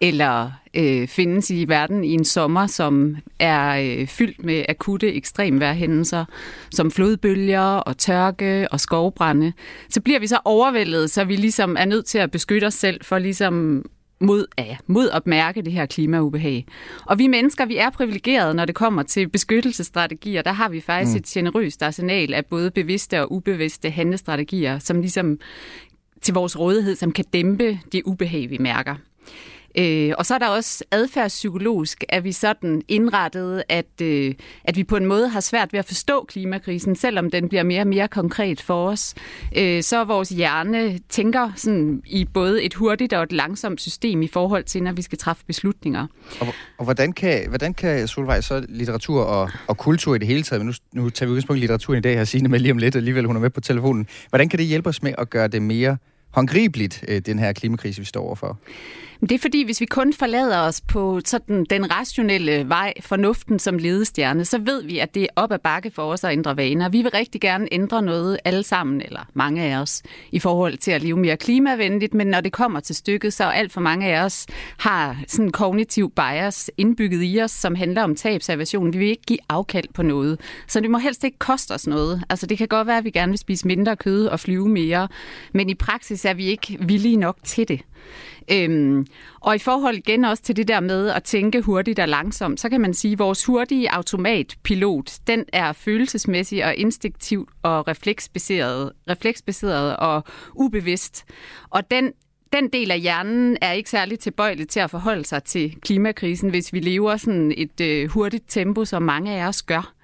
eller 0.00 0.50
øh, 0.74 1.08
findes 1.08 1.50
i 1.50 1.64
verden 1.68 2.04
i 2.04 2.12
en 2.12 2.24
sommer, 2.24 2.66
som 2.66 3.16
er 3.38 3.96
øh, 4.00 4.06
fyldt 4.06 4.44
med 4.44 4.64
akutte 4.68 5.14
ekstremværhændelser, 5.14 6.24
som 6.70 6.90
flodbølger 6.90 7.60
og 7.60 7.98
tørke 7.98 8.68
og 8.70 8.80
skovbrænde, 8.80 9.52
så 9.88 10.00
bliver 10.00 10.20
vi 10.20 10.26
så 10.26 10.38
overvældet, 10.44 11.10
så 11.10 11.24
vi 11.24 11.36
ligesom 11.36 11.76
er 11.78 11.84
nødt 11.84 12.06
til 12.06 12.18
at 12.18 12.30
beskytte 12.30 12.64
os 12.64 12.74
selv 12.74 13.04
for 13.04 13.18
ligesom 13.18 13.84
mod, 14.20 14.46
ja, 14.58 14.76
mod 14.86 15.08
at 15.10 15.26
mærke 15.26 15.62
det 15.62 15.72
her 15.72 15.86
klimaubehag. 15.86 16.66
Og 17.06 17.18
vi 17.18 17.26
mennesker, 17.26 17.66
vi 17.66 17.76
er 17.76 17.90
privilegerede, 17.90 18.54
når 18.54 18.64
det 18.64 18.74
kommer 18.74 19.02
til 19.02 19.28
beskyttelsesstrategier. 19.28 20.42
Der 20.42 20.52
har 20.52 20.68
vi 20.68 20.80
faktisk 20.80 21.12
mm. 21.12 21.16
et 21.16 21.24
generøst 21.24 21.82
arsenal 21.82 22.34
af 22.34 22.46
både 22.46 22.70
bevidste 22.70 23.20
og 23.20 23.32
ubevidste 23.32 23.90
handlestrategier, 23.90 24.78
som 24.78 25.00
ligesom 25.00 25.38
til 26.22 26.34
vores 26.34 26.58
rådighed, 26.58 26.96
som 26.96 27.12
kan 27.12 27.24
dæmpe 27.32 27.78
det 27.92 28.02
ubehag, 28.04 28.50
vi 28.50 28.58
mærker. 28.58 28.94
Øh, 29.78 30.12
og 30.18 30.26
så 30.26 30.34
er 30.34 30.38
der 30.38 30.48
også 30.48 30.84
adfærdspsykologisk, 30.90 32.04
at 32.08 32.24
vi 32.24 32.32
sådan 32.32 32.82
indrettet, 32.88 33.62
at, 33.68 34.00
øh, 34.02 34.34
at 34.64 34.76
vi 34.76 34.84
på 34.84 34.96
en 34.96 35.06
måde 35.06 35.28
har 35.28 35.40
svært 35.40 35.72
ved 35.72 35.78
at 35.78 35.84
forstå 35.84 36.24
klimakrisen, 36.28 36.96
selvom 36.96 37.30
den 37.30 37.48
bliver 37.48 37.62
mere 37.62 37.80
og 37.80 37.86
mere 37.86 38.08
konkret 38.08 38.60
for 38.60 38.88
os. 38.88 39.14
Øh, 39.56 39.82
så 39.82 40.04
vores 40.04 40.28
hjerne 40.28 40.98
tænker 41.08 41.52
sådan 41.56 42.02
i 42.06 42.24
både 42.24 42.62
et 42.62 42.74
hurtigt 42.74 43.12
og 43.12 43.22
et 43.22 43.32
langsomt 43.32 43.80
system 43.80 44.22
i 44.22 44.28
forhold 44.28 44.64
til, 44.64 44.82
når 44.82 44.92
vi 44.92 45.02
skal 45.02 45.18
træffe 45.18 45.44
beslutninger. 45.46 46.06
Og, 46.40 46.46
og 46.78 46.84
hvordan, 46.84 47.12
kan, 47.12 47.48
hvordan 47.48 47.74
kan 47.74 48.08
Solvej 48.08 48.40
så 48.40 48.64
litteratur 48.68 49.22
og, 49.22 49.50
og 49.66 49.76
kultur 49.76 50.14
i 50.14 50.18
det 50.18 50.26
hele 50.26 50.42
taget, 50.42 50.64
men 50.64 50.74
nu, 50.94 51.02
nu 51.02 51.10
tager 51.10 51.26
vi 51.26 51.30
udgangspunkt 51.30 51.58
i 51.58 51.60
litteraturen 51.60 51.98
i 51.98 52.00
dag, 52.00 52.16
her 52.16 52.24
Signe 52.24 52.48
med 52.48 52.58
lige 52.58 52.72
om 52.72 52.78
lidt, 52.78 52.96
alligevel 52.96 53.26
hun 53.26 53.36
er 53.36 53.40
med 53.40 53.50
på 53.50 53.60
telefonen. 53.60 54.06
Hvordan 54.28 54.48
kan 54.48 54.58
det 54.58 54.66
hjælpe 54.66 54.88
os 54.88 55.02
med 55.02 55.14
at 55.18 55.30
gøre 55.30 55.48
det 55.48 55.62
mere 55.62 55.96
håndgribeligt, 56.30 57.04
øh, 57.08 57.20
den 57.26 57.38
her 57.38 57.52
klimakrise, 57.52 58.00
vi 58.00 58.06
står 58.06 58.20
overfor? 58.20 58.58
Det 59.20 59.32
er 59.32 59.38
fordi, 59.38 59.64
hvis 59.64 59.80
vi 59.80 59.86
kun 59.86 60.12
forlader 60.12 60.58
os 60.58 60.80
på 60.80 61.20
sådan 61.24 61.66
den 61.70 61.90
rationelle 61.90 62.68
vej, 62.68 62.92
fornuften 63.00 63.58
som 63.58 63.78
ledestjerne, 63.78 64.44
så 64.44 64.58
ved 64.58 64.82
vi, 64.82 64.98
at 64.98 65.14
det 65.14 65.22
er 65.22 65.26
op 65.36 65.52
ad 65.52 65.58
bakke 65.58 65.90
for 65.90 66.02
os 66.02 66.24
at 66.24 66.32
ændre 66.32 66.56
vaner. 66.56 66.88
Vi 66.88 67.02
vil 67.02 67.10
rigtig 67.10 67.40
gerne 67.40 67.68
ændre 67.72 68.02
noget 68.02 68.38
alle 68.44 68.62
sammen, 68.62 69.00
eller 69.00 69.20
mange 69.34 69.62
af 69.62 69.80
os, 69.80 70.02
i 70.32 70.38
forhold 70.38 70.78
til 70.78 70.90
at 70.90 71.02
leve 71.02 71.16
mere 71.16 71.36
klimavenligt, 71.36 72.14
men 72.14 72.26
når 72.26 72.40
det 72.40 72.52
kommer 72.52 72.80
til 72.80 72.96
stykket, 72.96 73.32
så 73.32 73.44
alt 73.44 73.72
for 73.72 73.80
mange 73.80 74.06
af 74.06 74.24
os 74.24 74.46
har 74.78 75.22
sådan 75.28 75.44
en 75.44 75.52
kognitiv 75.52 76.12
bias 76.16 76.70
indbygget 76.76 77.20
i 77.22 77.40
os, 77.42 77.50
som 77.50 77.74
handler 77.74 78.02
om 78.02 78.14
tabsaversion. 78.14 78.92
Vi 78.92 78.98
vil 78.98 79.08
ikke 79.08 79.26
give 79.26 79.38
afkald 79.48 79.88
på 79.94 80.02
noget, 80.02 80.40
så 80.66 80.80
det 80.80 80.90
må 80.90 80.98
helst 80.98 81.24
ikke 81.24 81.38
koste 81.38 81.72
os 81.72 81.86
noget. 81.86 82.22
Altså 82.28 82.46
det 82.46 82.58
kan 82.58 82.68
godt 82.68 82.86
være, 82.86 82.98
at 82.98 83.04
vi 83.04 83.10
gerne 83.10 83.30
vil 83.30 83.38
spise 83.38 83.66
mindre 83.66 83.96
kød 83.96 84.26
og 84.26 84.40
flyve 84.40 84.68
mere, 84.68 85.08
men 85.52 85.70
i 85.70 85.74
praksis 85.74 86.24
er 86.24 86.34
vi 86.34 86.44
ikke 86.44 86.78
villige 86.80 87.16
nok 87.16 87.36
til 87.44 87.68
det. 87.68 87.80
Øhm, 88.52 89.06
og 89.40 89.54
i 89.56 89.58
forhold 89.58 89.96
igen 89.96 90.24
også 90.24 90.42
til 90.42 90.56
det 90.56 90.68
der 90.68 90.80
med 90.80 91.08
at 91.08 91.24
tænke 91.24 91.60
hurtigt 91.60 91.98
og 91.98 92.08
langsomt, 92.08 92.60
så 92.60 92.68
kan 92.68 92.80
man 92.80 92.94
sige, 92.94 93.12
at 93.12 93.18
vores 93.18 93.44
hurtige 93.44 93.92
automatpilot, 93.92 95.12
den 95.26 95.44
er 95.52 95.72
følelsesmæssig 95.72 96.64
og 96.64 96.74
instinktiv 96.74 97.48
og 97.62 97.88
refleksbaseret, 97.88 98.92
refleksbaseret 99.10 99.96
og 99.96 100.24
ubevidst. 100.54 101.24
Og 101.70 101.90
den 101.90 102.12
den 102.52 102.68
del 102.68 102.90
af 102.90 103.00
hjernen 103.00 103.56
er 103.60 103.72
ikke 103.72 103.90
særlig 103.90 104.18
tilbøjelig 104.18 104.68
til 104.68 104.80
at 104.80 104.90
forholde 104.90 105.24
sig 105.24 105.44
til 105.44 105.76
klimakrisen, 105.80 106.50
hvis 106.50 106.72
vi 106.72 106.80
lever 106.80 107.16
sådan 107.16 107.54
et 107.56 107.80
øh, 107.80 108.08
hurtigt 108.08 108.44
tempo, 108.48 108.84
som 108.84 109.02
mange 109.02 109.32
af 109.32 109.48
os 109.48 109.62
gør. 109.62 109.94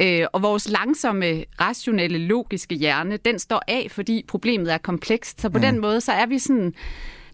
Øh, 0.00 0.26
og 0.32 0.42
vores 0.42 0.70
langsomme, 0.70 1.44
rationelle, 1.60 2.18
logiske 2.18 2.74
hjerne, 2.74 3.16
den 3.16 3.38
står 3.38 3.62
af, 3.68 3.86
fordi 3.90 4.24
problemet 4.28 4.72
er 4.72 4.78
komplekst. 4.78 5.40
Så 5.40 5.50
på 5.50 5.58
mm. 5.58 5.62
den 5.62 5.80
måde, 5.80 6.00
så 6.00 6.12
er 6.12 6.26
vi 6.26 6.38
sådan 6.38 6.74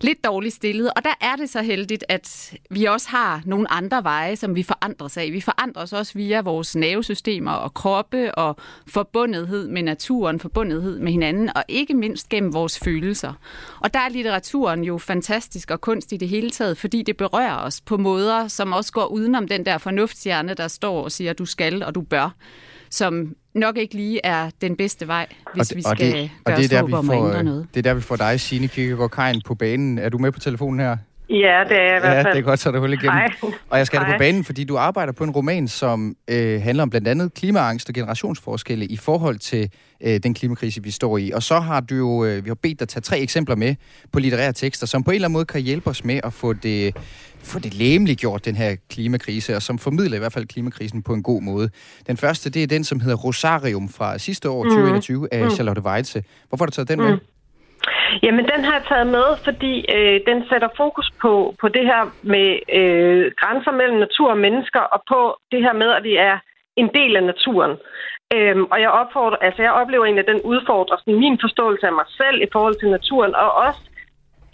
lidt 0.00 0.24
dårligt 0.24 0.54
stillet. 0.54 0.90
Og 0.96 1.04
der 1.04 1.14
er 1.20 1.36
det 1.36 1.50
så 1.50 1.62
heldigt, 1.62 2.04
at 2.08 2.54
vi 2.70 2.84
også 2.84 3.08
har 3.08 3.42
nogle 3.44 3.72
andre 3.72 4.04
veje, 4.04 4.36
som 4.36 4.54
vi 4.54 4.62
forandrer 4.62 5.08
sig 5.08 5.22
af. 5.22 5.32
Vi 5.32 5.40
forandrer 5.40 5.82
os 5.82 5.92
også 5.92 6.12
via 6.14 6.40
vores 6.40 6.76
nervesystemer 6.76 7.52
og 7.52 7.74
kroppe 7.74 8.34
og 8.34 8.56
forbundethed 8.86 9.68
med 9.68 9.82
naturen, 9.82 10.40
forbundethed 10.40 10.98
med 10.98 11.12
hinanden, 11.12 11.56
og 11.56 11.64
ikke 11.68 11.94
mindst 11.94 12.28
gennem 12.28 12.54
vores 12.54 12.78
følelser. 12.78 13.32
Og 13.80 13.94
der 13.94 14.00
er 14.00 14.08
litteraturen 14.08 14.84
jo 14.84 14.98
fantastisk 14.98 15.70
og 15.70 15.80
kunst 15.80 16.12
i 16.12 16.16
det 16.16 16.28
hele 16.28 16.50
taget, 16.50 16.78
fordi 16.78 17.02
det 17.02 17.16
berører 17.16 17.56
os 17.56 17.80
på 17.80 17.96
måder, 17.96 18.48
som 18.48 18.72
også 18.72 18.92
går 18.92 19.06
udenom 19.06 19.48
den 19.48 19.66
der 19.66 19.78
fornuftshjerne, 19.78 20.54
der 20.54 20.68
står 20.68 21.04
og 21.04 21.12
siger, 21.12 21.32
du 21.32 21.44
skal 21.44 21.82
og 21.82 21.94
du 21.94 22.00
bør 22.00 22.30
som 22.90 23.34
nok 23.54 23.76
ikke 23.76 23.94
lige 23.94 24.20
er 24.24 24.50
den 24.60 24.76
bedste 24.76 25.08
vej, 25.08 25.26
hvis 25.54 25.68
det, 25.68 25.76
vi 25.76 25.82
skal 25.82 26.12
det, 26.12 26.30
gøre 26.44 26.56
det 26.56 26.72
er 26.72 26.80
der, 26.80 26.86
vi 26.86 27.06
får, 27.06 27.26
ændre 27.26 27.42
noget. 27.42 27.66
Det 27.74 27.78
er 27.78 27.82
der, 27.82 27.94
vi 27.94 28.00
får 28.00 28.16
dig, 28.16 28.40
Signe 28.40 28.68
Kierkegaard 28.68 29.10
Kajen, 29.10 29.42
på 29.46 29.54
banen. 29.54 29.98
Er 29.98 30.08
du 30.08 30.18
med 30.18 30.32
på 30.32 30.40
telefonen 30.40 30.80
her? 30.80 30.96
Ja, 31.30 31.64
det 31.68 31.76
er 31.76 31.96
i 31.96 32.00
hvert 32.00 32.02
fald. 32.02 32.26
Ja, 32.26 32.32
det 32.32 32.38
er 32.38 32.42
godt, 32.42 32.60
så 32.60 32.70
er 32.70 32.78
hul 32.78 32.92
igennem. 32.92 33.12
Hej. 33.12 33.28
Og 33.70 33.78
jeg 33.78 33.86
skal 33.86 33.98
Hej. 34.00 34.12
på 34.12 34.18
banen, 34.18 34.44
fordi 34.44 34.64
du 34.64 34.76
arbejder 34.76 35.12
på 35.12 35.24
en 35.24 35.30
roman, 35.30 35.68
som 35.68 36.16
øh, 36.30 36.62
handler 36.62 36.82
om 36.82 36.90
blandt 36.90 37.08
andet 37.08 37.34
klimaangst 37.34 37.88
og 37.88 37.94
generationsforskelle 37.94 38.86
i 38.86 38.96
forhold 38.96 39.38
til 39.38 39.70
øh, 40.00 40.20
den 40.22 40.34
klimakrise, 40.34 40.82
vi 40.82 40.90
står 40.90 41.18
i. 41.18 41.30
Og 41.30 41.42
så 41.42 41.60
har 41.60 41.80
du 41.80 41.94
jo, 41.94 42.24
øh, 42.24 42.44
vi 42.44 42.50
har 42.50 42.54
bedt 42.54 42.80
dig 42.80 42.88
tage 42.88 43.00
tre 43.00 43.18
eksempler 43.18 43.56
med 43.56 43.74
på 44.12 44.18
litterære 44.18 44.52
tekster, 44.52 44.86
som 44.86 45.02
på 45.02 45.10
en 45.10 45.14
eller 45.14 45.28
anden 45.28 45.32
måde 45.32 45.44
kan 45.44 45.60
hjælpe 45.60 45.90
os 45.90 46.04
med 46.04 46.20
at 46.24 46.32
få 46.32 46.52
det, 46.52 46.96
få 47.42 47.58
det 47.58 47.74
læmeligt 47.74 48.20
gjort, 48.20 48.44
den 48.44 48.56
her 48.56 48.76
klimakrise, 48.90 49.56
og 49.56 49.62
som 49.62 49.78
formidler 49.78 50.16
i 50.16 50.18
hvert 50.18 50.32
fald 50.32 50.46
klimakrisen 50.46 51.02
på 51.02 51.14
en 51.14 51.22
god 51.22 51.42
måde. 51.42 51.70
Den 52.06 52.16
første, 52.16 52.50
det 52.50 52.62
er 52.62 52.66
den, 52.66 52.84
som 52.84 53.00
hedder 53.00 53.16
Rosarium 53.16 53.88
fra 53.88 54.18
sidste 54.18 54.50
år, 54.50 54.64
2021, 54.64 55.28
af 55.32 55.44
Mm. 55.44 55.50
Charlotte 55.50 55.82
Weitze. 55.82 56.22
Hvorfor 56.48 56.64
har 56.64 56.66
du 56.66 56.72
taget 56.74 56.88
den 56.88 56.98
med? 56.98 57.18
Jamen, 58.22 58.44
den 58.52 58.64
har 58.64 58.74
jeg 58.74 58.84
taget 58.88 59.06
med, 59.06 59.28
fordi 59.44 59.84
øh, 59.96 60.20
den 60.26 60.48
sætter 60.48 60.68
fokus 60.76 61.10
på, 61.22 61.54
på 61.60 61.68
det 61.68 61.84
her 61.90 62.02
med 62.22 62.48
øh, 62.78 63.32
grænser 63.40 63.72
mellem 63.72 63.98
natur 63.98 64.30
og 64.30 64.38
mennesker, 64.38 64.80
og 64.80 65.02
på 65.08 65.38
det 65.52 65.60
her 65.62 65.72
med, 65.72 65.90
at 65.90 66.04
vi 66.04 66.16
er 66.16 66.38
en 66.76 66.88
del 66.94 67.16
af 67.16 67.24
naturen. 67.24 67.76
Øhm, 68.34 68.64
og 68.72 68.80
jeg, 68.80 68.90
opfordrer, 68.90 69.36
altså 69.36 69.62
jeg 69.62 69.72
oplever 69.72 70.04
egentlig, 70.04 70.28
at 70.28 70.34
den 70.34 70.42
udfordrer 70.52 70.96
sådan, 70.96 71.20
min 71.24 71.38
forståelse 71.40 71.86
af 71.86 71.92
mig 71.92 72.04
selv 72.20 72.42
i 72.42 72.52
forhold 72.52 72.76
til 72.78 72.90
naturen, 72.90 73.34
og 73.34 73.50
også 73.66 73.82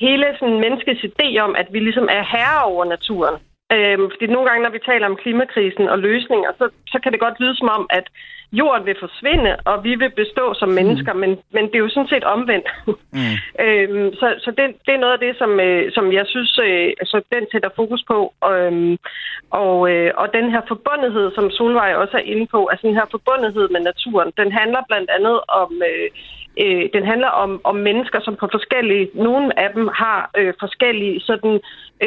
hele 0.01 0.27
sådan, 0.38 0.61
menneskets 0.61 1.05
idé 1.11 1.38
om, 1.38 1.57
at 1.57 1.68
vi 1.73 1.81
ligesom 1.81 2.09
er 2.18 2.23
herre 2.35 2.64
over 2.64 2.85
naturen. 2.85 3.37
Øhm, 3.75 4.07
fordi 4.12 4.27
nogle 4.27 4.49
gange, 4.49 4.62
når 4.62 4.70
vi 4.70 4.88
taler 4.90 5.07
om 5.07 5.20
klimakrisen 5.23 5.88
og 5.88 5.99
løsninger, 5.99 6.51
så, 6.59 6.68
så 6.92 6.99
kan 7.03 7.12
det 7.12 7.20
godt 7.20 7.40
lyde 7.40 7.57
som 7.57 7.68
om, 7.68 7.87
at 7.90 8.07
jorden 8.53 8.87
vil 8.87 8.97
forsvinde, 9.01 9.57
og 9.65 9.85
vi 9.85 9.95
vil 9.95 10.11
bestå 10.11 10.55
som 10.55 10.69
mennesker, 10.69 11.13
men, 11.13 11.31
men 11.55 11.65
det 11.67 11.75
er 11.75 11.85
jo 11.87 11.89
sådan 11.89 12.09
set 12.09 12.25
omvendt. 12.25 12.69
Mm. 13.13 13.37
Øhm, 13.67 14.15
så 14.15 14.27
så 14.45 14.51
det, 14.59 14.67
det 14.87 14.93
er 14.95 15.05
noget 15.05 15.13
af 15.13 15.23
det, 15.27 15.39
som, 15.39 15.61
øh, 15.61 15.93
som 15.93 16.13
jeg 16.13 16.27
synes, 16.27 16.59
øh, 16.59 16.89
altså, 17.03 17.17
den 17.33 17.45
sætter 17.53 17.71
fokus 17.77 18.03
på. 18.13 18.19
Øhm, 18.51 18.97
og, 19.51 19.91
øh, 19.91 20.11
og 20.17 20.27
den 20.33 20.51
her 20.51 20.63
forbundethed, 20.69 21.27
som 21.35 21.51
Solvej 21.51 21.95
også 21.95 22.17
er 22.17 22.29
inde 22.33 22.47
på, 22.47 22.67
altså 22.67 22.87
den 22.87 22.95
her 22.95 23.07
forbundethed 23.11 23.69
med 23.69 23.81
naturen, 23.81 24.33
den 24.37 24.53
handler 24.53 24.81
blandt 24.89 25.11
andet 25.17 25.41
om... 25.49 25.83
Øh, 25.91 26.11
øh, 26.64 26.83
den 26.94 27.03
handler 27.12 27.31
om, 27.44 27.51
om 27.70 27.77
mennesker, 27.88 28.18
som 28.27 28.35
på 28.40 28.46
forskellige, 28.57 29.09
nogle 29.14 29.46
af 29.64 29.68
dem 29.77 29.85
har 30.03 30.31
øh, 30.38 30.53
forskellige 30.61 31.20
sådan, 31.20 31.55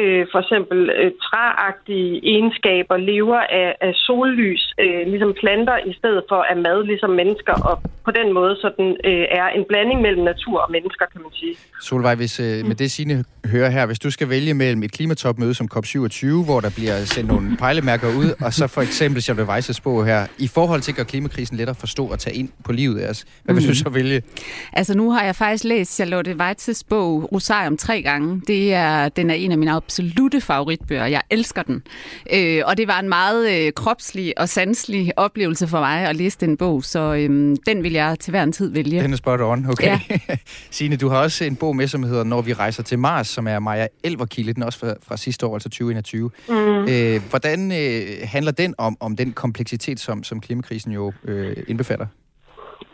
øh, 0.00 0.26
for 0.32 0.38
eksempel 0.44 0.78
øh, 1.00 1.10
træagtige 1.28 2.12
egenskaber, 2.32 2.96
lever 2.96 3.40
af, 3.60 3.68
af 3.80 3.92
sollys, 3.94 4.62
øh, 4.84 5.02
ligesom 5.12 5.32
planter, 5.40 5.76
i 5.90 5.92
stedet 6.00 6.22
for 6.30 6.40
af 6.50 6.56
mad, 6.56 6.78
ligesom 6.84 7.10
mennesker, 7.10 7.54
og 7.70 7.74
på 8.04 8.10
den 8.10 8.32
måde 8.38 8.54
sådan, 8.64 8.88
øh, 9.04 9.24
er 9.40 9.48
en 9.48 9.64
blanding 9.68 10.00
mellem 10.06 10.24
natur 10.24 10.58
og 10.60 10.70
mennesker, 10.76 11.04
kan 11.12 11.20
man 11.22 11.32
sige. 11.40 11.54
Solvej, 11.82 12.14
hvis, 12.14 12.40
øh, 12.40 12.66
med 12.68 12.74
det 12.74 12.90
Signe 12.90 13.24
hører 13.52 13.70
her, 13.70 13.86
hvis 13.86 13.98
du 13.98 14.10
skal 14.10 14.28
vælge 14.28 14.54
mellem 14.54 14.82
et 14.82 14.92
klimatopmøde 14.92 15.54
som 15.54 15.68
COP27, 15.74 16.26
hvor 16.44 16.60
der 16.60 16.70
bliver 16.76 16.96
sendt 17.14 17.28
nogle 17.28 17.56
pejlemærker 17.56 18.08
ud, 18.08 18.28
og 18.46 18.52
så 18.52 18.66
for 18.66 18.80
eksempel 18.80 19.22
Charlotte 19.22 19.52
Weisses 19.52 19.80
bog 19.80 20.06
her, 20.06 20.26
i 20.38 20.48
forhold 20.48 20.80
til 20.80 20.92
at 20.92 20.96
gøre 20.96 21.06
klimakrisen 21.06 21.56
lettere 21.56 21.70
at 21.76 21.80
forstå 21.80 22.04
og 22.06 22.18
tage 22.18 22.36
ind 22.36 22.48
på 22.64 22.72
livet 22.72 23.00
af 23.00 23.10
os, 23.10 23.24
hvad 23.44 23.54
vil 23.54 23.64
du 23.64 23.68
Mm. 23.68 23.74
så 23.74 23.88
vælge? 23.88 24.22
Altså 24.72 24.94
nu 24.94 25.10
har 25.10 25.24
jeg 25.24 25.36
faktisk 25.36 25.64
læst 25.64 25.94
Charlotte 25.94 26.36
Weitzes 26.36 26.84
bog 26.84 27.32
Rosarium 27.32 27.76
tre 27.76 28.02
gange. 28.02 28.42
Det 28.46 28.74
er, 28.74 29.08
den 29.08 29.30
er 29.30 29.34
en 29.34 29.52
af 29.52 29.58
mine 29.58 29.72
absolute 29.72 30.40
favoritbøger. 30.40 31.06
Jeg 31.06 31.22
elsker 31.30 31.62
den. 31.62 31.82
Øh, 32.32 32.62
og 32.66 32.76
det 32.76 32.88
var 32.88 33.00
en 33.00 33.08
meget 33.08 33.66
øh, 33.66 33.72
kropslig 33.72 34.38
og 34.38 34.48
sanselig 34.48 35.12
oplevelse 35.16 35.68
for 35.68 35.80
mig 35.80 36.08
at 36.08 36.16
læse 36.16 36.38
den 36.40 36.56
bog, 36.56 36.84
så 36.84 37.14
øh, 37.14 37.56
den 37.66 37.82
vil 37.82 37.92
jeg 37.92 38.16
til 38.20 38.30
hver 38.30 38.42
en 38.42 38.52
tid 38.52 38.70
vælge. 38.70 39.02
Den 39.02 39.12
er 39.12 39.16
spot 39.16 39.40
on, 39.40 39.66
okay. 39.70 39.98
Ja. 40.10 40.18
Signe, 40.70 40.96
du 40.96 41.08
har 41.08 41.18
også 41.18 41.44
en 41.44 41.56
bog 41.56 41.76
med, 41.76 41.88
som 41.88 42.02
hedder 42.02 42.24
Når 42.24 42.42
vi 42.42 42.52
rejser 42.52 42.82
til 42.82 42.98
Mars, 42.98 43.28
som 43.28 43.46
er 43.46 43.58
Maja 43.58 43.86
Elverkilde, 44.04 44.52
den 44.52 44.62
er 44.62 44.66
også 44.66 44.78
fra, 44.78 44.94
fra 45.02 45.16
sidste 45.16 45.46
år, 45.46 45.54
altså 45.54 45.68
2021. 45.68 46.30
Mm. 46.48 46.54
Øh, 46.54 47.22
hvordan 47.30 47.72
øh, 47.72 48.28
handler 48.28 48.52
den 48.52 48.74
om, 48.78 48.96
om 49.00 49.16
den 49.16 49.32
kompleksitet, 49.32 50.00
som, 50.00 50.24
som 50.24 50.40
klimakrisen 50.40 50.92
jo 50.92 51.12
øh, 51.24 51.56
indbefatter? 51.68 52.06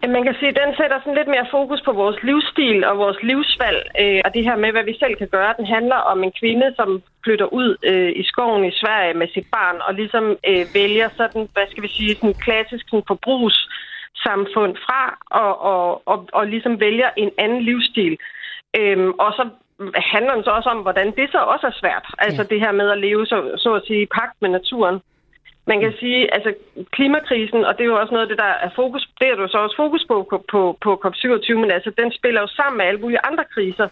Man 0.09 0.25
kan 0.25 0.35
sige, 0.39 0.49
at 0.49 0.61
den 0.65 0.77
sætter 0.77 0.99
sådan 0.99 1.15
lidt 1.15 1.29
mere 1.29 1.47
fokus 1.51 1.81
på 1.85 1.93
vores 1.93 2.19
livsstil 2.23 2.85
og 2.85 2.99
vores 2.99 3.19
livsvalg, 3.23 3.81
øh, 4.03 4.21
og 4.25 4.35
det 4.35 4.45
her 4.45 4.57
med, 4.57 4.73
hvad 4.73 4.85
vi 4.85 4.97
selv 4.99 5.15
kan 5.17 5.29
gøre. 5.29 5.55
Den 5.59 5.67
handler 5.67 5.97
om 5.97 6.25
en 6.25 6.33
kvinde, 6.41 6.75
som 6.77 7.03
flytter 7.25 7.47
ud 7.47 7.77
øh, 7.83 8.13
i 8.17 8.23
skoven 8.23 8.65
i 8.65 8.79
Sverige 8.81 9.15
med 9.15 9.29
sit 9.35 9.47
barn, 9.53 9.77
og 9.87 9.95
ligesom 9.95 10.25
øh, 10.49 10.65
vælger 10.75 11.09
sådan, 11.17 11.49
hvad 11.53 11.67
skal 11.71 11.83
vi 11.83 11.89
sige, 11.89 12.15
sådan 12.15 12.35
klassisk 12.35 12.85
sådan 12.89 13.05
forbrugssamfund 13.07 14.77
fra, 14.87 15.03
og, 15.31 15.53
og, 15.73 16.03
og, 16.07 16.29
og 16.33 16.47
ligesom 16.47 16.81
vælger 16.81 17.11
en 17.17 17.31
anden 17.39 17.63
livsstil. 17.63 18.19
Øhm, 18.79 19.11
og 19.25 19.33
så 19.33 19.49
handler 20.15 20.35
den 20.35 20.45
så 20.45 20.51
også 20.51 20.69
om, 20.69 20.81
hvordan 20.83 21.11
det 21.17 21.29
så 21.33 21.39
også 21.39 21.67
er 21.67 21.81
svært. 21.81 22.07
Altså 22.19 22.43
det 22.45 22.61
her 22.61 22.73
med 22.73 22.91
at 22.91 22.99
leve, 22.99 23.27
så, 23.27 23.39
så 23.57 23.75
at 23.75 23.83
sige, 23.87 24.03
i 24.03 24.13
pagt 24.19 24.37
med 24.43 24.51
naturen. 24.51 25.01
Man 25.71 25.81
kan 25.81 25.93
sige, 26.01 26.35
altså 26.35 26.51
klimakrisen, 26.97 27.61
og 27.65 27.73
det 27.75 27.83
er 27.83 27.93
jo 27.93 28.01
også 28.01 28.15
noget 28.15 28.27
af 28.27 28.31
det, 28.33 28.39
der 28.45 28.53
er 28.67 28.71
fokus, 28.81 29.03
det 29.21 29.29
er 29.29 29.35
du 29.35 29.43
jo 29.43 29.49
så 29.49 29.59
også 29.59 29.77
fokus 29.77 30.05
på 30.09 30.17
på, 30.31 30.37
på, 30.53 30.61
på 30.85 30.91
COP27, 31.05 31.55
men 31.63 31.71
altså 31.71 31.91
den 32.01 32.13
spiller 32.19 32.41
jo 32.41 32.47
sammen 32.47 32.77
med 32.79 32.87
alle 32.87 33.01
mulige 33.01 33.25
andre 33.29 33.45
kriser 33.55 33.89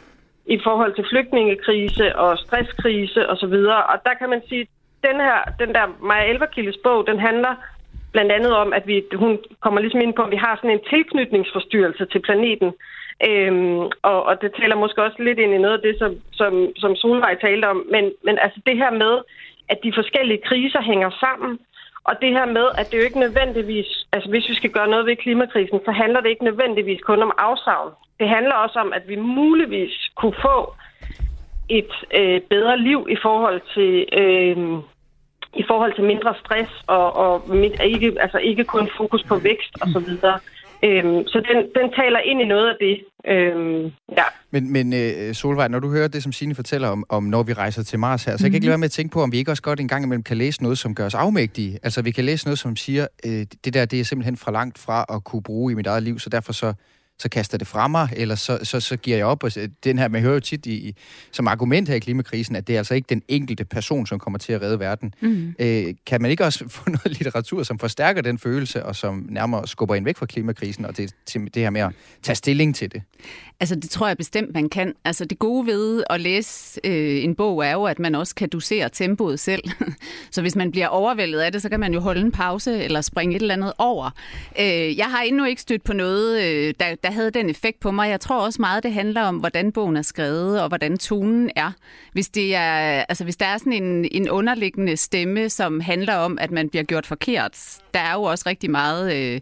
i 0.46 0.58
forhold 0.66 0.92
til 0.94 1.08
flygtningekrise 1.10 2.16
og 2.16 2.38
stresskrise 2.38 3.20
osv. 3.32 3.56
Og, 3.76 3.82
og 3.92 3.96
der 4.06 4.14
kan 4.20 4.28
man 4.30 4.42
sige, 4.48 4.66
den 5.06 5.16
her, 5.26 5.38
den 5.62 5.70
der 5.76 5.84
Maja 6.08 6.24
Elverkildes 6.32 6.78
bog, 6.84 7.06
den 7.06 7.18
handler 7.18 7.54
blandt 8.12 8.32
andet 8.32 8.52
om, 8.62 8.72
at 8.72 8.86
vi, 8.86 9.04
hun 9.14 9.38
kommer 9.60 9.80
ligesom 9.80 10.00
ind 10.00 10.14
på, 10.14 10.22
at 10.22 10.30
vi 10.30 10.36
har 10.36 10.56
sådan 10.56 10.76
en 10.76 10.88
tilknytningsforstyrrelse 10.90 12.04
til 12.12 12.20
planeten. 12.28 12.72
Øhm, 13.28 13.80
og, 14.10 14.18
og 14.28 14.34
det 14.42 14.50
taler 14.60 14.76
måske 14.76 15.02
også 15.02 15.22
lidt 15.22 15.38
ind 15.38 15.54
i 15.54 15.64
noget 15.64 15.76
af 15.78 15.82
det, 15.86 15.94
som, 15.98 16.12
som, 16.32 16.52
som 16.76 16.96
Solvej 16.96 17.34
talte 17.34 17.66
om. 17.72 17.86
Men, 17.94 18.04
men 18.24 18.38
altså 18.44 18.60
det 18.66 18.76
her 18.76 18.90
med, 18.90 19.14
at 19.72 19.78
de 19.84 19.92
forskellige 19.94 20.44
kriser 20.48 20.82
hænger 20.82 21.10
sammen, 21.24 21.58
og 22.08 22.14
det 22.22 22.30
her 22.36 22.46
med, 22.46 22.66
at 22.80 22.86
det 22.90 22.98
jo 22.98 23.02
ikke 23.08 23.20
nødvendigvis, 23.26 24.06
altså 24.12 24.28
hvis 24.30 24.48
vi 24.48 24.54
skal 24.54 24.70
gøre 24.70 24.88
noget 24.88 25.06
ved 25.06 25.16
klimakrisen, 25.16 25.80
så 25.84 25.92
handler 25.92 26.20
det 26.20 26.30
ikke 26.30 26.44
nødvendigvis 26.50 27.00
kun 27.00 27.22
om 27.22 27.32
afsavn. 27.38 27.92
Det 28.20 28.28
handler 28.28 28.54
også 28.54 28.78
om, 28.78 28.92
at 28.92 29.08
vi 29.08 29.16
muligvis 29.16 29.94
kunne 30.16 30.36
få 30.42 30.74
et 31.68 31.92
øh, 32.14 32.40
bedre 32.40 32.78
liv 32.78 33.06
i 33.10 33.16
forhold 33.22 33.60
til 33.74 33.92
øh, 34.20 34.58
i 35.54 35.64
forhold 35.70 35.94
til 35.94 36.04
mindre 36.04 36.34
stress 36.44 36.72
og, 36.86 37.16
og 37.16 37.56
ikke, 37.84 38.16
altså 38.20 38.38
ikke 38.38 38.64
kun 38.64 38.88
fokus 38.96 39.22
på 39.28 39.36
vækst 39.36 39.72
og 39.82 39.88
så 39.88 39.98
videre. 39.98 40.38
Øhm, 40.84 41.26
så 41.26 41.38
den, 41.48 41.82
den 41.82 41.92
taler 42.00 42.18
ind 42.18 42.40
i 42.40 42.44
noget 42.44 42.68
af 42.68 42.76
det. 42.80 42.96
Øhm, 43.26 43.84
ja. 44.18 44.24
Men, 44.50 44.72
men 44.72 44.92
øh, 44.92 45.34
Solvej, 45.34 45.68
når 45.68 45.78
du 45.78 45.90
hører 45.90 46.08
det, 46.08 46.22
som 46.22 46.32
Signe 46.32 46.54
fortæller 46.54 46.88
om, 46.88 47.04
om, 47.08 47.22
når 47.22 47.42
vi 47.42 47.52
rejser 47.52 47.82
til 47.82 47.98
Mars 47.98 48.24
her, 48.24 48.32
så 48.32 48.34
mm-hmm. 48.34 48.44
jeg 48.44 48.50
kan 48.50 48.56
ikke 48.56 48.66
lade 48.66 48.70
være 48.70 48.78
med 48.78 48.84
at 48.84 48.90
tænke 48.90 49.12
på, 49.12 49.22
om 49.22 49.32
vi 49.32 49.38
ikke 49.38 49.50
også 49.50 49.62
godt 49.62 49.80
en 49.80 49.88
gang 49.88 50.04
imellem 50.04 50.22
kan 50.22 50.36
læse 50.36 50.62
noget, 50.62 50.78
som 50.78 50.94
gør 50.94 51.06
os 51.06 51.14
afmægtige. 51.14 51.78
Altså, 51.82 52.02
vi 52.02 52.10
kan 52.10 52.24
læse 52.24 52.46
noget, 52.46 52.58
som 52.58 52.76
siger, 52.76 53.06
øh, 53.26 53.46
det 53.64 53.74
der, 53.74 53.84
det 53.84 54.00
er 54.00 54.04
simpelthen 54.04 54.36
for 54.36 54.50
langt 54.50 54.78
fra 54.78 55.04
at 55.14 55.24
kunne 55.24 55.42
bruge 55.42 55.72
i 55.72 55.74
mit 55.74 55.86
eget 55.86 56.02
liv, 56.02 56.18
så 56.18 56.30
derfor 56.30 56.52
så 56.52 56.74
så 57.18 57.28
kaster 57.28 57.58
det 57.58 57.66
fra 57.66 57.88
mig, 57.88 58.08
eller 58.16 58.34
så, 58.34 58.58
så, 58.62 58.80
så 58.80 58.96
giver 58.96 59.16
jeg 59.16 59.26
op. 59.26 59.42
Og 59.42 59.52
den 59.84 59.98
her, 59.98 60.08
man 60.08 60.22
hører 60.22 60.34
jo 60.34 60.40
tit 60.40 60.66
i, 60.66 60.94
som 61.32 61.48
argument 61.48 61.88
her 61.88 61.96
i 61.96 61.98
klimakrisen, 61.98 62.56
at 62.56 62.66
det 62.66 62.74
er 62.74 62.78
altså 62.78 62.94
ikke 62.94 63.06
den 63.08 63.22
enkelte 63.28 63.64
person, 63.64 64.06
som 64.06 64.18
kommer 64.18 64.38
til 64.38 64.52
at 64.52 64.62
redde 64.62 64.80
verden. 64.80 65.14
Mm. 65.20 65.54
Øh, 65.58 65.94
kan 66.06 66.22
man 66.22 66.30
ikke 66.30 66.44
også 66.44 66.68
få 66.76 66.90
noget 66.90 67.18
litteratur, 67.18 67.62
som 67.62 67.78
forstærker 67.78 68.22
den 68.22 68.38
følelse, 68.38 68.84
og 68.84 68.96
som 68.96 69.26
nærmere 69.28 69.68
skubber 69.68 69.94
en 69.94 70.04
væk 70.04 70.16
fra 70.16 70.26
klimakrisen, 70.26 70.84
og 70.84 70.96
det, 70.96 71.14
til 71.26 71.54
det 71.54 71.62
her 71.62 71.70
med 71.70 71.80
at 71.80 71.92
tage 72.22 72.36
stilling 72.36 72.74
til 72.74 72.92
det? 72.92 73.02
Altså, 73.60 73.74
det 73.74 73.90
tror 73.90 74.06
jeg 74.06 74.16
bestemt, 74.16 74.54
man 74.54 74.68
kan. 74.68 74.94
Altså, 75.04 75.24
det 75.24 75.38
gode 75.38 75.66
ved 75.66 76.04
at 76.10 76.20
læse 76.20 76.80
øh, 76.84 77.24
en 77.24 77.34
bog 77.34 77.66
er 77.66 77.72
jo, 77.72 77.84
at 77.84 77.98
man 77.98 78.14
også 78.14 78.34
kan 78.34 78.48
dosere 78.48 78.88
tempoet 78.88 79.40
selv. 79.40 79.62
så 80.30 80.40
hvis 80.40 80.56
man 80.56 80.70
bliver 80.70 80.86
overvældet 80.88 81.40
af 81.40 81.52
det, 81.52 81.62
så 81.62 81.68
kan 81.68 81.80
man 81.80 81.94
jo 81.94 82.00
holde 82.00 82.20
en 82.20 82.32
pause 82.32 82.84
eller 82.84 83.00
springe 83.00 83.36
et 83.36 83.42
eller 83.42 83.54
andet 83.54 83.72
over. 83.78 84.10
Øh, 84.60 84.98
jeg 84.98 85.06
har 85.06 85.22
endnu 85.22 85.44
ikke 85.44 85.62
stødt 85.62 85.84
på 85.84 85.92
noget, 85.92 86.42
øh, 86.44 86.74
der, 86.80 86.94
der 86.94 87.07
havde 87.12 87.30
den 87.30 87.50
effekt 87.50 87.80
på 87.80 87.90
mig. 87.90 88.10
Jeg 88.10 88.20
tror 88.20 88.40
også 88.40 88.62
meget, 88.62 88.82
det 88.82 88.92
handler 88.92 89.22
om, 89.22 89.36
hvordan 89.36 89.72
bogen 89.72 89.96
er 89.96 90.02
skrevet, 90.02 90.62
og 90.62 90.68
hvordan 90.68 90.98
tonen 90.98 91.50
er. 91.56 91.72
Hvis, 92.12 92.28
det 92.28 92.54
er, 92.54 93.04
altså, 93.08 93.24
hvis 93.24 93.36
der 93.36 93.46
er 93.46 93.58
sådan 93.58 93.72
en, 93.72 94.08
en 94.12 94.30
underliggende 94.30 94.96
stemme, 94.96 95.50
som 95.50 95.80
handler 95.80 96.14
om, 96.14 96.38
at 96.40 96.50
man 96.50 96.68
bliver 96.68 96.84
gjort 96.84 97.06
forkert, 97.06 97.78
der 97.94 98.00
er 98.00 98.14
jo 98.14 98.22
også 98.22 98.44
rigtig 98.46 98.70
meget 98.70 99.16
øh, 99.16 99.40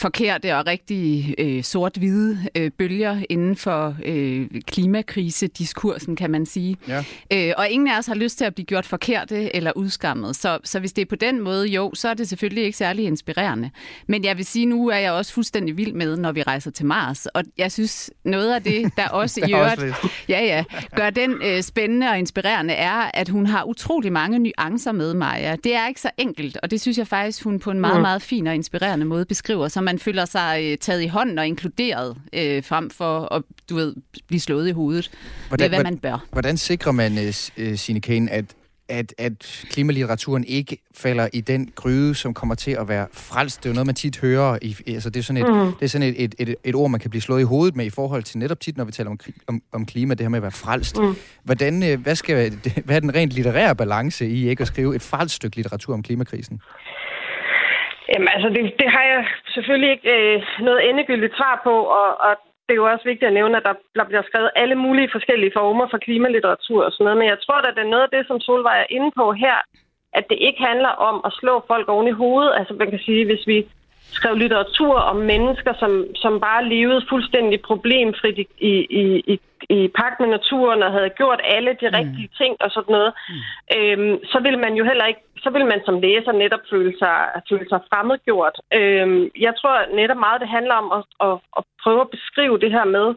forkerte 0.00 0.56
og 0.56 0.66
rigtig 0.66 1.34
øh, 1.38 1.62
sort-hvide 1.62 2.38
øh, 2.54 2.70
bølger 2.70 3.22
inden 3.28 3.56
for 3.56 3.96
øh, 4.04 4.46
klimakrisediskursen, 4.66 6.16
kan 6.16 6.30
man 6.30 6.46
sige. 6.46 6.76
Ja. 6.88 7.04
Øh, 7.32 7.52
og 7.56 7.68
ingen 7.68 7.88
af 7.88 7.98
os 7.98 8.06
har 8.06 8.14
lyst 8.14 8.38
til 8.38 8.44
at 8.44 8.54
blive 8.54 8.66
gjort 8.66 8.86
forkerte 8.86 9.56
eller 9.56 9.72
udskammet. 9.76 10.36
Så, 10.36 10.58
så 10.64 10.80
hvis 10.80 10.92
det 10.92 11.02
er 11.02 11.06
på 11.06 11.16
den 11.16 11.40
måde, 11.40 11.66
jo, 11.66 11.90
så 11.94 12.08
er 12.08 12.14
det 12.14 12.28
selvfølgelig 12.28 12.64
ikke 12.64 12.78
særlig 12.78 13.04
inspirerende. 13.04 13.70
Men 14.06 14.24
jeg 14.24 14.36
vil 14.36 14.44
sige, 14.44 14.66
nu 14.66 14.88
er 14.88 14.96
jeg 14.96 15.12
også 15.12 15.32
fuldstændig 15.32 15.76
vild 15.76 15.92
med, 15.92 16.16
når 16.16 16.32
vi 16.32 16.42
rejser 16.42 16.70
til 16.70 16.86
Mars. 16.86 17.26
Og 17.26 17.42
jeg 17.58 17.72
synes, 17.72 18.10
noget 18.24 18.54
af 18.54 18.62
det, 18.62 18.92
der 18.96 19.08
også 19.20 19.40
i 19.48 19.54
øvrigt 19.54 19.94
ja, 20.28 20.44
ja, 20.44 20.64
gør 20.96 21.10
den 21.10 21.32
øh, 21.44 21.62
spændende 21.62 22.08
og 22.08 22.18
inspirerende, 22.18 22.74
er, 22.74 23.10
at 23.14 23.28
hun 23.28 23.46
har 23.46 23.64
utrolig 23.64 24.12
mange 24.12 24.38
nuancer 24.38 24.92
med 24.92 25.14
Maja. 25.14 25.56
Det 25.64 25.74
er 25.74 25.88
ikke 25.88 26.00
så 26.00 26.10
enkelt, 26.18 26.58
og 26.62 26.70
det 26.70 26.80
synes 26.80 26.98
jeg 26.98 27.06
faktisk, 27.06 27.44
hun 27.44 27.58
på 27.58 27.69
en 27.70 27.80
meget, 27.80 27.96
mm. 27.96 28.02
meget 28.02 28.22
fin 28.22 28.46
og 28.46 28.54
inspirerende 28.54 29.06
måde 29.06 29.24
beskriver, 29.24 29.68
så 29.68 29.80
man 29.80 29.98
føler 29.98 30.24
sig 30.24 30.60
øh, 30.64 30.78
taget 30.78 31.02
i 31.02 31.06
hånden 31.06 31.38
og 31.38 31.46
inkluderet, 31.46 32.16
øh, 32.32 32.64
frem 32.64 32.90
for 32.90 33.34
at 33.34 33.42
du 33.70 33.74
ved, 33.74 33.94
blive 34.26 34.40
slået 34.40 34.68
i 34.68 34.72
hovedet. 34.72 35.10
Hvordan, 35.48 35.70
det 35.70 35.76
er, 35.76 35.82
hvad 35.82 35.92
man 35.92 35.98
bør. 35.98 36.26
Hvordan 36.32 36.56
sikrer 36.56 36.92
man, 36.92 37.18
uh, 37.18 37.74
Signe 37.76 38.00
Kane, 38.00 38.30
at 38.30 38.44
at, 38.90 39.14
at 39.18 39.64
klimalitteraturen 39.70 40.44
ikke 40.44 40.78
falder 40.94 41.28
i 41.32 41.40
den 41.40 41.72
gryde, 41.74 42.14
som 42.14 42.34
kommer 42.34 42.54
til 42.54 42.70
at 42.70 42.88
være 42.88 43.06
frelst. 43.12 43.62
Det 43.62 43.66
er 43.66 43.70
jo 43.70 43.74
noget, 43.74 43.86
man 43.86 43.94
tit 43.94 44.18
hører. 44.18 44.58
I, 44.62 44.76
altså, 44.86 45.10
det 45.10 45.20
er 45.20 45.24
sådan, 45.24 45.42
et, 45.42 45.54
mm. 45.54 45.72
det 45.72 45.82
er 45.82 45.86
sådan 45.86 46.08
et, 46.08 46.24
et, 46.24 46.34
et, 46.38 46.54
et 46.64 46.74
ord, 46.74 46.90
man 46.90 47.00
kan 47.00 47.10
blive 47.10 47.22
slået 47.22 47.40
i 47.40 47.44
hovedet 47.44 47.76
med 47.76 47.84
i 47.84 47.90
forhold 47.90 48.22
til 48.22 48.38
netop 48.38 48.60
tit, 48.60 48.76
når 48.76 48.84
vi 48.84 48.92
taler 48.92 49.10
om, 49.10 49.18
om, 49.46 49.62
om 49.72 49.86
klima, 49.86 50.14
det 50.14 50.20
her 50.20 50.28
med 50.28 50.38
at 50.38 50.42
være 50.42 50.50
frelst. 50.50 50.98
Mm. 50.98 51.16
Hvordan, 51.44 51.98
hvad, 51.98 52.14
skal, 52.14 52.52
hvad 52.84 52.96
er 52.96 53.00
den 53.00 53.14
rent 53.14 53.32
litterære 53.32 53.76
balance 53.76 54.28
i 54.28 54.48
ikke 54.48 54.60
at 54.60 54.68
skrive 54.68 54.96
et 54.96 55.02
frelst 55.02 55.34
stykke 55.34 55.56
litteratur 55.56 55.94
om 55.94 56.02
klimakrisen? 56.02 56.60
Jamen 58.12 58.28
altså, 58.34 58.48
det, 58.48 58.62
det 58.82 58.88
har 58.96 59.04
jeg 59.12 59.26
selvfølgelig 59.54 59.90
ikke 59.90 60.10
øh, 60.16 60.42
noget 60.66 60.88
endegyldigt 60.88 61.36
svar 61.36 61.60
på, 61.64 61.74
og, 62.00 62.08
og 62.26 62.32
det 62.66 62.72
er 62.72 62.82
jo 62.82 62.90
også 62.92 63.04
vigtigt 63.04 63.28
at 63.28 63.38
nævne, 63.38 63.56
at 63.56 63.66
der, 63.68 63.74
der 63.98 64.04
bliver 64.04 64.22
skrevet 64.22 64.50
alle 64.56 64.74
mulige 64.74 65.12
forskellige 65.12 65.56
former 65.58 65.86
for 65.90 65.98
klimalitteratur 65.98 66.84
og 66.84 66.92
sådan 66.92 67.04
noget, 67.04 67.18
men 67.18 67.28
jeg 67.28 67.38
tror, 67.40 67.58
at 67.58 67.74
det 67.76 67.84
er 67.84 67.94
noget 67.94 68.06
af 68.08 68.12
det, 68.16 68.26
som 68.26 68.40
Solvej 68.40 68.78
er 68.80 68.92
inde 68.96 69.10
på 69.20 69.32
her, 69.32 69.56
at 70.18 70.24
det 70.30 70.38
ikke 70.40 70.62
handler 70.70 70.92
om 71.08 71.16
at 71.24 71.32
slå 71.40 71.54
folk 71.66 71.88
oven 71.88 72.08
i 72.08 72.18
hovedet. 72.22 72.52
Altså 72.58 72.74
man 72.74 72.90
kan 72.90 72.98
sige, 73.06 73.26
hvis 73.26 73.46
vi 73.46 73.58
skrev 74.18 74.34
litteratur 74.36 74.94
om 74.94 75.16
mennesker, 75.16 75.72
som, 75.78 76.06
som 76.14 76.40
bare 76.40 76.68
levede 76.68 77.06
fuldstændig 77.08 77.60
problemfrit 77.60 78.38
i, 78.38 78.46
i, 78.70 78.72
i, 79.32 79.40
i 79.76 79.88
pagt 79.88 80.20
med 80.20 80.28
naturen 80.28 80.82
og 80.82 80.92
havde 80.92 81.10
gjort 81.10 81.40
alle 81.44 81.70
de 81.80 81.88
mm. 81.88 81.96
rigtige 81.98 82.30
ting 82.40 82.56
og 82.60 82.70
sådan 82.70 82.92
noget, 82.92 83.12
mm. 83.28 83.76
øhm, 83.76 84.24
så 84.24 84.38
vil 84.46 84.58
man 84.58 84.74
jo 84.74 84.84
heller 84.84 85.06
ikke, 85.06 85.20
så 85.44 85.50
vil 85.50 85.66
man 85.66 85.80
som 85.84 86.00
læser 86.00 86.32
netop 86.32 86.64
føle 86.70 86.94
sig, 86.98 87.16
føle 87.50 87.68
sig 87.68 87.80
fremmedgjort. 87.90 88.56
Øhm, 88.78 89.30
jeg 89.46 89.52
tror 89.60 89.96
netop 89.96 90.16
meget, 90.16 90.40
det 90.40 90.48
handler 90.48 90.74
om 90.74 90.88
at, 90.98 91.04
at, 91.28 91.36
at 91.58 91.62
prøve 91.82 92.00
at 92.00 92.10
beskrive 92.16 92.58
det 92.58 92.70
her 92.72 92.84
med, 92.84 93.14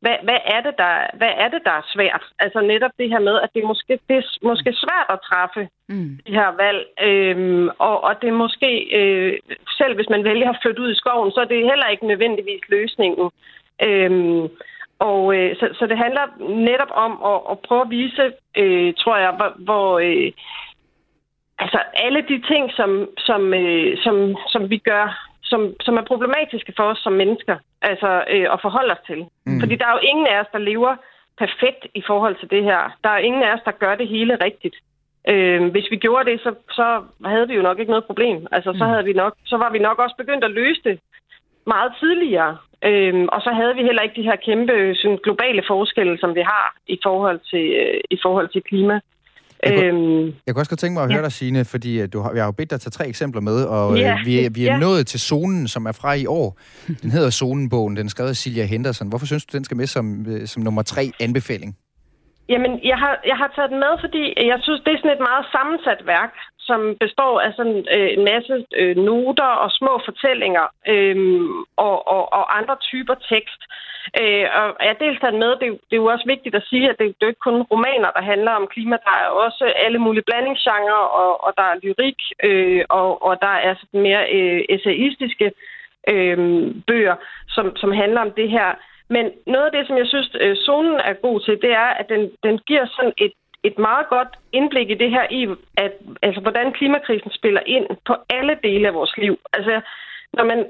hvad, 0.00 0.16
hvad, 0.22 0.40
er 0.44 0.60
det, 0.60 0.74
der, 0.78 0.94
hvad 1.14 1.32
er 1.36 1.48
det, 1.48 1.62
der 1.64 1.70
er 1.70 1.90
svært? 1.94 2.24
Altså 2.38 2.60
netop 2.60 2.90
det 2.98 3.08
her 3.08 3.18
med, 3.18 3.40
at 3.40 3.50
det 3.54 3.62
er 3.62 3.66
måske, 3.66 3.98
det 4.08 4.16
er 4.16 4.22
måske 4.42 4.72
svært 4.72 5.08
at 5.14 5.22
træffe 5.28 5.68
mm. 5.88 6.18
de 6.26 6.32
her 6.32 6.50
valg. 6.62 6.80
Øhm, 7.08 7.68
og, 7.78 8.04
og 8.04 8.12
det 8.20 8.28
er 8.28 8.42
måske, 8.44 8.70
øh, 8.98 9.38
selv 9.78 9.94
hvis 9.94 10.10
man 10.10 10.24
vælger 10.24 10.50
at 10.50 10.58
flytte 10.62 10.82
ud 10.82 10.90
i 10.92 11.00
skoven, 11.02 11.30
så 11.30 11.40
er 11.40 11.44
det 11.44 11.70
heller 11.70 11.88
ikke 11.88 12.06
nødvendigvis 12.06 12.64
løsningen. 12.68 13.30
Øhm, 13.86 14.48
og 14.98 15.36
øh, 15.36 15.56
så, 15.56 15.68
så 15.78 15.86
det 15.86 15.98
handler 15.98 16.24
netop 16.70 16.92
om 17.06 17.12
at, 17.32 17.40
at 17.50 17.58
prøve 17.58 17.80
at 17.80 17.90
vise, 17.90 18.32
øh, 18.56 18.94
tror 18.94 19.16
jeg, 19.16 19.32
hvor... 19.38 19.52
hvor 19.58 19.98
øh, 19.98 20.32
altså 21.58 21.78
alle 21.94 22.22
de 22.28 22.42
ting, 22.50 22.70
som, 22.72 23.08
som, 23.18 23.54
øh, 23.54 23.98
som, 24.04 24.36
som 24.52 24.70
vi 24.70 24.78
gør 24.78 25.29
som, 25.50 25.74
som 25.80 25.94
er 25.96 26.10
problematiske 26.12 26.72
for 26.76 26.84
os 26.92 26.98
som 26.98 27.12
mennesker 27.12 27.56
altså, 27.82 28.10
øh, 28.34 28.46
at 28.54 28.62
forholde 28.62 28.92
os 28.92 29.04
til. 29.06 29.20
Mm. 29.46 29.60
Fordi 29.60 29.74
der 29.76 29.86
er 29.86 29.92
jo 29.92 30.08
ingen 30.10 30.26
af 30.26 30.40
os, 30.40 30.50
der 30.52 30.58
lever 30.58 30.92
perfekt 31.38 31.82
i 31.94 32.02
forhold 32.06 32.36
til 32.38 32.50
det 32.50 32.62
her. 32.64 32.80
Der 33.04 33.10
er 33.10 33.26
ingen 33.28 33.42
af 33.42 33.54
os, 33.54 33.64
der 33.64 33.80
gør 33.82 33.94
det 33.94 34.08
hele 34.08 34.34
rigtigt. 34.46 34.76
Øh, 35.28 35.70
hvis 35.74 35.90
vi 35.90 35.96
gjorde 35.96 36.30
det, 36.30 36.40
så, 36.40 36.54
så 36.70 36.86
havde 37.24 37.48
vi 37.48 37.54
jo 37.54 37.62
nok 37.62 37.78
ikke 37.78 37.90
noget 37.90 38.10
problem. 38.10 38.46
Altså, 38.52 38.70
så, 38.78 38.84
mm. 38.84 38.90
havde 38.90 39.04
vi 39.04 39.12
nok, 39.12 39.34
så 39.44 39.56
var 39.56 39.70
vi 39.70 39.78
nok 39.78 39.98
også 39.98 40.16
begyndt 40.18 40.44
at 40.44 40.50
løse 40.50 40.80
det 40.84 41.00
meget 41.66 41.92
tidligere. 42.00 42.56
Øh, 42.84 43.26
og 43.34 43.40
så 43.42 43.50
havde 43.50 43.74
vi 43.74 43.82
heller 43.82 44.02
ikke 44.02 44.20
de 44.20 44.28
her 44.30 44.36
kæmpe 44.36 44.94
sådan, 44.94 45.18
globale 45.26 45.62
forskelle, 45.66 46.18
som 46.18 46.34
vi 46.34 46.40
har 46.40 46.76
i 46.86 46.98
forhold 47.02 47.40
til, 47.50 47.64
øh, 47.82 48.00
i 48.10 48.18
forhold 48.22 48.48
til 48.48 48.62
klima. 48.62 49.00
Jeg 49.64 49.72
kunne, 49.74 49.86
øhm, 49.86 50.24
jeg 50.46 50.54
kunne 50.54 50.62
også 50.62 50.70
godt 50.70 50.80
tænke 50.80 50.94
mig 50.94 51.02
at 51.02 51.10
høre 51.12 51.22
ja. 51.22 51.24
dig, 51.24 51.32
Signe, 51.32 51.64
fordi 51.64 52.06
du 52.06 52.20
har, 52.20 52.30
jeg 52.32 52.42
har 52.42 52.48
jo 52.48 52.52
bedt 52.52 52.70
dig 52.70 52.80
tage 52.80 52.90
tre 52.90 53.08
eksempler 53.08 53.40
med, 53.40 53.64
og 53.64 53.98
ja, 53.98 54.12
øh, 54.12 54.26
vi, 54.26 54.44
er, 54.44 54.50
vi 54.50 54.66
er 54.66 54.72
ja. 54.72 54.78
nået 54.78 55.06
til 55.06 55.20
zonen, 55.20 55.68
som 55.68 55.86
er 55.86 55.92
fra 55.92 56.12
i 56.14 56.26
år. 56.26 56.58
Den 57.02 57.10
hedder 57.10 57.30
Zonenbogen, 57.30 57.96
den 57.96 58.06
er 58.06 58.10
skrevet 58.10 58.30
af 58.30 58.36
Silja 58.36 58.64
Henderson. 58.64 59.08
Hvorfor 59.08 59.26
synes 59.26 59.46
du, 59.46 59.56
den 59.56 59.64
skal 59.64 59.76
med 59.76 59.86
som, 59.86 60.26
øh, 60.28 60.46
som 60.46 60.62
nummer 60.62 60.82
tre 60.82 61.02
anbefaling? 61.20 61.76
Jamen, 62.48 62.72
jeg 62.84 62.98
har, 62.98 63.14
jeg 63.30 63.36
har 63.36 63.52
taget 63.56 63.70
den 63.70 63.80
med, 63.86 63.94
fordi 64.04 64.22
jeg 64.52 64.58
synes, 64.62 64.80
det 64.84 64.92
er 64.92 64.98
sådan 64.98 65.16
et 65.16 65.26
meget 65.30 65.44
sammensat 65.54 66.00
værk, 66.14 66.34
som 66.58 66.80
består 67.04 67.40
af 67.40 67.52
sådan 67.58 67.78
øh, 67.96 68.08
en 68.16 68.24
masse 68.32 68.54
øh, 68.80 68.96
noter 68.96 69.52
og 69.64 69.70
små 69.70 69.92
fortællinger 70.08 70.66
øh, 70.92 71.16
og, 71.76 71.96
og, 72.14 72.22
og 72.38 72.58
andre 72.58 72.76
typer 72.90 73.14
tekst. 73.32 73.60
Øh, 73.62 73.89
Øh, 74.20 74.46
og 74.58 74.84
jeg 74.86 74.96
dels 75.00 75.20
taget 75.20 75.38
med, 75.44 75.50
det, 75.60 75.68
det 75.88 75.94
er 75.94 76.02
jo 76.04 76.12
også 76.14 76.26
vigtigt 76.26 76.54
at 76.54 76.66
sige, 76.70 76.90
at 76.90 76.98
det, 76.98 77.06
det 77.06 77.24
er 77.24 77.34
ikke 77.34 77.48
kun 77.48 77.62
romaner, 77.62 78.10
der 78.16 78.22
handler 78.32 78.52
om 78.52 78.66
klima. 78.74 78.96
Der 79.06 79.14
er 79.22 79.28
også 79.46 79.64
alle 79.84 79.98
mulige 79.98 80.26
blandingsgenre, 80.28 81.00
og, 81.22 81.44
og 81.44 81.52
der 81.58 81.66
er 81.72 81.80
lyrik, 81.82 82.20
øh, 82.48 82.84
og, 82.88 83.22
og 83.26 83.32
der 83.42 83.54
er 83.66 83.74
sådan 83.74 84.02
mere 84.08 84.22
øh, 84.36 84.60
essayistiske 84.68 85.52
øh, 86.08 86.38
bøger, 86.86 87.16
som, 87.48 87.76
som 87.76 87.92
handler 87.92 88.20
om 88.20 88.30
det 88.30 88.50
her. 88.50 88.68
Men 89.08 89.30
noget 89.46 89.66
af 89.66 89.72
det, 89.72 89.86
som 89.86 89.96
jeg 89.98 90.06
synes, 90.06 90.30
øh, 90.40 90.56
zonen 90.56 91.00
er 91.00 91.12
god 91.12 91.40
til, 91.40 91.58
det 91.62 91.72
er, 91.72 91.90
at 92.00 92.08
den, 92.08 92.30
den 92.42 92.58
giver 92.58 92.86
sådan 92.86 93.12
et 93.18 93.32
et 93.64 93.78
meget 93.78 94.08
godt 94.08 94.28
indblik 94.52 94.90
i 94.90 94.94
det 94.94 95.10
her 95.10 95.26
i, 95.30 95.48
at, 95.76 95.92
altså, 96.22 96.40
hvordan 96.40 96.72
klimakrisen 96.72 97.30
spiller 97.30 97.60
ind 97.66 97.86
på 98.06 98.14
alle 98.30 98.58
dele 98.62 98.88
af 98.88 98.94
vores 98.94 99.16
liv. 99.16 99.38
Altså, 99.52 99.80
når 100.32 100.44
man 100.44 100.60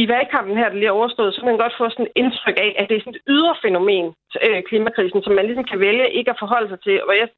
i 0.00 0.08
valgkampen 0.08 0.56
her, 0.56 0.68
der 0.68 0.76
lige 0.76 0.92
er 0.92 0.98
overstået, 1.00 1.34
så 1.34 1.40
kan 1.40 1.50
man 1.50 1.62
godt 1.64 1.78
få 1.78 1.90
sådan 1.90 2.06
et 2.06 2.16
indtryk 2.22 2.56
af, 2.66 2.70
at 2.78 2.88
det 2.88 2.96
er 2.96 3.00
sådan 3.00 3.14
et 3.14 3.26
ydre 3.34 3.54
fænomen, 3.64 4.06
øh, 4.46 4.62
klimakrisen, 4.68 5.22
som 5.22 5.32
man 5.34 5.46
ligesom 5.46 5.64
kan 5.64 5.80
vælge 5.80 6.12
ikke 6.18 6.30
at 6.30 6.40
forholde 6.42 6.68
sig 6.68 6.80
til. 6.80 6.96
Og 7.08 7.14
jeg 7.20 7.28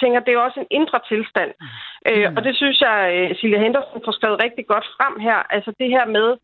tænker, 0.00 0.20
det 0.20 0.34
er 0.34 0.38
også 0.38 0.60
en 0.60 0.72
indre 0.78 1.00
tilstand. 1.08 1.50
Mm. 1.60 1.66
Øh, 2.10 2.32
og 2.36 2.44
det 2.46 2.56
synes 2.56 2.80
jeg, 2.80 2.98
øh, 3.16 3.36
Silja 3.36 3.58
Henderson 3.64 4.04
får 4.04 4.12
skrevet 4.12 4.42
rigtig 4.44 4.66
godt 4.66 4.86
frem 4.96 5.14
her. 5.20 5.38
Altså 5.56 5.70
det 5.80 5.88
her 5.96 6.06
med, 6.06 6.36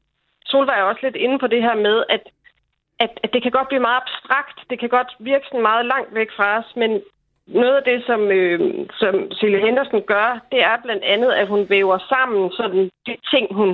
Solvej 0.46 0.78
er 0.78 0.82
også 0.82 1.02
lidt 1.02 1.16
inde 1.16 1.38
på 1.38 1.46
det 1.46 1.62
her 1.62 1.74
med, 1.74 2.04
at 2.08 2.22
at, 3.04 3.12
at 3.24 3.32
det 3.32 3.42
kan 3.42 3.52
godt 3.58 3.68
blive 3.68 3.86
meget 3.86 4.02
abstrakt. 4.02 4.58
Det 4.70 4.78
kan 4.80 4.88
godt 4.88 5.10
virke 5.18 5.46
sådan 5.46 5.68
meget 5.70 5.86
langt 5.86 6.14
væk 6.14 6.30
fra 6.36 6.58
os, 6.58 6.76
men 6.76 6.90
noget 7.54 7.76
af 7.76 7.82
det, 7.82 8.02
som, 8.06 8.20
øh, 8.30 8.60
som 8.92 9.32
Silje 9.32 9.60
Henderson 9.66 10.02
gør, 10.02 10.46
det 10.52 10.62
er 10.62 10.76
blandt 10.84 11.04
andet, 11.04 11.30
at 11.32 11.46
hun 11.48 11.66
væver 11.68 11.98
sammen 12.08 12.50
sådan 12.50 12.90
de 13.06 13.16
ting, 13.30 13.54
hun, 13.54 13.68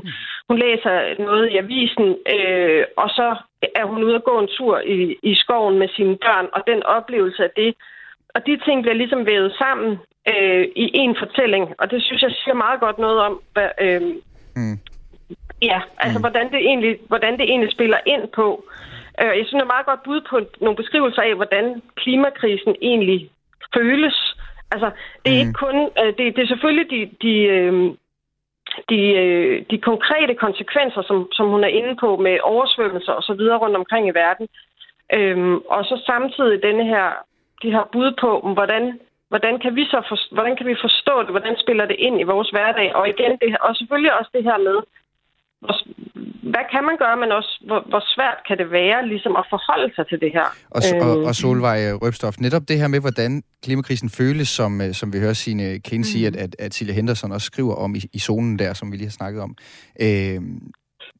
hun 0.48 0.58
læser 0.58 1.24
noget 1.24 1.50
i 1.50 1.56
avisen, 1.56 2.16
øh, 2.34 2.84
og 2.96 3.08
så 3.08 3.36
er 3.74 3.84
hun 3.84 4.04
ude 4.04 4.14
at 4.14 4.24
gå 4.24 4.38
en 4.38 4.48
tur 4.56 4.78
i, 4.78 5.16
i 5.22 5.34
skoven 5.34 5.78
med 5.78 5.88
sine 5.96 6.16
børn, 6.16 6.46
og 6.52 6.62
den 6.66 6.82
oplevelse 6.82 7.44
af 7.44 7.50
det. 7.56 7.74
Og 8.34 8.46
de 8.46 8.56
ting 8.66 8.82
bliver 8.82 8.94
ligesom 8.94 9.26
vævet 9.26 9.52
sammen 9.58 9.98
øh, 10.28 10.64
i 10.76 10.90
en 10.94 11.16
fortælling, 11.18 11.74
og 11.78 11.90
det 11.90 12.02
synes 12.02 12.22
jeg 12.22 12.30
siger 12.30 12.54
meget 12.54 12.80
godt 12.80 12.98
noget 12.98 13.18
om, 13.20 13.40
hvad, 13.52 13.68
øh, 13.80 14.02
mm. 14.56 14.78
ja, 15.62 15.80
altså 15.98 16.18
mm. 16.18 16.22
hvordan, 16.22 16.50
det 16.52 16.58
egentlig, 16.58 16.98
hvordan 17.08 17.32
det 17.38 17.44
egentlig 17.44 17.72
spiller 17.72 17.98
ind 18.06 18.28
på. 18.28 18.64
Øh, 19.22 19.32
jeg 19.38 19.44
synes, 19.46 19.60
det 19.60 19.68
er 19.68 19.74
meget 19.76 19.86
godt 19.86 20.02
bud 20.02 20.20
på 20.30 20.40
nogle 20.60 20.76
beskrivelser 20.76 21.22
af, 21.22 21.34
hvordan 21.34 21.82
klimakrisen 21.96 22.74
egentlig 22.82 23.30
føles. 23.76 24.36
Altså, 24.72 24.90
det 25.22 25.30
er 25.30 25.36
mm. 25.36 25.48
ikke 25.48 25.58
kun... 25.64 25.76
Øh, 26.00 26.12
det, 26.18 26.36
det 26.36 26.42
er 26.42 26.52
selvfølgelig 26.52 26.86
de, 26.94 27.00
de, 27.22 27.34
øh, 27.56 27.72
de, 28.90 29.00
øh, 29.22 29.64
de 29.70 29.78
konkrete 29.78 30.34
konsekvenser, 30.34 31.02
som, 31.02 31.28
som 31.32 31.46
hun 31.48 31.64
er 31.64 31.72
inde 31.78 31.96
på 32.00 32.16
med 32.16 32.38
oversvømmelser 32.42 33.12
og 33.12 33.22
så 33.22 33.34
videre 33.34 33.58
rundt 33.58 33.76
omkring 33.76 34.08
i 34.08 34.18
verden. 34.24 34.48
Øhm, 35.14 35.56
og 35.74 35.84
så 35.84 36.02
samtidig 36.06 36.62
denne 36.62 36.84
her, 36.84 37.06
de 37.62 37.72
har 37.72 37.88
bud 37.92 38.10
på, 38.20 38.30
hvordan, 38.56 39.00
hvordan 39.28 39.58
kan 39.58 39.76
vi 39.76 39.84
så 39.84 40.02
for, 40.08 40.34
hvordan 40.34 40.56
kan 40.56 40.66
vi 40.66 40.76
forstå 40.86 41.22
det, 41.22 41.30
hvordan 41.30 41.56
spiller 41.58 41.86
det 41.86 41.96
ind 41.98 42.20
i 42.20 42.30
vores 42.32 42.50
hverdag, 42.50 42.94
og 42.94 43.08
igen, 43.08 43.32
det, 43.40 43.56
og 43.60 43.76
selvfølgelig 43.76 44.12
også 44.18 44.30
det 44.34 44.44
her 44.44 44.58
med, 44.58 44.78
hvad 46.52 46.64
kan 46.74 46.82
man 46.88 46.96
gøre, 47.04 47.16
men 47.22 47.30
også 47.32 47.52
hvor, 47.68 47.80
hvor 47.88 48.02
svært 48.14 48.38
kan 48.48 48.56
det 48.58 48.68
være 48.70 49.08
ligesom 49.12 49.36
at 49.40 49.44
forholde 49.50 49.94
sig 49.96 50.04
til 50.10 50.18
det 50.20 50.30
her. 50.36 50.48
Og, 50.76 50.82
og, 51.06 51.24
og 51.28 51.34
Solvej 51.34 51.78
Røbstof, 52.02 52.34
netop 52.38 52.62
det 52.68 52.78
her 52.80 52.88
med, 52.88 53.00
hvordan 53.00 53.42
klimakrisen 53.64 54.10
føles, 54.10 54.48
som, 54.48 54.80
øh, 54.80 54.94
som 54.94 55.12
vi 55.12 55.18
hører 55.18 55.32
sine 55.32 55.80
Kane 55.80 56.04
sige, 56.04 56.30
mm. 56.30 56.36
at, 56.36 56.42
at, 56.44 56.56
at 56.58 56.74
Silja 56.74 56.94
Henderson 56.94 57.32
også 57.32 57.46
skriver 57.46 57.74
om 57.74 57.94
i, 57.94 58.00
i 58.12 58.18
zonen 58.18 58.58
der, 58.58 58.74
som 58.74 58.92
vi 58.92 58.96
lige 58.96 59.06
har 59.06 59.18
snakket 59.20 59.42
om. 59.42 59.56
Øh, 60.00 60.40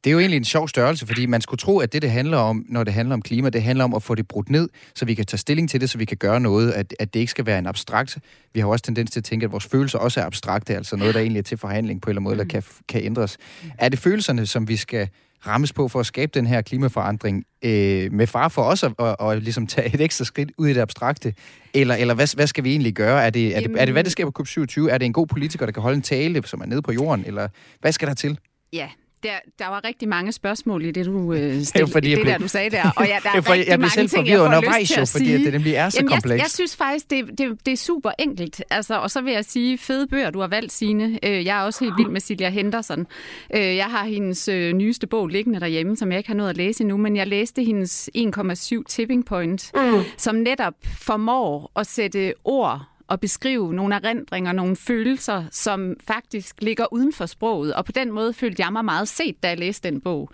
det 0.03 0.09
er 0.09 0.11
jo 0.11 0.19
egentlig 0.19 0.37
en 0.37 0.45
sjov 0.45 0.67
størrelse, 0.67 1.07
fordi 1.07 1.25
man 1.25 1.41
skulle 1.41 1.57
tro, 1.57 1.79
at 1.79 1.93
det, 1.93 2.01
det 2.01 2.11
handler 2.11 2.37
om, 2.37 2.65
når 2.69 2.83
det 2.83 2.93
handler 2.93 3.13
om 3.13 3.21
klima, 3.21 3.49
det 3.49 3.63
handler 3.63 3.83
om 3.83 3.93
at 3.93 4.03
få 4.03 4.15
det 4.15 4.27
brudt 4.27 4.49
ned, 4.49 4.69
så 4.95 5.05
vi 5.05 5.13
kan 5.13 5.25
tage 5.25 5.37
stilling 5.37 5.69
til 5.69 5.81
det, 5.81 5.89
så 5.89 5.97
vi 5.97 6.05
kan 6.05 6.17
gøre 6.17 6.39
noget, 6.39 6.71
at, 6.71 6.95
at 6.99 7.13
det 7.13 7.19
ikke 7.19 7.29
skal 7.29 7.45
være 7.45 7.59
en 7.59 7.67
abstrakt. 7.67 8.17
Vi 8.53 8.59
har 8.59 8.67
også 8.67 8.83
tendens 8.83 9.11
til 9.11 9.19
at 9.19 9.23
tænke, 9.23 9.43
at 9.43 9.51
vores 9.51 9.65
følelser 9.65 9.99
også 9.99 10.21
er 10.21 10.25
abstrakte, 10.25 10.75
altså 10.75 10.95
noget, 10.95 11.13
der 11.13 11.21
egentlig 11.21 11.39
er 11.39 11.43
til 11.43 11.57
forhandling 11.57 12.01
på 12.01 12.09
en 12.09 12.11
eller 12.11 12.19
anden 12.19 12.23
måde, 12.23 12.33
eller 12.33 12.45
kan, 12.45 12.63
kan 12.89 13.03
ændres. 13.03 13.37
Er 13.77 13.89
det 13.89 13.99
følelserne, 13.99 14.45
som 14.45 14.67
vi 14.67 14.75
skal 14.75 15.09
rammes 15.47 15.73
på 15.73 15.87
for 15.87 15.99
at 15.99 16.05
skabe 16.05 16.31
den 16.33 16.47
her 16.47 16.61
klimaforandring, 16.61 17.43
øh, 17.61 18.13
med 18.13 18.27
far 18.27 18.47
for 18.47 18.61
os 18.61 18.83
at, 18.83 18.91
at, 18.99 19.15
at, 19.19 19.31
at 19.31 19.43
ligesom 19.43 19.67
tage 19.67 19.93
et 19.93 20.01
ekstra 20.01 20.25
skridt 20.25 20.51
ud 20.57 20.67
i 20.67 20.73
det 20.73 20.81
abstrakte? 20.81 21.33
Eller, 21.73 21.95
eller 21.95 22.13
hvad, 22.13 22.35
hvad 22.35 22.47
skal 22.47 22.63
vi 22.63 22.71
egentlig 22.71 22.93
gøre? 22.93 23.25
Er 23.25 23.29
det, 23.29 23.57
er, 23.57 23.59
det, 23.59 23.75
er 23.77 23.85
det, 23.85 23.93
hvad 23.93 24.03
det 24.03 24.11
sker 24.11 24.29
på 24.29 24.43
COP27? 24.43 24.89
Er 24.89 24.97
det 24.97 25.05
en 25.05 25.13
god 25.13 25.27
politiker, 25.27 25.65
der 25.65 25.73
kan 25.73 25.83
holde 25.83 25.95
en 25.95 26.01
tale, 26.01 26.43
som 26.45 26.61
er 26.61 26.65
nede 26.65 26.81
på 26.81 26.91
jorden? 26.91 27.25
Eller 27.25 27.47
hvad 27.79 27.91
skal 27.91 28.07
der 28.07 28.13
til? 28.13 28.39
Ja, 28.73 28.87
der, 29.27 29.65
der 29.65 29.67
var 29.67 29.83
rigtig 29.83 30.09
mange 30.09 30.31
spørgsmål 30.31 30.85
i 30.85 30.91
det, 30.91 31.05
du, 31.05 31.33
øh, 31.33 31.63
stil, 31.63 31.87
fordi 31.87 32.09
det, 32.09 32.21
blev... 32.21 32.31
der, 32.31 32.37
du 32.37 32.47
sagde 32.47 32.69
der. 32.69 32.91
Og 32.95 33.07
ja, 33.07 33.17
der 33.23 33.29
er 33.29 33.49
rigtig 33.49 33.67
jeg 33.67 33.79
mange 33.79 34.07
ting, 34.07 34.27
jeg 34.27 34.37
får 34.37 34.79
lyst 34.79 34.93
til 34.93 35.01
at 35.01 35.07
sige. 35.07 35.31
fordi 35.31 35.43
det 35.43 35.53
nemlig 35.53 35.73
er 35.73 35.89
så 35.89 35.97
Jamen, 35.97 36.09
komplekst. 36.09 36.37
Jeg, 36.37 36.43
jeg 36.43 36.51
synes 36.51 36.75
faktisk, 36.75 37.09
det, 37.09 37.37
det, 37.37 37.65
det 37.65 37.71
er 37.71 37.77
super 37.77 38.11
enkelt. 38.19 38.63
Altså, 38.69 38.99
og 38.99 39.11
så 39.11 39.21
vil 39.21 39.33
jeg 39.33 39.45
sige, 39.45 39.77
fede 39.77 40.07
bøger, 40.07 40.29
du 40.29 40.39
har 40.39 40.47
valgt, 40.47 40.71
Signe. 40.71 41.19
Øh, 41.23 41.45
jeg 41.45 41.59
er 41.59 41.63
også 41.63 41.83
helt 41.83 41.97
vild 41.97 42.09
med 42.09 42.21
Silja 42.21 42.49
Henderson. 42.49 43.07
Øh, 43.55 43.75
jeg 43.75 43.85
har 43.85 44.05
hendes 44.05 44.47
øh, 44.47 44.73
nyeste 44.73 45.07
bog 45.07 45.27
liggende 45.27 45.59
derhjemme, 45.59 45.97
som 45.97 46.11
jeg 46.11 46.17
ikke 46.17 46.29
har 46.29 46.35
nået 46.35 46.49
at 46.49 46.57
læse 46.57 46.81
endnu, 46.81 46.97
men 46.97 47.15
jeg 47.15 47.27
læste 47.27 47.63
hendes 47.63 48.09
1,7 48.17 48.83
tipping 48.89 49.25
point, 49.25 49.71
mm. 49.75 50.01
som 50.17 50.35
netop 50.35 50.73
formår 50.99 51.71
at 51.75 51.87
sætte 51.87 52.33
ord 52.43 52.96
at 53.09 53.19
beskrive 53.19 53.73
nogle 53.73 53.95
erindringer, 53.95 54.51
nogle 54.51 54.75
følelser, 54.75 55.43
som 55.51 55.95
faktisk 56.07 56.55
ligger 56.61 56.93
uden 56.93 57.13
for 57.13 57.25
sproget. 57.25 57.73
Og 57.73 57.85
på 57.85 57.91
den 57.91 58.11
måde 58.11 58.33
følte 58.33 58.63
jeg 58.63 58.73
mig 58.73 58.85
meget 58.85 59.07
set, 59.07 59.43
da 59.43 59.47
jeg 59.47 59.59
læste 59.59 59.89
den 59.89 60.01
bog. 60.01 60.29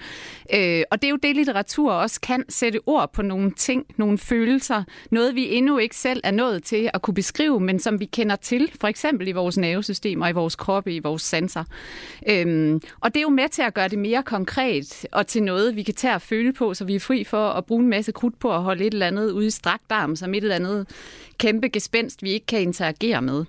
Øh, 0.53 0.83
og 0.91 1.01
det 1.01 1.07
er 1.07 1.11
jo 1.11 1.17
det, 1.23 1.35
litteratur 1.35 1.91
også 1.91 2.21
kan 2.21 2.43
sætte 2.49 2.79
ord 2.85 3.13
på 3.13 3.21
nogle 3.21 3.51
ting, 3.51 3.85
nogle 3.97 4.17
følelser. 4.17 4.83
Noget, 5.11 5.35
vi 5.35 5.53
endnu 5.55 5.77
ikke 5.77 5.95
selv 5.95 6.21
er 6.23 6.31
nået 6.31 6.63
til 6.63 6.89
at 6.93 7.01
kunne 7.01 7.13
beskrive, 7.13 7.59
men 7.59 7.79
som 7.79 7.99
vi 7.99 8.05
kender 8.05 8.35
til, 8.35 8.71
for 8.81 8.87
eksempel 8.87 9.27
i 9.27 9.31
vores 9.31 9.57
nervesystemer, 9.57 10.27
i 10.27 10.31
vores 10.31 10.55
kroppe, 10.55 10.95
i 10.95 10.99
vores 10.99 11.21
sanser. 11.21 11.63
Øh, 12.29 12.79
og 13.01 13.13
det 13.13 13.19
er 13.19 13.21
jo 13.21 13.29
med 13.29 13.49
til 13.49 13.61
at 13.61 13.73
gøre 13.73 13.87
det 13.87 13.99
mere 13.99 14.23
konkret 14.23 15.05
og 15.11 15.27
til 15.27 15.43
noget, 15.43 15.75
vi 15.75 15.83
kan 15.83 15.95
tage 15.95 16.13
at 16.13 16.21
føle 16.21 16.53
på, 16.53 16.73
så 16.73 16.85
vi 16.85 16.95
er 16.95 16.99
fri 16.99 17.23
for 17.23 17.49
at 17.49 17.65
bruge 17.65 17.83
en 17.83 17.89
masse 17.89 18.11
krudt 18.11 18.39
på 18.39 18.53
at 18.53 18.61
holde 18.61 18.85
et 18.85 18.93
eller 18.93 19.07
andet 19.07 19.31
ude 19.31 19.47
i 19.47 19.49
strakt 19.49 19.83
arm, 19.89 20.15
som 20.15 20.33
et 20.33 20.43
eller 20.43 20.55
andet 20.55 20.87
kæmpe 21.37 21.69
gespenst, 21.69 22.23
vi 22.23 22.29
ikke 22.29 22.45
kan 22.45 22.61
interagere 22.63 23.21
med. 23.21 23.45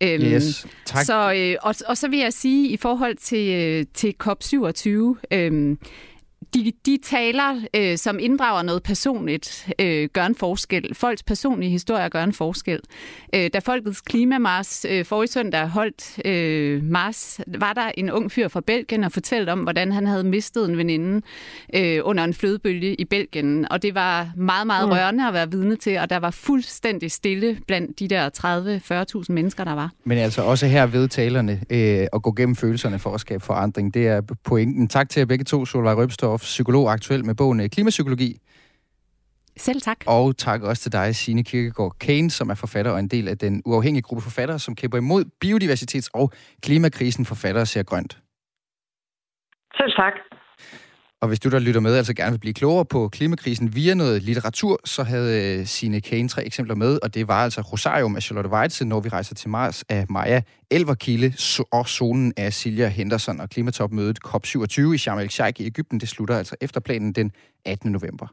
Øhm, 0.00 0.22
yes, 0.22 0.66
tak. 0.86 1.04
Så, 1.04 1.32
øh, 1.36 1.56
og, 1.62 1.74
og 1.86 1.96
så 1.96 2.08
vil 2.08 2.18
jeg 2.18 2.32
sige, 2.32 2.68
i 2.68 2.76
forhold 2.76 3.16
til, 3.16 3.48
øh, 3.54 3.86
til 3.94 4.14
COP27, 4.24 4.88
øh, 5.36 5.76
de, 6.54 6.72
de 6.86 6.98
taler, 7.02 7.62
øh, 7.74 7.98
som 7.98 8.18
inddrager 8.18 8.62
noget 8.62 8.82
personligt, 8.82 9.68
øh, 9.78 10.08
gør 10.12 10.26
en 10.26 10.34
forskel. 10.34 10.94
Folks 10.94 11.22
personlige 11.22 11.70
historier 11.70 12.08
gør 12.08 12.24
en 12.24 12.32
forskel. 12.32 12.80
Øh, 13.34 13.50
da 13.54 13.58
Folkets 13.58 14.00
Klimamars 14.00 14.86
øh, 14.88 15.04
forrige 15.04 15.28
søndag 15.28 15.68
holdt 15.68 16.26
øh, 16.26 16.82
Mars, 16.84 17.40
var 17.58 17.72
der 17.72 17.90
en 17.94 18.10
ung 18.10 18.32
fyr 18.32 18.48
fra 18.48 18.60
Belgien 18.60 19.04
og 19.04 19.12
fortalte 19.12 19.50
om, 19.50 19.58
hvordan 19.58 19.92
han 19.92 20.06
havde 20.06 20.24
mistet 20.24 20.68
en 20.68 20.76
veninde 20.76 21.22
øh, 21.74 22.00
under 22.04 22.24
en 22.24 22.34
flødebølge 22.34 22.94
i 22.94 23.04
Belgien. 23.04 23.72
Og 23.72 23.82
det 23.82 23.94
var 23.94 24.30
meget, 24.36 24.66
meget 24.66 24.88
mm. 24.88 24.92
rørende 24.92 25.28
at 25.28 25.34
være 25.34 25.50
vidne 25.50 25.76
til, 25.76 25.98
og 25.98 26.10
der 26.10 26.16
var 26.16 26.30
fuldstændig 26.30 27.10
stille 27.10 27.58
blandt 27.66 27.98
de 27.98 28.08
der 28.08 28.30
30-40.000 29.24 29.32
mennesker, 29.32 29.64
der 29.64 29.74
var. 29.74 29.90
Men 30.04 30.18
altså 30.18 30.42
også 30.42 30.66
her 30.66 30.86
ved 30.86 31.08
talerne 31.08 31.60
øh, 31.70 32.06
at 32.12 32.22
gå 32.22 32.32
gennem 32.32 32.56
følelserne 32.56 32.98
for 32.98 33.14
at 33.14 33.20
skabe 33.20 33.44
forandring. 33.44 33.94
Det 33.94 34.08
er 34.08 34.20
pointen. 34.44 34.88
Tak 34.88 35.08
til 35.08 35.20
jer 35.20 35.26
begge 35.26 35.44
to, 35.44 35.66
Solvej 35.66 35.94
Røbstorff 35.94 36.37
Kirchhoff, 36.38 36.42
psykolog 36.42 36.92
aktuel 36.92 37.24
med 37.24 37.34
bogen 37.34 37.60
øh, 37.60 37.68
Klimapsykologi. 37.68 38.38
Selv 39.56 39.80
tak. 39.80 39.98
Og 40.06 40.36
tak 40.36 40.62
også 40.62 40.82
til 40.82 40.92
dig, 40.92 41.16
Signe 41.16 41.44
Kirkegaard 41.44 41.96
Kane, 42.00 42.30
som 42.30 42.50
er 42.50 42.54
forfatter 42.54 42.92
og 42.92 42.98
en 42.98 43.08
del 43.08 43.28
af 43.28 43.38
den 43.38 43.62
uafhængige 43.64 44.02
gruppe 44.02 44.22
forfattere, 44.22 44.58
som 44.58 44.74
kæmper 44.74 44.98
imod 44.98 45.24
biodiversitets- 45.44 46.10
og 46.14 46.32
klimakrisen. 46.62 47.24
Forfattere 47.24 47.66
ser 47.66 47.82
grønt. 47.82 48.12
Selv 49.78 49.92
tak. 49.96 50.14
Og 51.20 51.28
hvis 51.28 51.40
du, 51.40 51.50
der 51.50 51.58
lytter 51.58 51.80
med, 51.80 51.96
altså 51.96 52.14
gerne 52.14 52.30
vil 52.30 52.38
blive 52.38 52.54
klogere 52.54 52.84
på 52.84 53.08
klimakrisen 53.08 53.74
via 53.74 53.94
noget 53.94 54.22
litteratur, 54.22 54.80
så 54.84 55.02
havde 55.02 55.58
øh, 55.58 55.66
sine 55.66 56.00
Kane 56.00 56.28
tre 56.28 56.44
eksempler 56.46 56.74
med, 56.74 56.98
og 57.02 57.14
det 57.14 57.28
var 57.28 57.44
altså 57.44 57.60
Rosarium 57.60 58.16
af 58.16 58.22
Charlotte 58.22 58.50
Weitze, 58.50 58.84
når 58.84 59.00
vi 59.00 59.08
rejser 59.08 59.34
til 59.34 59.48
Mars 59.48 59.84
af 59.88 60.06
Maja 60.10 60.42
Elverkilde 60.70 61.34
og 61.70 61.88
zonen 61.88 62.32
af 62.36 62.52
Silja 62.52 62.88
Henderson 62.88 63.40
og 63.40 63.50
klimatopmødet 63.50 64.18
COP27 64.26 64.92
i 64.92 64.98
Sharm 64.98 65.18
el-Sheikh 65.18 65.62
i 65.62 65.66
Ægypten. 65.66 66.00
Det 66.00 66.08
slutter 66.08 66.38
altså 66.38 66.56
efter 66.60 66.80
planen 66.80 67.12
den 67.12 67.32
18. 67.64 67.92
november. 67.92 68.26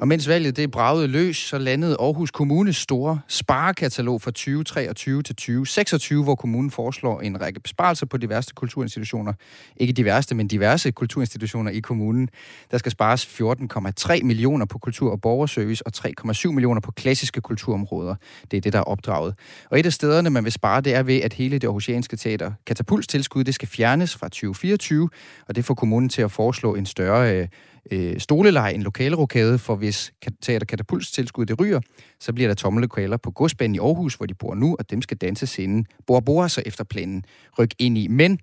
Og 0.00 0.08
mens 0.08 0.28
valget 0.28 0.56
det 0.56 0.70
bragede 0.70 1.08
løs, 1.08 1.36
så 1.36 1.58
landede 1.58 1.96
Aarhus 2.00 2.30
Kommunes 2.30 2.76
store 2.76 3.20
sparekatalog 3.28 4.22
fra 4.22 4.30
2023 4.30 5.22
til 5.22 5.36
2026, 5.36 6.24
hvor 6.24 6.34
kommunen 6.34 6.70
foreslår 6.70 7.20
en 7.20 7.40
række 7.40 7.60
besparelser 7.60 8.06
på 8.06 8.16
diverse 8.16 8.50
kulturinstitutioner. 8.54 9.32
Ikke 9.76 9.92
diverse, 9.92 10.34
men 10.34 10.48
diverse 10.48 10.90
kulturinstitutioner 10.90 11.70
i 11.70 11.80
kommunen. 11.80 12.28
Der 12.70 12.78
skal 12.78 12.92
spares 12.92 13.40
14,3 13.40 14.22
millioner 14.22 14.66
på 14.66 14.78
kultur- 14.78 15.10
og 15.10 15.20
borgerservice 15.20 15.86
og 15.86 15.92
3,7 15.96 16.50
millioner 16.50 16.80
på 16.80 16.92
klassiske 16.92 17.40
kulturområder. 17.40 18.14
Det 18.50 18.56
er 18.56 18.60
det, 18.60 18.72
der 18.72 18.78
er 18.78 18.82
opdraget. 18.82 19.34
Og 19.70 19.80
et 19.80 19.86
af 19.86 19.92
stederne, 19.92 20.30
man 20.30 20.44
vil 20.44 20.52
spare, 20.52 20.80
det 20.80 20.94
er 20.94 21.02
ved, 21.02 21.20
at 21.20 21.32
hele 21.32 21.58
det 21.58 21.66
aarhusianske 21.66 22.16
teater 22.16 22.52
katapultstilskud, 22.66 23.44
det 23.44 23.54
skal 23.54 23.68
fjernes 23.68 24.16
fra 24.16 24.28
2024, 24.28 25.08
og 25.48 25.56
det 25.56 25.64
får 25.64 25.74
kommunen 25.74 26.08
til 26.08 26.22
at 26.22 26.32
foreslå 26.32 26.74
en 26.74 26.86
større 26.86 27.36
øh, 27.36 27.48
øh, 27.92 28.20
stoleleje, 28.20 28.74
en 28.74 28.82
lokalerokade, 28.82 29.58
for 29.58 29.76
hvis 29.76 30.12
teater 30.42 30.66
katapultstilskud 30.66 31.46
det 31.46 31.60
ryger, 31.60 31.80
så 32.20 32.32
bliver 32.32 32.48
der 32.48 32.54
tomme 32.54 32.80
lokaler 32.80 33.16
på 33.16 33.30
godsbanen 33.30 33.74
i 33.74 33.78
Aarhus, 33.78 34.14
hvor 34.14 34.26
de 34.26 34.34
bor 34.34 34.54
nu, 34.54 34.76
og 34.78 34.90
dem 34.90 35.02
skal 35.02 35.16
danses 35.16 35.58
inden 35.58 35.86
Bor 36.06 36.20
Bor 36.20 36.46
så 36.46 36.62
efter 36.66 36.84
planen 36.84 37.24
ryk 37.58 37.74
ind 37.78 37.98
i. 37.98 38.08
Men 38.08 38.38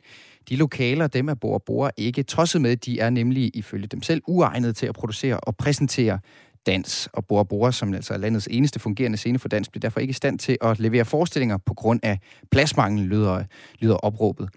de 0.49 0.55
lokaler, 0.55 1.07
dem 1.07 1.27
er 1.27 1.33
Bor 1.33 1.57
Bor 1.57 1.91
ikke 1.97 2.23
tosset 2.23 2.61
med, 2.61 2.77
de 2.77 2.99
er 2.99 3.09
nemlig 3.09 3.51
ifølge 3.53 3.87
dem 3.87 4.01
selv 4.01 4.21
uegnet 4.27 4.75
til 4.75 4.85
at 4.85 4.95
producere 4.95 5.39
og 5.39 5.55
præsentere 5.55 6.19
dans. 6.65 7.09
Og 7.13 7.25
Bor 7.25 7.43
Bor, 7.43 7.71
som 7.71 7.93
altså 7.93 8.13
er 8.13 8.17
landets 8.17 8.47
eneste 8.51 8.79
fungerende 8.79 9.17
scene 9.17 9.39
for 9.39 9.47
dans, 9.47 9.69
bliver 9.69 9.81
derfor 9.81 9.99
ikke 9.99 10.11
i 10.11 10.13
stand 10.13 10.39
til 10.39 10.57
at 10.61 10.79
levere 10.79 11.05
forestillinger 11.05 11.57
på 11.57 11.73
grund 11.73 11.99
af 12.03 12.19
pladsmangel, 12.51 13.05
lyder, 13.05 13.43
lyder 13.79 13.95
opråbet. 13.95 14.49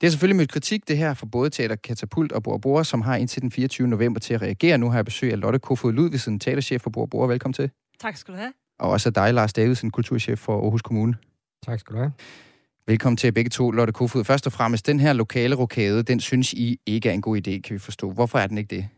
Det 0.00 0.06
er 0.06 0.10
selvfølgelig 0.10 0.36
mødt 0.36 0.52
kritik, 0.52 0.88
det 0.88 0.98
her, 0.98 1.14
for 1.14 1.26
både 1.26 1.50
Teater 1.50 1.76
Katapult 1.76 2.32
og 2.32 2.42
Bor 2.42 2.58
Bor, 2.58 2.82
som 2.82 3.02
har 3.02 3.16
indtil 3.16 3.42
den 3.42 3.50
24. 3.50 3.88
november 3.88 4.20
til 4.20 4.34
at 4.34 4.42
reagere. 4.42 4.78
Nu 4.78 4.90
har 4.90 4.98
jeg 4.98 5.04
besøg 5.04 5.32
af 5.32 5.40
Lotte 5.40 5.58
Kofod 5.58 5.92
Ludvigsen, 5.92 6.40
teaterchef 6.40 6.82
for 6.82 6.90
Bor 6.90 7.06
Bor. 7.06 7.26
Velkommen 7.26 7.52
til. 7.52 7.70
Tak 8.00 8.16
skal 8.16 8.34
du 8.34 8.38
have. 8.38 8.52
Og 8.78 8.90
også 8.90 9.10
dig, 9.10 9.34
Lars 9.34 9.52
Davidsen, 9.52 9.90
kulturchef 9.90 10.38
for 10.38 10.62
Aarhus 10.62 10.82
Kommune. 10.82 11.14
Tak 11.66 11.80
skal 11.80 11.94
du 11.94 11.98
have. 11.98 12.12
Velkommen 12.86 13.16
til 13.16 13.32
begge 13.32 13.50
to, 13.50 13.70
Lotte 13.70 13.92
Kofod. 13.92 14.24
Først 14.24 14.46
og 14.46 14.52
fremmest, 14.52 14.86
den 14.86 15.00
her 15.00 15.12
lokale 15.12 15.54
rokade, 15.54 16.02
den 16.02 16.20
synes 16.20 16.52
I 16.52 16.80
ikke 16.86 17.08
er 17.08 17.12
en 17.12 17.22
god 17.22 17.36
idé, 17.36 17.60
kan 17.60 17.74
vi 17.74 17.78
forstå. 17.78 18.10
Hvorfor 18.10 18.38
er 18.38 18.46
den 18.46 18.58
ikke 18.58 18.76
det? 18.76 18.88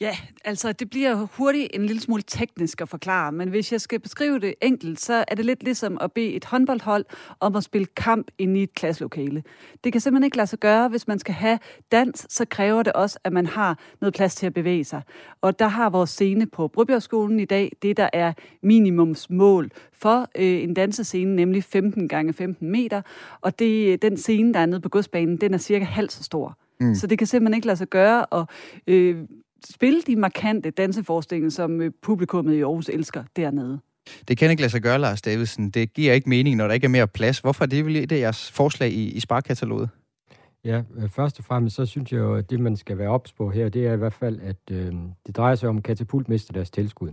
Ja, 0.00 0.16
altså 0.44 0.72
det 0.72 0.90
bliver 0.90 1.26
hurtigt 1.36 1.68
en 1.74 1.86
lille 1.86 2.00
smule 2.00 2.22
teknisk 2.22 2.80
at 2.80 2.88
forklare, 2.88 3.32
men 3.32 3.48
hvis 3.48 3.72
jeg 3.72 3.80
skal 3.80 4.00
beskrive 4.00 4.40
det 4.40 4.54
enkelt, 4.62 5.00
så 5.00 5.24
er 5.28 5.34
det 5.34 5.44
lidt 5.44 5.62
ligesom 5.62 5.98
at 6.00 6.12
bede 6.12 6.32
et 6.32 6.44
håndboldhold 6.44 7.04
om 7.40 7.56
at 7.56 7.64
spille 7.64 7.86
kamp 7.86 8.30
inde 8.38 8.60
i 8.60 8.62
et 8.62 8.74
klasselokale. 8.74 9.42
Det 9.84 9.92
kan 9.92 10.00
simpelthen 10.00 10.24
ikke 10.24 10.36
lade 10.36 10.46
sig 10.46 10.58
gøre. 10.58 10.88
Hvis 10.88 11.08
man 11.08 11.18
skal 11.18 11.34
have 11.34 11.58
dans, 11.92 12.26
så 12.28 12.44
kræver 12.44 12.82
det 12.82 12.92
også, 12.92 13.18
at 13.24 13.32
man 13.32 13.46
har 13.46 13.78
noget 14.00 14.14
plads 14.14 14.34
til 14.34 14.46
at 14.46 14.54
bevæge 14.54 14.84
sig. 14.84 15.02
Og 15.40 15.58
der 15.58 15.68
har 15.68 15.90
vores 15.90 16.10
scene 16.10 16.46
på 16.46 16.68
Brybjergskolen 16.68 17.40
i 17.40 17.44
dag, 17.44 17.72
det 17.82 17.96
der 17.96 18.10
er 18.12 18.32
minimumsmål 18.62 19.70
for 19.92 20.28
øh, 20.36 20.62
en 20.62 20.74
dansescene, 20.74 21.36
nemlig 21.36 21.64
15 21.64 22.08
gange 22.08 22.32
15 22.32 22.70
meter. 22.70 23.02
Og 23.40 23.58
det, 23.58 24.02
den 24.02 24.16
scene, 24.16 24.54
der 24.54 24.60
er 24.60 24.66
nede 24.66 24.80
på 24.80 24.88
godsbanen, 24.88 25.36
den 25.36 25.54
er 25.54 25.58
cirka 25.58 25.84
halvt 25.84 26.12
så 26.12 26.22
stor. 26.22 26.58
Mm. 26.80 26.94
Så 26.94 27.06
det 27.06 27.18
kan 27.18 27.26
simpelthen 27.26 27.54
ikke 27.54 27.66
lade 27.66 27.76
sig 27.76 27.88
gøre, 27.88 28.26
og 28.26 28.46
øh, 28.86 29.16
spille 29.64 30.02
de 30.02 30.16
markante 30.16 30.70
danseforestillinger, 30.70 31.50
som 31.50 31.80
øh, 31.80 31.90
publikummet 32.02 32.54
i 32.54 32.60
Aarhus 32.60 32.88
elsker 32.88 33.24
dernede. 33.36 33.80
Det 34.28 34.38
kan 34.38 34.50
ikke 34.50 34.62
lade 34.62 34.70
sig 34.70 34.82
gøre, 34.82 34.98
Lars 34.98 35.22
Davidsen. 35.22 35.70
Det 35.70 35.92
giver 35.92 36.12
ikke 36.12 36.28
mening, 36.28 36.56
når 36.56 36.66
der 36.66 36.74
ikke 36.74 36.84
er 36.84 36.88
mere 36.88 37.08
plads. 37.08 37.38
Hvorfor 37.38 37.64
er 37.64 37.68
det 37.68 37.86
vel 37.86 38.10
det 38.10 38.20
jeres 38.20 38.50
forslag 38.50 38.90
i, 38.90 39.12
i 39.12 39.20
sparkataloget? 39.20 39.88
Ja, 40.64 40.82
øh, 40.96 41.08
først 41.08 41.38
og 41.38 41.44
fremmest 41.44 41.76
så 41.76 41.86
synes 41.86 42.12
jeg 42.12 42.18
jo, 42.18 42.34
at 42.34 42.50
det, 42.50 42.60
man 42.60 42.76
skal 42.76 42.98
være 42.98 43.08
ops 43.08 43.32
på 43.32 43.50
her, 43.50 43.68
det 43.68 43.86
er 43.86 43.92
i 43.92 43.96
hvert 43.96 44.12
fald, 44.12 44.40
at 44.40 44.56
øh, 44.70 44.92
det 45.26 45.36
drejer 45.36 45.54
sig 45.54 45.68
om, 45.68 45.76
at 45.76 45.82
Katapult 45.82 46.28
mister 46.28 46.52
deres 46.52 46.70
tilskud. 46.70 47.12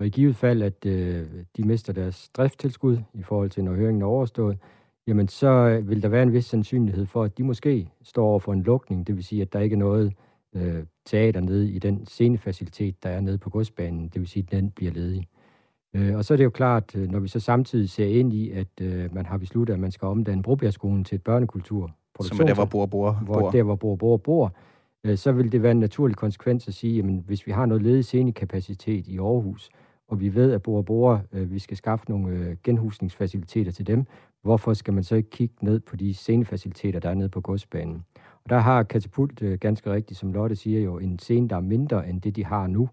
Og 0.00 0.06
i 0.06 0.08
givet 0.10 0.36
fald, 0.36 0.62
at 0.62 0.86
øh, 0.86 1.26
de 1.56 1.62
mister 1.62 1.92
deres 1.92 2.28
drifttilskud 2.28 2.98
i 3.14 3.22
forhold 3.22 3.50
til, 3.50 3.64
når 3.64 3.74
høringen 3.74 4.02
er 4.02 4.06
overstået, 4.06 4.58
jamen 5.06 5.28
så 5.28 5.48
øh, 5.48 5.88
vil 5.88 6.02
der 6.02 6.08
være 6.08 6.22
en 6.22 6.32
vis 6.32 6.44
sandsynlighed 6.44 7.06
for, 7.06 7.24
at 7.24 7.38
de 7.38 7.42
måske 7.42 7.88
står 8.02 8.26
over 8.26 8.38
for 8.38 8.52
en 8.52 8.62
lukning. 8.62 9.06
Det 9.06 9.16
vil 9.16 9.24
sige, 9.24 9.42
at 9.42 9.52
der 9.52 9.60
ikke 9.60 9.74
er 9.74 9.78
noget 9.78 10.12
øh, 10.54 10.84
teater 11.06 11.40
nede 11.40 11.70
i 11.70 11.78
den 11.78 12.06
scenefacilitet, 12.06 13.02
der 13.02 13.08
er 13.08 13.20
nede 13.20 13.38
på 13.38 13.50
godsbanen. 13.50 14.08
Det 14.08 14.20
vil 14.20 14.28
sige, 14.28 14.42
at 14.46 14.52
den 14.52 14.70
bliver 14.70 14.92
ledig. 14.92 15.28
Øh, 15.94 16.16
og 16.16 16.24
så 16.24 16.34
er 16.34 16.36
det 16.36 16.44
jo 16.44 16.50
klart, 16.50 16.96
øh, 16.96 17.10
når 17.10 17.18
vi 17.18 17.28
så 17.28 17.40
samtidig 17.40 17.90
ser 17.90 18.06
ind 18.06 18.32
i, 18.32 18.50
at 18.50 18.68
øh, 18.80 19.14
man 19.14 19.26
har 19.26 19.38
besluttet, 19.38 19.74
at 19.74 19.80
man 19.80 19.90
skal 19.90 20.06
omdanne 20.06 20.42
Brobjergskolen 20.42 21.04
til 21.04 21.16
et 21.16 21.22
børnekultur. 21.22 21.90
Som 22.20 22.40
er 22.40 22.46
der, 22.46 22.54
hvor 22.54 22.64
bor, 22.64 22.86
bor, 22.86 23.12
hvor 23.12 23.50
Der, 23.50 23.62
hvor 23.62 23.76
bor, 23.76 23.96
bor, 23.96 24.16
bor. 24.16 24.54
Øh, 25.04 25.16
så 25.16 25.32
vil 25.32 25.52
det 25.52 25.62
være 25.62 25.72
en 25.72 25.80
naturlig 25.80 26.16
konsekvens 26.16 26.68
at 26.68 26.74
sige, 26.74 26.98
at 26.98 27.04
hvis 27.04 27.46
vi 27.46 27.52
har 27.52 27.66
noget 27.66 27.82
ledig 27.82 28.04
scenekapacitet 28.04 29.06
i 29.06 29.18
Aarhus, 29.18 29.70
og 30.08 30.20
vi 30.20 30.34
ved, 30.34 30.52
at 30.52 30.62
Bor 30.62 30.82
Bor, 30.82 31.22
øh, 31.32 31.52
vi 31.52 31.58
skal 31.58 31.76
skaffe 31.76 32.06
nogle 32.08 32.28
øh, 32.28 32.56
genhusningsfaciliteter 32.64 33.72
til 33.72 33.86
dem, 33.86 34.06
hvorfor 34.42 34.74
skal 34.74 34.94
man 34.94 35.04
så 35.04 35.14
ikke 35.14 35.30
kigge 35.30 35.54
ned 35.60 35.80
på 35.80 35.96
de 35.96 36.14
scenefaciliteter, 36.14 37.00
der 37.00 37.10
er 37.10 37.14
nede 37.14 37.28
på 37.28 37.40
godsbanen? 37.40 38.04
Og 38.44 38.50
der 38.50 38.58
har 38.58 38.82
Katapult 38.82 39.42
øh, 39.42 39.58
ganske 39.58 39.92
rigtigt, 39.92 40.18
som 40.18 40.32
Lotte 40.32 40.56
siger, 40.56 40.80
jo 40.80 40.98
en 40.98 41.18
scene, 41.18 41.48
der 41.48 41.56
er 41.56 41.60
mindre 41.60 42.08
end 42.08 42.20
det, 42.20 42.36
de 42.36 42.44
har 42.44 42.66
nu. 42.66 42.88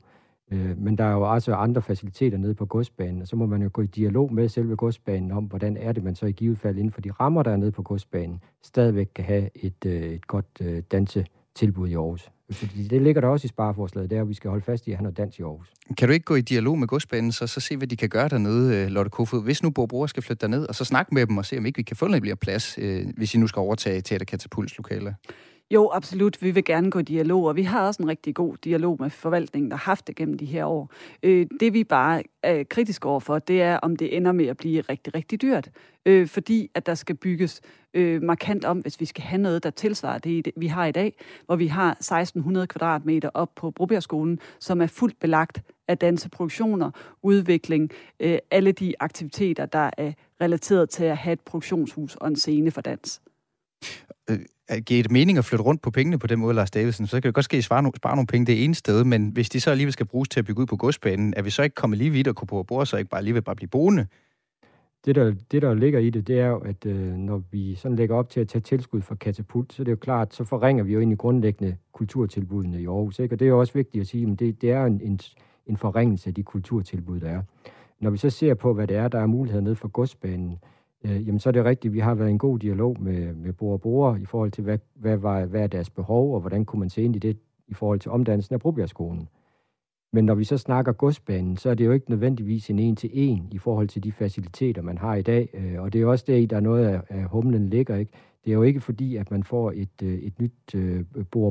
Øh, 0.52 0.78
men 0.78 0.98
der 0.98 1.04
er 1.04 1.12
jo 1.12 1.32
også 1.32 1.54
andre 1.54 1.82
faciliteter 1.82 2.38
nede 2.38 2.56
på 2.56 2.66
godsbanen, 2.66 3.22
og 3.22 3.28
så 3.28 3.36
må 3.36 3.46
man 3.46 3.62
jo 3.62 3.70
gå 3.74 3.82
i 3.82 3.88
dialog 3.88 4.34
med 4.34 4.50
selve 4.50 4.76
godsbanen 4.76 5.32
om, 5.32 5.44
hvordan 5.44 5.78
er 5.78 5.92
det, 5.92 6.04
man 6.04 6.16
så 6.16 6.26
i 6.26 6.32
givet 6.32 6.58
fald 6.58 6.78
inden 6.78 6.92
for 6.92 7.02
de 7.02 7.12
rammer, 7.12 7.44
der 7.44 7.52
er 7.52 7.58
nede 7.58 7.72
på 7.72 7.84
godsbanen, 7.84 8.42
stadigvæk 8.62 9.10
kan 9.16 9.26
have 9.26 9.50
et, 9.56 9.86
øh, 9.86 10.04
et 10.04 10.28
godt 10.28 10.62
øh, 10.62 10.84
dansetilbud 10.92 11.88
i 11.88 11.94
Aarhus. 11.94 12.32
Fordi 12.54 12.88
det 12.88 13.02
ligger 13.02 13.22
der 13.22 13.28
også 13.28 13.46
i 13.46 13.48
spareforslaget, 13.48 14.10
det 14.10 14.18
er, 14.18 14.22
at 14.22 14.30
vi 14.30 14.34
skal 14.34 14.50
holde 14.50 14.66
fast 14.66 14.88
i, 14.88 14.92
at 14.92 14.98
han 14.98 15.06
er 15.06 15.12
dans 15.12 15.40
i 15.40 15.42
Aarhus. 15.42 15.74
Kan 15.98 16.08
du 16.08 16.14
ikke 16.14 16.24
gå 16.24 16.36
i 16.36 16.42
dialog 16.42 16.80
med 16.80 16.88
godsbanen, 16.88 17.32
så, 17.32 17.48
så 17.48 17.60
se, 17.60 17.78
hvad 17.78 17.88
de 17.88 17.96
kan 17.96 18.10
gøre 18.10 18.28
dernede, 18.28 18.78
øh, 18.78 18.88
Lotte 18.88 19.12
Kofod? 19.12 19.44
Hvis 19.44 19.64
nu 19.64 19.70
Bor 19.70 20.06
skal 20.08 20.24
flytte 20.24 20.42
derned, 20.42 20.68
og 20.68 20.76
så 20.76 20.86
snakke 20.86 21.14
med 21.14 21.28
dem 21.28 21.38
og 21.38 21.46
se, 21.46 21.58
om 21.58 21.66
ikke 21.66 21.78
vi 21.78 21.84
kan 21.84 21.96
få 21.96 22.08
noget 22.08 22.40
plads, 22.40 22.78
øh, 22.82 23.06
hvis 23.18 23.36
I 23.36 23.38
nu 23.38 23.48
skal 23.48 23.60
overtage 23.60 24.02
Teater 24.02 24.26
Katapults 24.26 24.78
lokaler. 24.78 25.14
Jo, 25.74 25.90
absolut. 25.94 26.42
Vi 26.42 26.52
vil 26.52 26.64
gerne 26.64 26.92
gå 26.92 27.00
i 27.00 27.04
dialog, 27.04 27.44
og 27.46 27.56
vi 27.56 27.64
har 27.64 27.88
også 27.88 28.04
en 28.04 28.10
rigtig 28.10 28.36
god 28.36 28.56
dialog 28.64 28.98
med 29.00 29.10
forvaltningen, 29.10 29.72
der 29.72 29.78
har 29.78 29.84
haft 29.92 30.08
det 30.08 30.16
gennem 30.16 30.38
de 30.38 30.46
her 30.46 30.66
år. 30.66 30.92
Øh, 31.24 31.48
det 31.60 31.74
vi 31.74 31.84
bare 31.84 32.24
er 32.44 32.64
kritiske 32.64 33.08
overfor, 33.08 33.40
det 33.40 33.62
er, 33.62 33.78
om 33.78 33.96
det 33.96 34.18
ender 34.18 34.32
med 34.32 34.46
at 34.46 34.58
blive 34.58 34.82
rigtig, 34.82 35.16
rigtig 35.16 35.42
dyrt. 35.42 35.70
Øh, 36.06 36.28
fordi 36.28 36.72
at 36.76 36.86
der 36.86 36.96
skal 36.96 37.16
bygges 37.16 37.62
øh, 37.94 38.22
markant 38.22 38.66
om, 38.66 38.78
hvis 38.78 39.00
vi 39.00 39.06
skal 39.06 39.24
have 39.24 39.42
noget, 39.42 39.64
der 39.64 39.70
tilsvarer 39.70 40.18
det, 40.18 40.52
vi 40.56 40.68
har 40.68 40.86
i 40.86 40.92
dag, 40.92 41.14
hvor 41.46 41.56
vi 41.56 41.68
har 41.68 41.92
1600 41.92 42.68
kvadratmeter 42.68 43.30
op 43.34 43.56
på 43.56 43.72
Brobjergskolen, 43.72 44.40
som 44.60 44.82
er 44.82 44.88
fuldt 44.88 45.20
belagt 45.20 45.62
af 45.88 45.98
danseproduktioner, 45.98 46.92
udvikling, 47.22 47.92
øh, 48.20 48.38
alle 48.52 48.72
de 48.72 48.94
aktiviteter, 49.00 49.66
der 49.66 49.90
er 49.98 50.12
relateret 50.42 50.90
til 50.90 51.04
at 51.04 51.18
have 51.18 51.34
et 51.34 51.42
produktionshus 51.42 52.16
og 52.16 52.28
en 52.28 52.36
scene 52.36 52.72
for 52.72 52.82
dans 52.82 53.22
Øh, 54.30 54.40
øh, 54.72 54.78
giver 54.78 55.04
det 55.04 55.12
mening 55.12 55.38
at 55.38 55.46
flytte 55.46 55.64
rundt 55.64 55.82
på 55.82 55.92
pengene 55.92 56.20
på 56.20 56.28
den 56.28 56.40
måde, 56.40 56.54
Lars 56.54 56.72
Davidsen? 56.72 57.08
Så 57.08 57.22
kan 57.22 57.28
det 57.28 57.34
godt 57.34 57.46
ske, 57.46 57.58
at 57.58 57.60
I 57.60 57.62
spare, 57.62 57.84
no, 57.84 57.92
spare 57.96 58.16
nogle 58.16 58.28
penge 58.28 58.46
det 58.46 58.64
ene 58.64 58.76
sted, 58.76 59.04
men 59.04 59.30
hvis 59.30 59.50
de 59.50 59.60
så 59.60 59.72
alligevel 59.72 59.94
skal 59.94 60.06
bruges 60.06 60.30
til 60.30 60.40
at 60.40 60.46
bygge 60.46 60.62
ud 60.62 60.66
på 60.66 60.78
godsbanen, 60.78 61.34
er 61.38 61.42
vi 61.42 61.50
så 61.50 61.64
ikke 61.64 61.76
kommet 61.76 62.00
lige 62.00 62.10
vidt 62.10 62.28
og 62.28 62.36
kunne 62.36 62.48
på 62.48 62.64
bord, 62.64 62.86
så 62.86 62.98
ikke 62.98 63.10
bare 63.10 63.20
alligevel 63.20 63.42
bare 63.42 63.56
blive 63.56 63.70
boende? 63.70 64.08
Det 65.06 65.16
der, 65.16 65.34
det, 65.52 65.62
der 65.62 65.74
ligger 65.74 66.00
i 66.00 66.10
det, 66.10 66.28
det 66.28 66.40
er 66.40 66.48
jo, 66.48 66.58
at 66.58 66.86
øh, 66.86 67.14
når 67.14 67.44
vi 67.52 67.76
sådan 67.76 67.96
lægger 67.96 68.16
op 68.16 68.30
til 68.30 68.40
at 68.40 68.48
tage 68.48 68.62
tilskud 68.62 69.02
for 69.02 69.16
katapult, 69.16 69.74
så 69.74 69.84
det 69.84 69.88
er 69.88 69.92
jo 69.92 69.98
klart, 69.98 70.34
så 70.34 70.44
forringer 70.44 70.84
vi 70.84 70.94
jo 70.94 71.00
egentlig 71.00 71.18
grundlæggende 71.18 71.76
kulturtilbudene 71.94 72.82
i 72.82 72.86
Aarhus. 72.86 73.20
Ikke? 73.20 73.36
Og 73.36 73.40
det 73.40 73.46
er 73.46 73.50
jo 73.50 73.60
også 73.60 73.74
vigtigt 73.74 74.02
at 74.02 74.08
sige, 74.08 74.32
at 74.32 74.40
det, 74.40 74.62
det 74.62 74.72
er 74.72 74.86
en, 74.86 75.02
en, 75.04 75.20
en 75.66 75.78
forringelse 75.78 76.28
af 76.28 76.34
de 76.34 76.44
kulturtilbud, 76.44 77.20
der 77.20 77.30
er. 77.30 77.42
Når 78.00 78.10
vi 78.10 78.18
så 78.18 78.30
ser 78.30 78.54
på, 78.54 78.74
hvad 78.74 78.88
det 78.88 78.98
er, 78.98 79.08
der 79.08 79.20
er 79.20 79.26
muligheder 79.26 79.64
ned 79.64 79.76
for 79.76 79.88
godsbanen, 79.88 80.52
øh, 80.52 80.58
Øh, 81.04 81.28
jamen 81.28 81.40
så 81.40 81.50
er 81.50 81.52
det 81.52 81.66
rigtigt, 81.66 81.94
vi 81.94 82.00
har 82.00 82.16
været 82.16 82.28
i 82.28 82.32
en 82.32 82.38
god 82.38 82.60
dialog 82.60 82.98
med, 83.00 83.34
med 83.34 83.54
Bor 83.54 83.74
og 83.74 83.82
Bor 83.82 84.16
i 84.16 84.26
forhold 84.26 84.52
til, 84.52 84.64
hvad, 84.64 84.78
hvad, 84.96 85.18
var, 85.18 85.46
hvad 85.46 85.62
er 85.62 85.68
deres 85.68 85.90
behov, 85.90 86.34
og 86.34 86.40
hvordan 86.40 86.66
kunne 86.66 86.80
man 86.80 86.90
se 86.90 87.04
ind 87.04 87.16
i 87.16 87.20
det 87.20 87.38
i 87.68 87.74
forhold 87.74 88.00
til 88.00 88.12
omdannelsen 88.12 88.54
af 88.54 88.60
Brobjergskolen. 88.60 89.28
Men 90.14 90.26
når 90.26 90.36
vi 90.36 90.44
så 90.44 90.58
snakker 90.58 90.92
godsbanen, 90.92 91.58
så 91.58 91.70
er 91.70 91.74
det 91.74 91.86
jo 91.86 91.92
ikke 91.92 92.10
nødvendigvis 92.10 92.70
en 92.70 92.80
en-til-en 92.80 93.48
i 93.52 93.58
forhold 93.58 93.88
til 93.88 94.04
de 94.04 94.12
faciliteter, 94.12 94.82
man 94.82 94.98
har 94.98 95.16
i 95.16 95.22
dag. 95.22 95.50
Øh, 95.54 95.82
og 95.82 95.94
det 95.94 96.02
er 96.02 96.06
også 96.06 96.26
der, 96.28 96.48
der 96.48 96.56
er 96.56 96.60
noget 96.62 96.86
af, 96.86 97.02
af 97.10 97.24
humlen 97.24 97.70
ligger. 97.70 97.96
Ikke? 97.96 98.12
Det 98.46 98.52
er 98.52 98.56
jo 98.56 98.64
ikke 98.64 98.80
fordi, 98.80 99.16
at 99.16 99.32
man 99.32 99.44
får 99.44 99.72
et, 99.76 100.02
øh, 100.04 100.14
et 100.14 100.40
nyt 100.40 100.76
øh, 100.76 101.06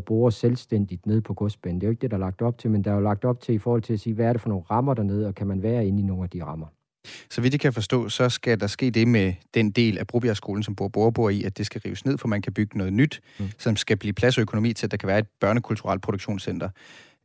bor 0.07 0.31
selvstændigt 0.31 1.07
ned 1.07 1.21
på 1.21 1.35
godsbanen. 1.35 1.81
Det 1.81 1.87
er 1.87 1.89
jo 1.89 1.91
ikke 1.91 2.03
det, 2.03 2.11
der 2.11 2.17
er 2.17 2.21
lagt 2.21 2.43
op 2.43 2.59
til, 2.59 2.71
men 2.71 2.85
der 2.85 2.91
er 2.91 2.95
jo 2.95 3.01
lagt 3.01 3.25
op 3.25 3.41
til 3.41 3.55
i 3.55 3.59
forhold 3.59 3.83
til 3.83 3.93
at 3.93 4.01
sige, 4.01 4.15
hvad 4.15 4.27
er 4.27 4.33
det 4.33 4.41
for 4.41 4.49
nogle 4.49 4.65
rammer 4.71 4.95
dernede, 4.95 5.27
og 5.27 5.35
kan 5.35 5.47
man 5.47 5.63
være 5.63 5.87
inde 5.87 6.01
i 6.01 6.03
nogle 6.03 6.23
af 6.23 6.31
de 6.31 6.45
rammer. 6.45 6.67
Så 7.31 7.41
vidt 7.41 7.55
jeg 7.55 7.61
kan 7.61 7.73
forstå, 7.73 8.09
så 8.09 8.29
skal 8.29 8.61
der 8.61 8.67
ske 8.67 8.91
det 8.91 9.09
med 9.09 9.35
den 9.55 9.71
del 9.71 9.99
af 9.99 10.07
Brobjergskolen, 10.07 10.63
som 10.63 10.75
bor 10.75 11.11
bor 11.11 11.29
i, 11.29 11.45
at 11.45 11.59
det 11.59 11.67
skal 11.67 11.81
rives 11.85 12.05
ned, 12.05 12.19
for 12.19 12.29
man 12.29 12.43
kan 12.43 12.53
bygge 12.53 12.79
noget 12.79 12.93
nyt, 12.93 13.21
mm. 13.39 13.49
som 13.59 13.77
skal 13.77 13.97
blive 13.97 14.13
plads 14.13 14.39
og 14.39 14.43
økonomi 14.43 14.73
til, 14.73 14.87
at 14.87 14.91
der 14.91 14.97
kan 14.97 15.07
være 15.07 15.19
et 15.19 15.27
børnekulturelt 15.41 16.03
produktionscenter. 16.03 16.69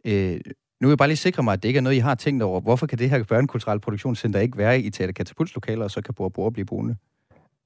Øh, 0.06 0.40
nu 0.82 0.88
vil 0.88 0.92
jeg 0.92 0.98
bare 0.98 1.08
lige 1.08 1.18
sikre 1.18 1.44
mig, 1.44 1.54
at 1.54 1.64
det 1.64 1.70
ikke 1.70 1.78
er 1.78 1.82
noget, 1.82 1.96
I 1.96 2.00
har 2.00 2.16
tænkt 2.16 2.44
over. 2.44 2.62
Hvorfor 2.62 2.88
kan 2.88 2.98
det 2.98 3.10
her 3.10 3.24
børnekulturelle 3.24 3.80
produktionscenter 3.82 4.40
ikke 4.40 4.58
være 4.58 4.80
i 4.80 4.90
Teater 4.90 5.14
Katapults 5.14 5.56
lokaler, 5.56 5.84
og 5.84 5.92
så 5.92 6.02
kan 6.02 6.14
bor 6.14 6.30
bor 6.30 6.50
blive 6.50 6.66
boende? 6.66 6.96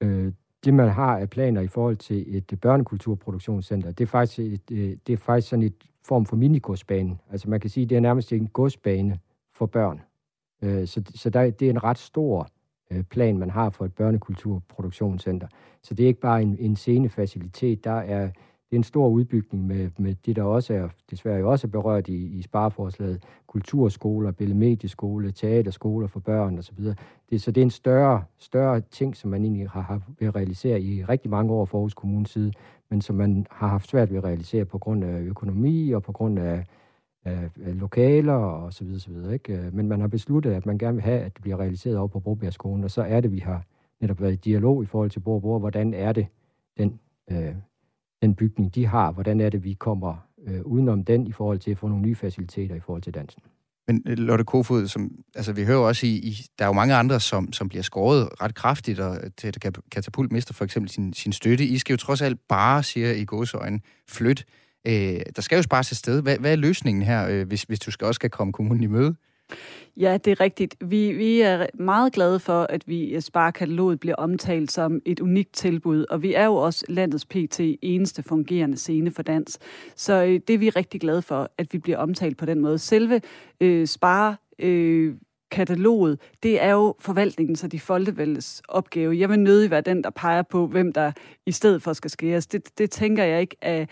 Øh, 0.01 0.33
det, 0.65 0.73
man 0.73 0.89
har 0.89 1.17
af 1.17 1.29
planer 1.29 1.61
i 1.61 1.67
forhold 1.67 1.97
til 1.97 2.37
et 2.37 2.59
børnekulturproduktionscenter, 2.61 3.91
det 3.91 4.03
er 4.03 4.07
faktisk, 4.07 4.39
et, 4.39 4.71
øh, 4.71 4.97
det 5.07 5.13
er 5.13 5.17
faktisk 5.17 5.49
sådan 5.49 5.63
et 5.63 5.83
form 6.07 6.25
for 6.25 6.35
minigodsbane. 6.35 7.17
Altså 7.31 7.49
man 7.49 7.59
kan 7.59 7.69
sige, 7.69 7.85
det 7.85 7.95
er 7.95 7.99
nærmest 7.99 8.33
en 8.33 8.47
godsbane 8.47 9.19
for 9.55 9.65
børn. 9.65 10.01
Øh, 10.61 10.87
så 10.87 11.01
så 11.15 11.29
der, 11.29 11.49
det 11.49 11.65
er 11.65 11.69
en 11.69 11.83
ret 11.83 11.97
stor 11.97 12.47
øh, 12.91 13.03
plan, 13.03 13.37
man 13.37 13.49
har 13.49 13.69
for 13.69 13.85
et 13.85 13.93
børnekulturproduktionscenter. 13.93 15.47
Så 15.83 15.93
det 15.93 16.03
er 16.03 16.07
ikke 16.07 16.19
bare 16.19 16.41
en, 16.41 16.57
en 16.59 16.75
scenefacilitet, 16.75 17.83
der 17.83 17.91
er, 17.91 18.21
det 18.69 18.75
er 18.75 18.79
en 18.79 18.83
stor 18.83 19.07
udbygning 19.07 19.67
med, 19.67 19.89
med 19.97 20.15
det, 20.25 20.35
der 20.35 20.43
også 20.43 20.73
er, 20.73 20.87
desværre 21.11 21.45
også 21.45 21.67
er 21.67 21.71
berørt 21.71 22.07
i, 22.07 22.37
i 22.37 22.41
spareforslaget, 22.41 23.23
kulturskoler, 23.47 24.31
billedmedieskole, 24.31 25.31
teaterskoler 25.31 26.07
for 26.07 26.19
børn 26.19 26.57
osv. 26.57 26.85
Det, 27.29 27.41
så 27.41 27.51
det 27.51 27.61
er 27.61 27.65
en 27.65 27.69
større, 27.69 28.23
større 28.37 28.81
ting, 28.81 29.15
som 29.15 29.31
man 29.31 29.43
egentlig 29.43 29.69
har 29.69 29.81
haft 29.81 30.03
ved 30.19 30.27
at 30.27 30.35
realisere 30.35 30.81
i 30.81 31.03
rigtig 31.03 31.31
mange 31.31 31.53
år 31.53 31.65
fra 31.65 31.77
Aarhus 31.77 31.93
Kommunes 31.93 32.29
side, 32.29 32.51
men 32.89 33.01
som 33.01 33.15
man 33.15 33.45
har 33.51 33.67
haft 33.67 33.89
svært 33.89 34.09
ved 34.09 34.17
at 34.17 34.23
realisere 34.23 34.65
på 34.65 34.77
grund 34.77 35.03
af 35.03 35.21
økonomi 35.21 35.91
og 35.91 36.03
på 36.03 36.11
grund 36.11 36.39
af 36.39 36.65
øh, 37.27 37.75
lokaler 37.79 38.33
og 38.33 38.73
så 38.73 38.83
videre, 38.83 38.99
så 38.99 39.11
videre. 39.11 39.33
Ikke? 39.33 39.53
Øh, 39.53 39.73
men 39.73 39.87
man 39.87 40.01
har 40.01 40.07
besluttet, 40.07 40.51
at 40.51 40.65
man 40.65 40.77
gerne 40.77 40.95
vil 40.95 41.03
have, 41.03 41.19
at 41.19 41.33
det 41.33 41.41
bliver 41.41 41.59
realiseret 41.59 41.97
over 41.97 42.07
på 42.07 42.19
Brobjergskolen, 42.19 42.83
og 42.83 42.91
så 42.91 43.01
er 43.01 43.21
det, 43.21 43.31
vi 43.31 43.39
har 43.39 43.63
netop 44.01 44.21
været 44.21 44.33
i 44.33 44.35
dialog 44.35 44.83
i 44.83 44.85
forhold 44.85 45.09
til 45.09 45.19
Borg 45.19 45.59
hvordan 45.59 45.93
er 45.93 46.11
det, 46.11 46.27
den, 46.77 46.99
øh, 47.31 47.55
den 48.21 48.35
bygning, 48.35 48.75
de 48.75 48.85
har, 48.85 49.11
hvordan 49.11 49.41
er 49.41 49.49
det, 49.49 49.63
vi 49.63 49.73
kommer 49.73 50.15
øh, 50.47 50.61
udenom 50.61 51.05
den 51.05 51.27
i 51.27 51.31
forhold 51.31 51.59
til 51.59 51.71
at 51.71 51.77
få 51.77 51.87
nogle 51.87 52.03
nye 52.03 52.15
faciliteter 52.15 52.75
i 52.75 52.79
forhold 52.79 53.01
til 53.01 53.13
dansen. 53.13 53.41
Men 53.87 54.03
øh, 54.05 54.17
Lotte 54.17 54.43
Kofod, 54.43 54.87
som, 54.87 55.11
altså 55.35 55.53
vi 55.53 55.65
hører 55.65 55.79
også 55.79 56.05
i, 56.05 56.09
i, 56.09 56.45
der 56.59 56.65
er 56.65 56.69
jo 56.69 56.73
mange 56.73 56.95
andre, 56.95 57.19
som, 57.19 57.53
som 57.53 57.69
bliver 57.69 57.83
skåret 57.83 58.29
ret 58.41 58.55
kraftigt, 58.55 58.99
og 58.99 59.17
til 59.37 59.53
Katapult 59.91 60.31
mister 60.31 60.53
for 60.53 60.65
eksempel 60.65 60.89
sin, 60.89 61.13
sin 61.13 61.33
støtte. 61.33 61.65
I 61.65 61.77
skal 61.77 61.93
jo 61.93 61.97
trods 61.97 62.21
alt 62.21 62.39
bare, 62.47 62.83
siger 62.83 63.11
i 63.11 63.25
gåseøjne, 63.25 63.79
flytte 64.07 64.43
Øh, 64.87 65.21
der 65.35 65.41
skal 65.41 65.55
jo 65.55 65.61
spares 65.61 65.91
et 65.91 65.97
sted. 65.97 66.21
Hvad, 66.21 66.37
hvad 66.37 66.51
er 66.51 66.55
løsningen 66.55 67.03
her, 67.03 67.27
øh, 67.29 67.47
hvis, 67.47 67.63
hvis 67.63 67.79
du 67.79 67.91
skal 67.91 68.07
også 68.07 68.17
skal 68.17 68.29
komme 68.29 68.53
kommunen 68.53 68.83
i 68.83 68.87
møde? 68.87 69.15
Ja, 69.97 70.17
det 70.17 70.31
er 70.31 70.39
rigtigt. 70.41 70.75
Vi, 70.81 71.11
vi 71.11 71.41
er 71.41 71.65
meget 71.73 72.13
glade 72.13 72.39
for, 72.39 72.63
at 72.69 72.87
vi 72.87 73.15
øh, 73.15 73.21
Sparekataloget 73.21 73.99
bliver 73.99 74.15
omtalt 74.15 74.71
som 74.71 75.01
et 75.05 75.19
unikt 75.19 75.53
tilbud, 75.53 76.05
og 76.09 76.21
vi 76.21 76.33
er 76.33 76.45
jo 76.45 76.55
også 76.55 76.85
landets 76.89 77.25
PT 77.25 77.59
eneste 77.81 78.23
fungerende 78.23 78.77
scene 78.77 79.11
for 79.11 79.23
dans. 79.23 79.59
Så 79.95 80.23
øh, 80.23 80.39
det 80.47 80.53
er 80.53 80.57
vi 80.57 80.69
rigtig 80.69 81.01
glade 81.01 81.21
for, 81.21 81.51
at 81.57 81.73
vi 81.73 81.77
bliver 81.77 81.97
omtalt 81.97 82.37
på 82.37 82.45
den 82.45 82.59
måde. 82.59 82.77
Selve 82.77 83.21
øh, 83.61 83.87
Spare 83.87 84.35
øh, 84.59 85.13
kataloget, 85.51 86.19
det 86.43 86.63
er 86.63 86.71
jo 86.71 86.95
forvaltningen, 86.99 87.55
så 87.55 87.67
de 87.67 87.79
foldevældes 87.79 88.61
opgave. 88.67 89.19
Jeg 89.19 89.29
vil 89.29 89.39
nødig 89.39 89.71
være 89.71 89.81
den, 89.81 90.03
der 90.03 90.09
peger 90.09 90.41
på, 90.41 90.67
hvem 90.67 90.93
der 90.93 91.11
i 91.45 91.51
stedet 91.51 91.81
for 91.81 91.93
skal 91.93 92.11
skæres. 92.11 92.47
Det, 92.47 92.77
det 92.77 92.91
tænker 92.91 93.23
jeg 93.23 93.41
ikke 93.41 93.55
er, 93.61 93.85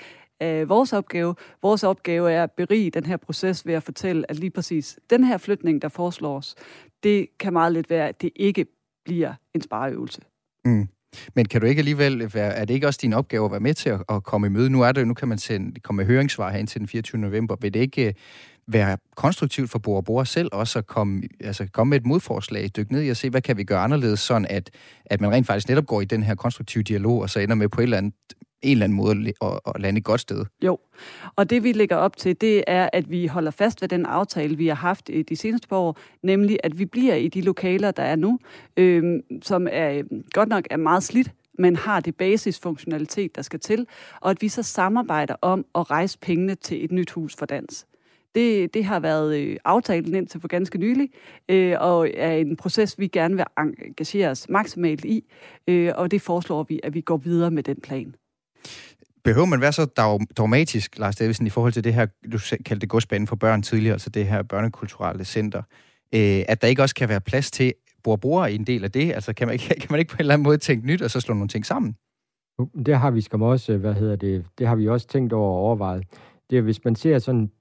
øh, 0.44 0.70
vores 0.70 0.94
opgave. 0.94 1.36
Vores 1.62 1.84
opgave 1.84 2.32
er 2.32 2.44
at 2.44 2.52
berige 2.52 2.92
den 2.92 3.06
her 3.06 3.18
proces 3.18 3.66
ved 3.66 3.74
at 3.74 3.84
fortælle, 3.84 4.32
at 4.32 4.40
lige 4.40 4.50
præcis 4.50 5.00
den 5.10 5.24
her 5.24 5.38
flytning, 5.38 5.82
der 5.82 5.90
foreslås, 5.90 6.56
det 7.04 7.28
kan 7.40 7.54
meget 7.54 7.74
lidt 7.74 7.90
være, 7.90 8.08
at 8.08 8.22
det 8.22 8.32
ikke 8.36 8.66
bliver 9.06 9.34
en 9.54 9.62
spareøvelse. 9.62 10.22
Mm. 10.66 10.88
Men 11.36 11.46
kan 11.46 11.62
du 11.62 11.68
ikke 11.68 11.80
alligevel 11.80 12.34
være, 12.34 12.54
er 12.54 12.66
det 12.66 12.74
ikke 12.74 12.88
også 12.88 13.00
din 13.02 13.14
opgave 13.14 13.46
at 13.46 13.52
være 13.52 13.60
med 13.60 13.74
til 13.74 13.90
at, 13.90 14.04
at 14.10 14.24
komme 14.24 14.48
i 14.48 14.50
møde? 14.50 14.70
Nu 14.70 14.82
er 14.82 14.92
det 14.92 15.08
nu 15.08 15.14
kan 15.14 15.28
man 15.28 15.38
sende, 15.38 15.80
komme 15.80 15.98
med 15.98 16.06
høringssvar 16.06 16.52
ind 16.52 16.68
til 16.68 16.80
den 16.80 16.88
24. 16.88 17.22
november. 17.22 17.56
Vil 17.62 17.74
det 17.74 17.80
ikke 17.80 18.16
være 18.68 18.98
konstruktivt 19.16 19.70
for 19.70 19.80
Bor 19.80 20.02
Bor 20.02 20.24
selv 20.24 20.50
også 20.52 20.80
at 20.80 20.88
komme, 20.88 21.24
altså 21.40 21.68
komme 21.72 21.90
med 21.90 21.98
et 21.98 22.06
modforslag, 22.06 22.70
dykke 22.78 22.94
ned 22.94 23.04
i 23.04 23.10
og 23.10 23.18
se, 23.18 23.30
hvad 23.30 23.42
kan 23.42 23.58
vi 23.58 23.64
gøre 23.64 23.80
anderledes, 23.80 24.20
sådan 24.20 24.48
at, 24.50 24.70
at 25.06 25.22
man 25.22 25.32
rent 25.32 25.48
faktisk 25.48 25.70
netop 25.70 25.86
går 25.86 26.02
i 26.02 26.06
den 26.06 26.24
her 26.24 26.36
konstruktive 26.36 26.84
dialog, 26.84 27.22
og 27.22 27.30
så 27.30 27.40
ender 27.40 27.56
med 27.56 27.70
på 27.70 27.82
et 27.82 27.84
eller 27.84 27.98
andet 27.98 28.14
en 28.62 28.72
eller 28.72 28.84
anden 28.84 28.96
måde 28.96 29.34
at, 29.42 29.60
at 29.76 29.82
lande 29.82 29.98
et 29.98 30.04
godt 30.04 30.22
sted. 30.22 30.46
Jo, 30.62 30.80
og 31.36 31.50
det 31.50 31.64
vi 31.64 31.72
lægger 31.72 31.96
op 31.96 32.18
til, 32.18 32.42
det 32.42 32.64
er, 32.68 32.90
at 32.94 33.10
vi 33.10 33.28
holder 33.28 33.52
fast 33.52 33.82
ved 33.82 33.90
den 33.90 34.06
aftale, 34.06 34.58
vi 34.58 34.68
har 34.68 34.76
haft 34.76 35.10
øh, 35.14 35.24
de 35.30 35.36
seneste 35.36 35.68
par 35.68 35.78
år, 35.78 35.98
nemlig 36.24 36.60
at 36.64 36.80
vi 36.80 36.86
bliver 36.86 37.16
i 37.16 37.28
de 37.28 37.42
lokaler, 37.42 37.92
der 37.92 38.04
er 38.04 38.16
nu, 38.16 38.40
øh, 38.78 39.20
som 39.42 39.68
er 39.72 39.92
øh, 39.92 40.04
godt 40.32 40.50
nok 40.50 40.68
er 40.70 40.78
meget 40.78 41.04
slidt, 41.04 41.32
men 41.60 41.76
har 41.76 42.00
det 42.00 42.16
basisfunktionalitet, 42.16 43.36
der 43.36 43.42
skal 43.42 43.60
til, 43.60 43.86
og 44.22 44.32
at 44.32 44.42
vi 44.42 44.50
så 44.50 44.64
samarbejder 44.64 45.36
om 45.42 45.66
at 45.76 45.92
rejse 45.92 46.20
pengene 46.20 46.56
til 46.56 46.86
et 46.86 46.92
nyt 46.92 47.12
hus 47.12 47.36
for 47.36 47.46
dans. 47.46 47.88
Det, 48.38 48.74
det 48.74 48.86
har 48.86 49.00
været 49.00 49.38
øh, 49.38 49.58
aftalen 49.66 50.16
indtil 50.16 50.42
for 50.42 50.48
ganske 50.48 50.78
nylig, 50.78 51.10
øh, 51.50 51.76
og 51.80 52.10
er 52.14 52.32
en 52.32 52.56
proces, 52.56 53.00
vi 53.00 53.08
gerne 53.08 53.36
vil 53.36 53.46
engagere 53.58 54.30
os 54.30 54.50
maksimalt 54.50 55.06
i, 55.06 55.24
øh, 55.68 55.94
og 55.96 56.12
det 56.12 56.22
foreslår 56.22 56.66
vi, 56.70 56.80
at 56.84 56.94
vi 56.94 57.02
går 57.02 57.18
videre 57.18 57.52
med 57.52 57.64
den 57.64 57.82
plan. 57.84 58.16
Behøver 59.24 59.46
man 59.46 59.62
være 59.62 59.72
så 59.72 59.86
dogmatisk, 60.38 61.00
Lars 61.00 61.16
Davidsen, 61.16 61.48
i 61.48 61.50
forhold 61.50 61.74
til 61.74 61.84
det 61.84 61.94
her, 61.94 62.06
du 62.32 62.38
kaldte 62.66 62.82
det 62.82 62.90
godsbanen 62.90 63.28
for 63.28 63.36
børn 63.36 63.62
tidligere, 63.62 63.94
altså 63.94 64.10
det 64.10 64.28
her 64.28 64.44
børnekulturelle 64.44 65.26
center, 65.26 65.62
øh, 66.16 66.44
at 66.48 66.62
der 66.62 66.68
ikke 66.68 66.82
også 66.82 66.96
kan 66.96 67.10
være 67.10 67.22
plads 67.22 67.52
til 67.52 67.74
bor 68.16 68.46
i 68.46 68.56
en 68.56 68.64
del 68.64 68.84
af 68.84 68.92
det? 68.92 69.14
Altså 69.14 69.34
kan 69.34 69.48
man, 69.48 69.54
ikke, 69.54 69.68
kan 69.82 69.88
man 69.90 70.00
ikke 70.00 70.12
på 70.12 70.16
en 70.16 70.20
eller 70.20 70.34
anden 70.34 70.44
måde 70.44 70.58
tænke 70.58 70.88
nyt, 70.88 71.02
og 71.02 71.12
så 71.12 71.20
slå 71.20 71.34
nogle 71.34 71.48
ting 71.48 71.66
sammen? 71.66 71.96
Det 72.86 72.98
har 72.98 73.12
vi 73.12 73.22
skam 73.22 73.42
også, 73.42 73.78
hvad 73.78 73.94
hedder 73.94 74.16
det, 74.16 74.46
det 74.58 74.68
har 74.68 74.76
vi 74.76 74.88
også 74.88 75.08
tænkt 75.08 75.34
over 75.34 75.52
og 75.52 75.60
overvejet. 75.60 76.04
Det 76.50 76.58
er, 76.58 76.62
hvis 76.62 76.86
man 76.86 76.96
ser 76.96 77.20
sådan, 77.20 77.52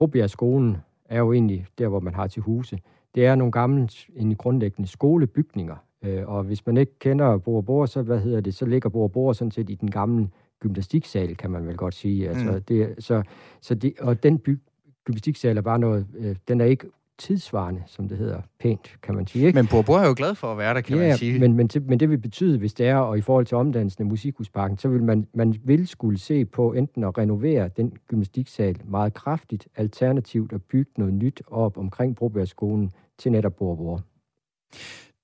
øh, 0.00 0.28
skolen 0.28 0.76
er 1.04 1.18
jo 1.18 1.32
egentlig 1.32 1.66
der, 1.78 1.88
hvor 1.88 2.00
man 2.00 2.14
har 2.14 2.26
til 2.26 2.42
huse. 2.42 2.78
Det 3.14 3.26
er 3.26 3.34
nogle 3.34 3.52
gamle, 3.52 3.88
en 4.16 4.34
grundlæggende 4.34 4.88
skolebygninger, 4.90 5.76
Øh, 6.06 6.28
og 6.28 6.42
hvis 6.42 6.66
man 6.66 6.76
ikke 6.76 6.98
kender 6.98 7.38
Bor 7.38 7.60
Bor, 7.60 7.86
så, 7.86 8.02
hvad 8.02 8.20
hedder 8.20 8.40
det, 8.40 8.54
så 8.54 8.66
ligger 8.66 8.88
Bor 8.88 9.08
Bor 9.08 9.32
sådan 9.32 9.50
set 9.50 9.70
i 9.70 9.74
den 9.74 9.90
gamle 9.90 10.28
gymnastiksal, 10.60 11.36
kan 11.36 11.50
man 11.50 11.66
vel 11.66 11.76
godt 11.76 11.94
sige. 11.94 12.28
Altså, 12.28 12.52
mm. 12.52 12.62
det, 12.62 12.94
så, 12.98 13.22
så 13.60 13.74
det, 13.74 13.94
og 14.00 14.22
den 14.22 14.38
by, 14.38 14.58
gymnastiksal 15.04 15.56
er 15.56 15.60
bare 15.60 15.78
noget, 15.78 16.06
øh, 16.18 16.36
den 16.48 16.60
er 16.60 16.64
ikke 16.64 16.86
tidsvarende, 17.18 17.82
som 17.86 18.08
det 18.08 18.18
hedder 18.18 18.40
pænt, 18.60 18.96
kan 19.02 19.14
man 19.14 19.26
sige. 19.26 19.46
Ikke? 19.46 19.56
Men 19.56 19.66
Bor 19.86 19.98
er 19.98 20.06
jo 20.06 20.14
glad 20.16 20.34
for 20.34 20.52
at 20.52 20.58
være 20.58 20.74
der, 20.74 20.80
kan 20.80 20.96
ja, 20.96 21.08
man 21.08 21.16
sige. 21.16 21.38
Men, 21.38 21.54
men, 21.54 21.70
men 21.86 22.00
det 22.00 22.10
vil 22.10 22.18
betyde, 22.18 22.58
hvis 22.58 22.74
det 22.74 22.88
er, 22.88 22.96
og 22.96 23.18
i 23.18 23.20
forhold 23.20 23.46
til 23.46 23.56
omdannelsen 23.56 24.02
af 24.02 24.06
Musikhusparken, 24.06 24.78
så 24.78 24.88
vil 24.88 25.02
man, 25.02 25.26
man 25.34 25.54
vil 25.64 25.88
skulle 25.88 26.18
se 26.18 26.44
på 26.44 26.72
enten 26.72 27.04
at 27.04 27.18
renovere 27.18 27.70
den 27.76 27.92
gymnastiksal 28.08 28.80
meget 28.84 29.14
kraftigt, 29.14 29.68
alternativt 29.76 30.52
at 30.52 30.62
bygge 30.62 30.90
noget 30.96 31.14
nyt 31.14 31.42
op 31.46 31.78
omkring 31.78 32.16
Brobjergskolen 32.16 32.90
til 33.18 33.32
netop 33.32 33.56
Bor 33.56 34.02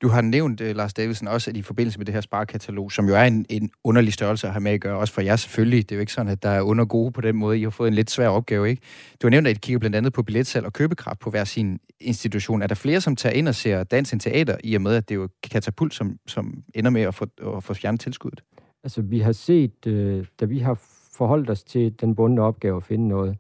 du 0.03 0.09
har 0.09 0.21
nævnt, 0.21 0.61
øh, 0.61 0.77
Lars 0.77 0.95
Davidsen, 0.95 1.29
også 1.29 1.51
at 1.51 1.57
i 1.57 1.63
forbindelse 1.63 1.99
med 1.99 2.07
det 2.07 2.15
her 2.15 2.21
sparekatalog, 2.21 2.93
som 2.93 3.09
jo 3.09 3.15
er 3.15 3.23
en, 3.23 3.47
en 3.49 3.71
underlig 3.85 4.13
størrelse 4.13 4.47
at 4.47 4.53
have 4.53 4.61
med 4.61 4.73
at 4.73 4.81
gøre, 4.81 4.99
også 4.99 5.15
for 5.15 5.21
jer 5.21 5.37
selvfølgelig. 5.37 5.89
Det 5.89 5.93
er 5.93 5.97
jo 5.97 6.01
ikke 6.01 6.13
sådan, 6.13 6.33
at 6.33 6.43
der 6.43 6.49
er 6.49 6.63
under 6.63 6.85
gode 6.85 7.13
på 7.13 7.21
den 7.21 7.37
måde. 7.37 7.59
I 7.59 7.63
har 7.63 7.71
fået 7.71 7.89
en 7.89 7.95
lidt 7.95 8.11
svær 8.11 8.29
opgave, 8.29 8.71
ikke? 8.71 8.83
Du 9.23 9.27
har 9.27 9.31
nævnt, 9.31 9.47
at 9.47 9.57
I 9.57 9.61
kigger 9.63 9.79
blandt 9.79 9.97
andet 9.97 10.13
på 10.13 10.23
billetsalg 10.23 10.67
og 10.67 10.73
købekraft 10.73 11.19
på 11.19 11.31
hver 11.31 11.45
sin 11.45 11.79
institution. 12.01 12.63
Er 12.63 12.67
der 12.67 12.75
flere, 12.75 13.01
som 13.01 13.17
tager 13.17 13.33
ind 13.33 13.49
og 13.49 13.55
ser 13.55 13.85
dans 13.85 14.13
i 14.13 14.19
teater, 14.19 14.57
i 14.65 14.75
og 14.75 14.83
med, 14.83 14.95
at 14.95 15.09
det 15.09 15.15
er 15.15 15.19
jo 15.21 15.29
katapult, 15.51 15.95
som, 15.95 16.17
som 16.27 16.63
ender 16.75 16.91
med 16.91 17.03
at 17.03 17.15
få, 17.15 17.27
at 17.57 17.65
få 17.65 17.75
fjernet 17.75 18.01
tilskuddet? 18.01 18.43
Altså, 18.85 19.03
vi 19.03 19.19
har 19.19 19.33
set, 19.33 19.87
øh, 19.87 20.27
da 20.41 20.45
vi 20.45 20.59
har 20.59 20.79
forholdt 21.13 21.51
os 21.51 21.63
til 21.63 21.95
den 22.01 22.15
bundne 22.15 22.43
opgave 22.43 22.77
at 22.77 22.83
finde 22.83 23.09
noget, 23.09 23.37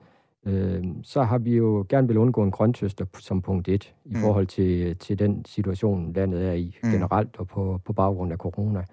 øh, 0.46 0.84
så 1.02 1.22
har 1.22 1.38
vi 1.38 1.56
jo 1.56 1.86
gerne 1.88 2.08
vil 2.08 2.18
undgå 2.18 2.42
en 2.42 2.50
grøntøster 2.50 3.04
som 3.18 3.42
punkt 3.42 3.68
et 3.68 3.94
i 4.04 4.14
mm. 4.14 4.20
forhold 4.20 4.46
til, 4.46 4.96
til 4.96 5.18
den 5.18 5.44
situation, 5.44 6.12
landet 6.12 6.46
er 6.46 6.52
i 6.52 6.76
mm. 6.82 6.90
generelt 6.90 7.36
og 7.36 7.48
på, 7.48 7.80
på 7.84 7.92
baggrund 7.92 8.32
af 8.32 8.38
corona. 8.38 8.84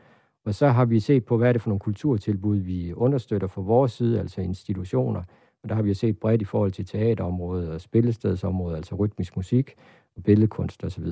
Og 0.45 0.55
så 0.55 0.67
har 0.67 0.85
vi 0.85 0.99
set 0.99 1.25
på, 1.25 1.37
hvad 1.37 1.49
er 1.49 1.53
det 1.53 1.61
for 1.61 1.69
nogle 1.69 1.79
kulturtilbud, 1.79 2.57
vi 2.57 2.93
understøtter 2.93 3.47
fra 3.47 3.61
vores 3.61 3.91
side, 3.91 4.19
altså 4.19 4.41
institutioner. 4.41 5.23
Og 5.63 5.69
der 5.69 5.75
har 5.75 5.81
vi 5.81 5.93
set 5.93 6.19
bredt 6.19 6.41
i 6.41 6.45
forhold 6.45 6.71
til 6.71 6.85
teaterområdet 6.85 7.69
og 7.69 7.81
spillestedsområdet, 7.81 8.77
altså 8.77 8.95
rytmisk 8.95 9.35
musik 9.35 9.75
og 10.15 10.23
billedkunst 10.23 10.83
osv. 10.83 11.05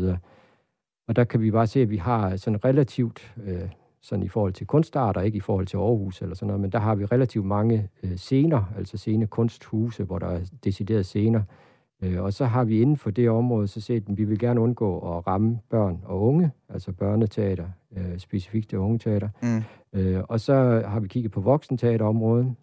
Og 1.08 1.16
der 1.16 1.24
kan 1.24 1.42
vi 1.42 1.52
bare 1.52 1.68
se, 1.68 1.82
at 1.82 1.90
vi 1.90 1.98
har 1.98 2.36
sådan 2.36 2.66
relativt 2.66 3.36
øh, 3.44 3.70
sådan 4.02 4.24
i 4.24 4.28
forhold 4.28 4.54
til 4.54 4.68
kunstarter, 4.68 5.22
ikke 5.22 5.38
i 5.38 5.40
forhold 5.40 5.68
til 5.68 5.78
Aarhus 5.78 6.22
eller 6.22 6.36
sådan 6.36 6.48
noget, 6.48 6.62
men 6.62 6.72
der 6.72 6.80
har 6.80 6.96
vi 6.96 7.06
relativt 7.06 7.46
mange 7.46 7.90
øh, 8.04 8.16
scener, 8.16 8.64
altså 8.78 8.98
scene 8.98 9.28
kunsthuse, 9.28 10.04
hvor 10.04 10.20
der 10.20 10.28
er 10.28 10.40
deciderede 10.64 11.04
scener. 11.04 11.42
Øh, 12.02 12.24
og 12.24 12.34
så 12.34 12.46
har 12.46 12.64
vi 12.64 12.82
inden 12.82 12.98
for 12.98 13.12
det 13.12 13.30
område 13.30 13.68
så 13.68 13.82
set, 13.82 14.04
at 14.10 14.18
vi 14.18 14.24
vil 14.24 14.40
gerne 14.40 14.62
undgå 14.62 15.18
at 15.18 15.28
ramme 15.28 15.60
børn 15.70 16.02
og 16.06 16.22
unge, 16.22 16.52
altså 16.70 16.92
børneteater, 16.92 17.68
øh, 17.98 18.18
specifikt 18.18 18.72
det 18.72 18.78
unge 18.78 19.00
teater. 19.00 19.30
Mm. 19.42 19.64
Øh, 20.00 20.24
og 20.30 20.40
så 20.40 20.84
har 20.88 21.00
vi 21.00 21.08
kigget 21.08 21.32
på 21.32 21.42
voksenteaterområdet, 21.42 22.56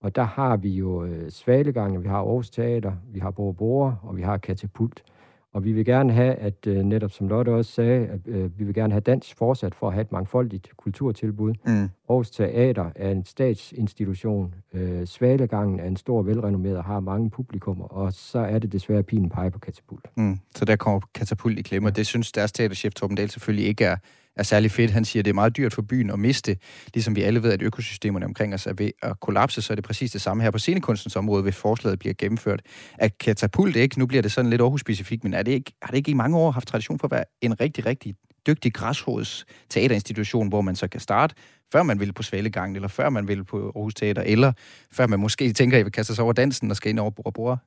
og 0.00 0.16
der 0.16 0.22
har 0.22 0.56
vi 0.56 0.70
jo 0.70 1.04
øh, 1.04 1.30
Svalegangen, 1.30 2.02
vi 2.02 2.08
har 2.08 2.18
Aarhus 2.18 2.50
Teater, 2.50 2.92
vi 3.12 3.18
har 3.18 3.30
Bore 3.30 3.96
og 4.02 4.16
vi 4.16 4.22
har 4.22 4.36
Katapult. 4.36 5.02
Øh, 5.06 5.15
og 5.56 5.64
vi 5.64 5.72
vil 5.72 5.84
gerne 5.84 6.12
have, 6.12 6.34
at 6.34 6.66
øh, 6.66 6.82
netop 6.82 7.12
som 7.12 7.28
Lotte 7.28 7.50
også 7.50 7.72
sagde, 7.72 8.06
at 8.06 8.20
øh, 8.26 8.58
vi 8.58 8.64
vil 8.64 8.74
gerne 8.74 8.92
have 8.92 9.00
dans 9.00 9.34
fortsat 9.34 9.74
for 9.74 9.86
at 9.86 9.92
have 9.92 10.02
et 10.02 10.12
mangfoldigt 10.12 10.70
kulturtilbud. 10.76 11.54
Mm. 11.66 11.88
Aarhus 12.08 12.30
Teater 12.30 12.90
er 12.96 13.10
en 13.10 13.24
statsinstitution. 13.24 14.54
Øh, 14.74 15.06
Svalegangen 15.06 15.80
er 15.80 15.84
en 15.84 15.96
stor 15.96 16.22
velrenommeret 16.22 16.76
og 16.76 16.84
har 16.84 17.00
mange 17.00 17.30
publikummer. 17.30 17.84
Og 17.84 18.12
så 18.12 18.38
er 18.38 18.58
det 18.58 18.72
desværre 18.72 19.02
pinen 19.02 19.30
pege 19.30 19.50
på 19.50 19.58
katapult. 19.58 20.06
Mm. 20.16 20.38
Så 20.54 20.64
der 20.64 20.76
kommer 20.76 21.00
katapult 21.14 21.58
i 21.58 21.62
klemme, 21.62 21.86
ja. 21.86 21.90
og 21.90 21.96
det 21.96 22.06
synes 22.06 22.32
deres 22.32 22.52
teaterchef 22.52 22.94
Torben 22.94 23.16
Dahl 23.16 23.30
selvfølgelig 23.30 23.66
ikke 23.66 23.84
er, 23.84 23.96
er 24.36 24.42
særlig 24.42 24.70
fedt. 24.70 24.90
Han 24.90 25.04
siger, 25.04 25.20
at 25.20 25.24
det 25.24 25.30
er 25.30 25.34
meget 25.34 25.56
dyrt 25.56 25.74
for 25.74 25.82
byen 25.82 26.10
at 26.10 26.18
miste, 26.18 26.56
ligesom 26.94 27.16
vi 27.16 27.22
alle 27.22 27.42
ved, 27.42 27.52
at 27.52 27.62
økosystemerne 27.62 28.26
omkring 28.26 28.54
os 28.54 28.66
er 28.66 28.72
ved 28.72 28.90
at 29.02 29.20
kollapse, 29.20 29.62
så 29.62 29.72
er 29.72 29.74
det 29.74 29.84
præcis 29.84 30.10
det 30.10 30.20
samme 30.20 30.42
her 30.42 30.50
på 30.50 30.58
scenekunstens 30.58 31.16
område, 31.16 31.42
hvis 31.42 31.56
forslaget 31.56 31.98
bliver 31.98 32.14
gennemført. 32.18 32.60
At 32.98 33.18
katapult 33.18 33.76
ikke, 33.76 33.98
nu 33.98 34.06
bliver 34.06 34.22
det 34.22 34.32
sådan 34.32 34.50
lidt 34.50 34.60
Aarhus-specifikt, 34.60 35.24
men 35.24 35.34
er 35.34 35.42
det 35.42 35.52
ikke, 35.52 35.72
har 35.82 35.90
det 35.90 35.98
ikke 35.98 36.10
i 36.10 36.14
mange 36.14 36.38
år 36.38 36.50
haft 36.50 36.68
tradition 36.68 36.98
for 36.98 37.06
at 37.06 37.10
være 37.10 37.24
en 37.40 37.60
rigtig, 37.60 37.86
rigtig 37.86 38.14
dygtig 38.46 38.74
græsrods 38.74 39.46
teaterinstitution, 39.68 40.48
hvor 40.48 40.60
man 40.60 40.76
så 40.76 40.88
kan 40.88 41.00
starte, 41.00 41.34
før 41.72 41.82
man 41.82 42.00
vil 42.00 42.12
på 42.12 42.22
Svalegangen, 42.22 42.76
eller 42.76 42.88
før 42.88 43.10
man 43.10 43.28
vil 43.28 43.44
på 43.44 43.56
Aarhus 43.56 43.94
Teater, 43.94 44.22
eller 44.22 44.52
før 44.92 45.06
man 45.06 45.20
måske 45.20 45.52
tænker, 45.52 45.76
at 45.76 45.80
I 45.80 45.82
vil 45.82 45.92
kaste 45.92 46.14
sig 46.14 46.24
over 46.24 46.32
dansen 46.32 46.70
og 46.70 46.76
skal 46.76 46.90
ind 46.90 46.98
over 46.98 47.10
bord 47.10 47.58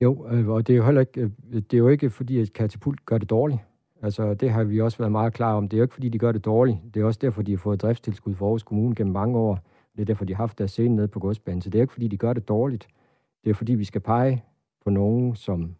Jo, 0.00 0.28
øh, 0.30 0.48
og 0.48 0.66
det 0.66 0.72
er 0.72 0.76
jo 0.76 0.84
heller 0.84 1.00
ikke, 1.00 1.20
øh, 1.20 1.30
det 1.52 1.74
er 1.74 1.78
jo 1.78 1.88
ikke 1.88 2.10
fordi, 2.10 2.40
at 2.40 2.52
katapult 2.52 3.06
gør 3.06 3.18
det 3.18 3.30
dårligt. 3.30 3.60
Altså, 4.02 4.34
det 4.34 4.50
har 4.50 4.64
vi 4.64 4.80
også 4.80 4.98
været 4.98 5.12
meget 5.12 5.32
klar 5.32 5.54
om. 5.54 5.68
Det 5.68 5.76
er 5.76 5.78
jo 5.78 5.84
ikke, 5.84 5.94
fordi 5.94 6.08
de 6.08 6.18
gør 6.18 6.32
det 6.32 6.44
dårligt. 6.44 6.78
Det 6.94 7.00
er 7.00 7.04
også 7.04 7.18
derfor, 7.22 7.42
de 7.42 7.52
har 7.52 7.58
fået 7.58 7.82
driftstilskud 7.82 8.34
for 8.34 8.46
Aarhus 8.46 8.62
Kommune 8.62 8.94
gennem 8.94 9.12
mange 9.12 9.38
år. 9.38 9.58
Det 9.96 10.00
er 10.00 10.04
derfor, 10.04 10.24
de 10.24 10.34
har 10.34 10.42
haft 10.42 10.58
deres 10.58 10.70
scene 10.70 10.96
nede 10.96 11.08
på 11.08 11.20
godsbanen. 11.20 11.62
Så 11.62 11.70
det 11.70 11.78
er 11.78 11.82
ikke, 11.82 11.92
fordi 11.92 12.08
de 12.08 12.16
gør 12.16 12.32
det 12.32 12.48
dårligt. 12.48 12.88
Det 13.44 13.50
er, 13.50 13.54
fordi 13.54 13.74
vi 13.74 13.84
skal 13.84 14.00
pege 14.00 14.44
på 14.84 14.90
nogen, 14.90 15.36
som, 15.36 15.74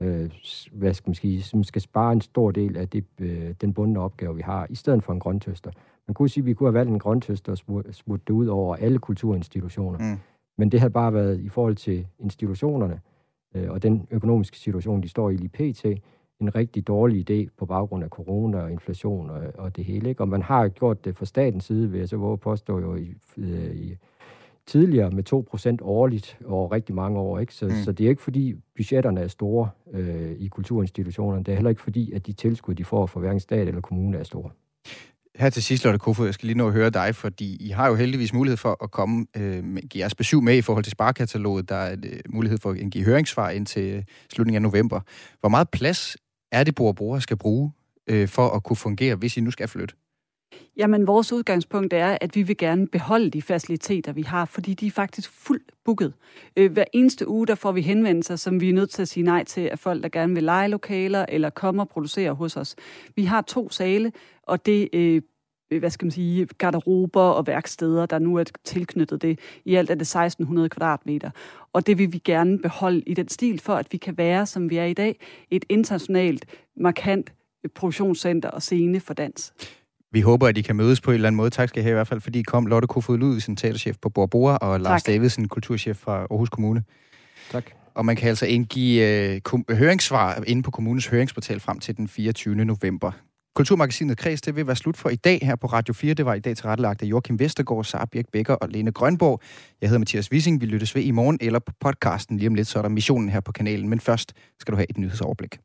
øh, 0.00 0.30
hvad 0.72 0.94
skal 0.94 1.08
man 1.08 1.14
sige, 1.14 1.42
som 1.42 1.64
skal 1.64 1.82
spare 1.82 2.12
en 2.12 2.20
stor 2.20 2.50
del 2.50 2.76
af 2.76 2.88
det, 2.88 3.04
øh, 3.20 3.54
den 3.60 3.74
bundne 3.74 4.00
opgave, 4.00 4.36
vi 4.36 4.42
har, 4.42 4.66
i 4.70 4.74
stedet 4.74 5.02
for 5.02 5.12
en 5.12 5.20
grøntøster. 5.20 5.70
Man 6.08 6.14
kunne 6.14 6.28
sige, 6.28 6.42
at 6.42 6.46
vi 6.46 6.54
kunne 6.54 6.66
have 6.66 6.74
valgt 6.74 6.90
en 6.90 6.98
grøntøster 6.98 7.52
og 7.52 7.58
smurt 7.94 8.28
det 8.28 8.34
ud 8.34 8.46
over 8.46 8.76
alle 8.76 8.98
kulturinstitutioner. 8.98 9.98
Mm. 9.98 10.20
Men 10.58 10.72
det 10.72 10.80
har 10.80 10.88
bare 10.88 11.14
været 11.14 11.40
i 11.40 11.48
forhold 11.48 11.76
til 11.76 12.06
institutionerne 12.18 13.00
øh, 13.54 13.70
og 13.70 13.82
den 13.82 14.08
økonomiske 14.10 14.58
situation, 14.58 15.02
de 15.02 15.08
står 15.08 15.30
i 15.30 15.36
lige 15.36 15.48
pt., 15.48 15.84
en 16.40 16.54
rigtig 16.54 16.86
dårlig 16.86 17.30
idé 17.30 17.48
på 17.58 17.66
baggrund 17.66 18.04
af 18.04 18.10
corona 18.10 18.58
og 18.58 18.72
inflation 18.72 19.30
og, 19.30 19.42
og 19.58 19.76
det 19.76 19.84
hele. 19.84 20.08
Ikke? 20.08 20.20
Og 20.20 20.28
man 20.28 20.42
har 20.42 20.68
gjort 20.68 21.04
det 21.04 21.16
fra 21.16 21.24
statens 21.24 21.64
side, 21.64 21.90
vil 21.90 21.98
jeg 21.98 22.08
så 22.08 22.16
våge 22.16 22.38
påstå 22.38 22.80
jo 22.80 22.96
i, 22.96 23.14
øh, 23.36 23.76
i, 23.76 23.96
tidligere 24.66 25.10
med 25.10 25.32
2% 25.80 25.84
årligt 25.84 26.38
over 26.46 26.72
rigtig 26.72 26.94
mange 26.94 27.18
år. 27.18 27.38
Ikke? 27.38 27.54
Så, 27.54 27.66
mm. 27.66 27.74
så 27.84 27.92
det 27.92 28.06
er 28.06 28.10
ikke 28.10 28.22
fordi 28.22 28.54
budgetterne 28.76 29.20
er 29.20 29.28
store 29.28 29.68
øh, 29.92 30.32
i 30.38 30.48
kulturinstitutionerne. 30.48 31.44
Det 31.44 31.52
er 31.52 31.56
heller 31.56 31.70
ikke 31.70 31.82
fordi, 31.82 32.12
at 32.12 32.26
de 32.26 32.32
tilskud, 32.32 32.74
de 32.74 32.84
får 32.84 33.06
fra 33.06 33.20
hverken 33.20 33.40
stat 33.40 33.68
eller 33.68 33.80
kommune, 33.80 34.18
er 34.18 34.24
store. 34.24 34.50
Her 35.38 35.50
til 35.50 35.62
sidst, 35.62 35.84
Lotte 35.84 35.98
Kofod, 35.98 36.26
jeg 36.26 36.34
skal 36.34 36.46
lige 36.46 36.58
nå 36.58 36.66
at 36.66 36.72
høre 36.72 36.90
dig, 36.90 37.14
fordi 37.14 37.56
I 37.66 37.68
har 37.68 37.88
jo 37.88 37.94
heldigvis 37.94 38.32
mulighed 38.32 38.56
for 38.56 38.84
at 38.84 38.90
komme, 38.90 39.26
øh, 39.36 39.64
med, 39.64 39.82
give 39.82 40.00
jeres 40.00 40.14
besøg 40.14 40.42
med 40.42 40.56
i 40.56 40.62
forhold 40.62 40.84
til 40.84 40.90
sparkataloget. 40.90 41.68
Der 41.68 41.74
er 41.74 41.92
øh, 41.92 42.20
mulighed 42.28 42.58
for 42.58 42.70
at 42.70 42.90
give 42.90 43.04
høringssvar 43.04 43.50
indtil 43.50 43.94
øh, 43.94 44.02
slutningen 44.32 44.64
af 44.64 44.70
november. 44.70 45.00
Hvor 45.40 45.48
meget 45.48 45.68
plads 45.70 46.16
er 46.56 46.64
det, 46.64 46.74
brugere 46.74 47.20
skal 47.20 47.36
bruge 47.36 47.72
øh, 48.06 48.28
for 48.28 48.48
at 48.48 48.62
kunne 48.62 48.76
fungere, 48.76 49.14
hvis 49.14 49.36
I 49.36 49.40
nu 49.40 49.50
skal 49.50 49.68
flytte? 49.68 49.94
Jamen, 50.76 51.06
vores 51.06 51.32
udgangspunkt 51.32 51.92
er, 51.92 52.18
at 52.20 52.36
vi 52.36 52.42
vil 52.42 52.56
gerne 52.56 52.86
beholde 52.86 53.30
de 53.30 53.42
faciliteter, 53.42 54.12
vi 54.12 54.22
har, 54.22 54.44
fordi 54.44 54.74
de 54.74 54.86
er 54.86 54.90
faktisk 54.90 55.30
fuldt 55.30 55.72
booket. 55.84 56.12
Øh, 56.56 56.72
hver 56.72 56.84
eneste 56.92 57.28
uge, 57.28 57.46
der 57.46 57.54
får 57.54 57.72
vi 57.72 57.80
henvendelser, 57.80 58.36
som 58.36 58.60
vi 58.60 58.68
er 58.68 58.72
nødt 58.72 58.90
til 58.90 59.02
at 59.02 59.08
sige 59.08 59.24
nej 59.24 59.44
til, 59.44 59.60
af 59.60 59.78
folk, 59.78 60.02
der 60.02 60.08
gerne 60.08 60.34
vil 60.34 60.42
lege 60.42 60.68
lokaler 60.68 61.26
eller 61.28 61.50
komme 61.50 61.82
og 61.82 61.88
producere 61.88 62.32
hos 62.32 62.56
os. 62.56 62.76
Vi 63.16 63.24
har 63.24 63.42
to 63.42 63.70
sale, 63.70 64.12
og 64.42 64.66
det 64.66 64.88
øh, 64.92 65.22
hvad 65.68 65.90
skal 65.90 66.06
man 66.06 66.10
sige, 66.10 66.46
garderober 66.58 67.22
og 67.22 67.46
værksteder, 67.46 68.06
der 68.06 68.18
nu 68.18 68.36
er 68.36 68.44
tilknyttet 68.64 69.22
det. 69.22 69.38
I 69.64 69.74
alt 69.74 69.90
er 69.90 69.94
det 69.94 70.02
1600 70.02 70.68
kvadratmeter. 70.68 71.30
Og 71.72 71.86
det 71.86 71.98
vil 71.98 72.12
vi 72.12 72.18
gerne 72.18 72.58
beholde 72.58 73.00
i 73.00 73.14
den 73.14 73.28
stil, 73.28 73.60
for 73.60 73.74
at 73.74 73.86
vi 73.90 73.96
kan 73.96 74.18
være, 74.18 74.46
som 74.46 74.70
vi 74.70 74.76
er 74.76 74.84
i 74.84 74.94
dag, 74.94 75.20
et 75.50 75.64
internationalt, 75.68 76.46
markant 76.76 77.32
produktionscenter 77.74 78.48
og 78.48 78.62
scene 78.62 79.00
for 79.00 79.14
dans. 79.14 79.52
Vi 80.12 80.20
håber, 80.20 80.48
at 80.48 80.58
I 80.58 80.62
kan 80.62 80.76
mødes 80.76 81.00
på 81.00 81.10
en 81.10 81.14
eller 81.14 81.28
anden 81.28 81.36
måde. 81.36 81.50
Tak 81.50 81.68
skal 81.68 81.80
I 81.80 81.82
have 81.82 81.92
i 81.92 81.94
hvert 81.94 82.08
fald, 82.08 82.20
fordi 82.20 82.38
I 82.38 82.42
kom. 82.42 82.66
Lotte 82.66 82.88
Kofod 82.88 83.18
Ludvigsen, 83.18 83.56
teaterchef 83.56 83.96
på 84.02 84.08
Borbora, 84.08 84.56
og 84.56 84.80
Lars 84.80 85.02
tak. 85.02 85.14
Davidsen, 85.14 85.48
kulturchef 85.48 85.96
fra 85.96 86.18
Aarhus 86.18 86.48
Kommune. 86.48 86.84
Tak. 87.50 87.64
Og 87.94 88.06
man 88.06 88.16
kan 88.16 88.28
altså 88.28 88.46
indgive 88.46 89.40
øh, 89.52 89.76
høringssvar 89.76 90.42
inde 90.46 90.62
på 90.62 90.70
kommunens 90.70 91.06
høringsportal 91.06 91.60
frem 91.60 91.78
til 91.78 91.96
den 91.96 92.08
24. 92.08 92.54
november. 92.54 93.12
Kulturmagasinet 93.56 94.18
Kreds, 94.18 94.40
det 94.40 94.56
vil 94.56 94.66
være 94.66 94.76
slut 94.76 94.96
for 94.96 95.08
i 95.08 95.16
dag 95.16 95.38
her 95.42 95.56
på 95.56 95.66
Radio 95.66 95.94
4. 95.94 96.14
Det 96.14 96.26
var 96.26 96.34
i 96.34 96.40
dag 96.40 96.56
tilrettelagt 96.56 97.02
af 97.02 97.06
Joachim 97.06 97.38
Vestergaard, 97.38 97.84
Sara 97.84 98.06
Birk 98.12 98.24
Becker 98.32 98.54
og 98.54 98.68
Lene 98.68 98.92
Grønborg. 98.92 99.40
Jeg 99.80 99.88
hedder 99.88 99.98
Mathias 99.98 100.32
Wissing. 100.32 100.60
Vi 100.60 100.66
lyttes 100.66 100.94
ved 100.94 101.02
i 101.02 101.10
morgen 101.10 101.38
eller 101.40 101.58
på 101.58 101.72
podcasten 101.80 102.36
lige 102.36 102.48
om 102.48 102.54
lidt, 102.54 102.68
så 102.68 102.78
er 102.78 102.82
der 102.82 102.88
missionen 102.88 103.28
her 103.28 103.40
på 103.40 103.52
kanalen. 103.52 103.88
Men 103.88 104.00
først 104.00 104.32
skal 104.60 104.72
du 104.72 104.76
have 104.76 104.90
et 104.90 104.98
nyhedsoverblik. 104.98 105.58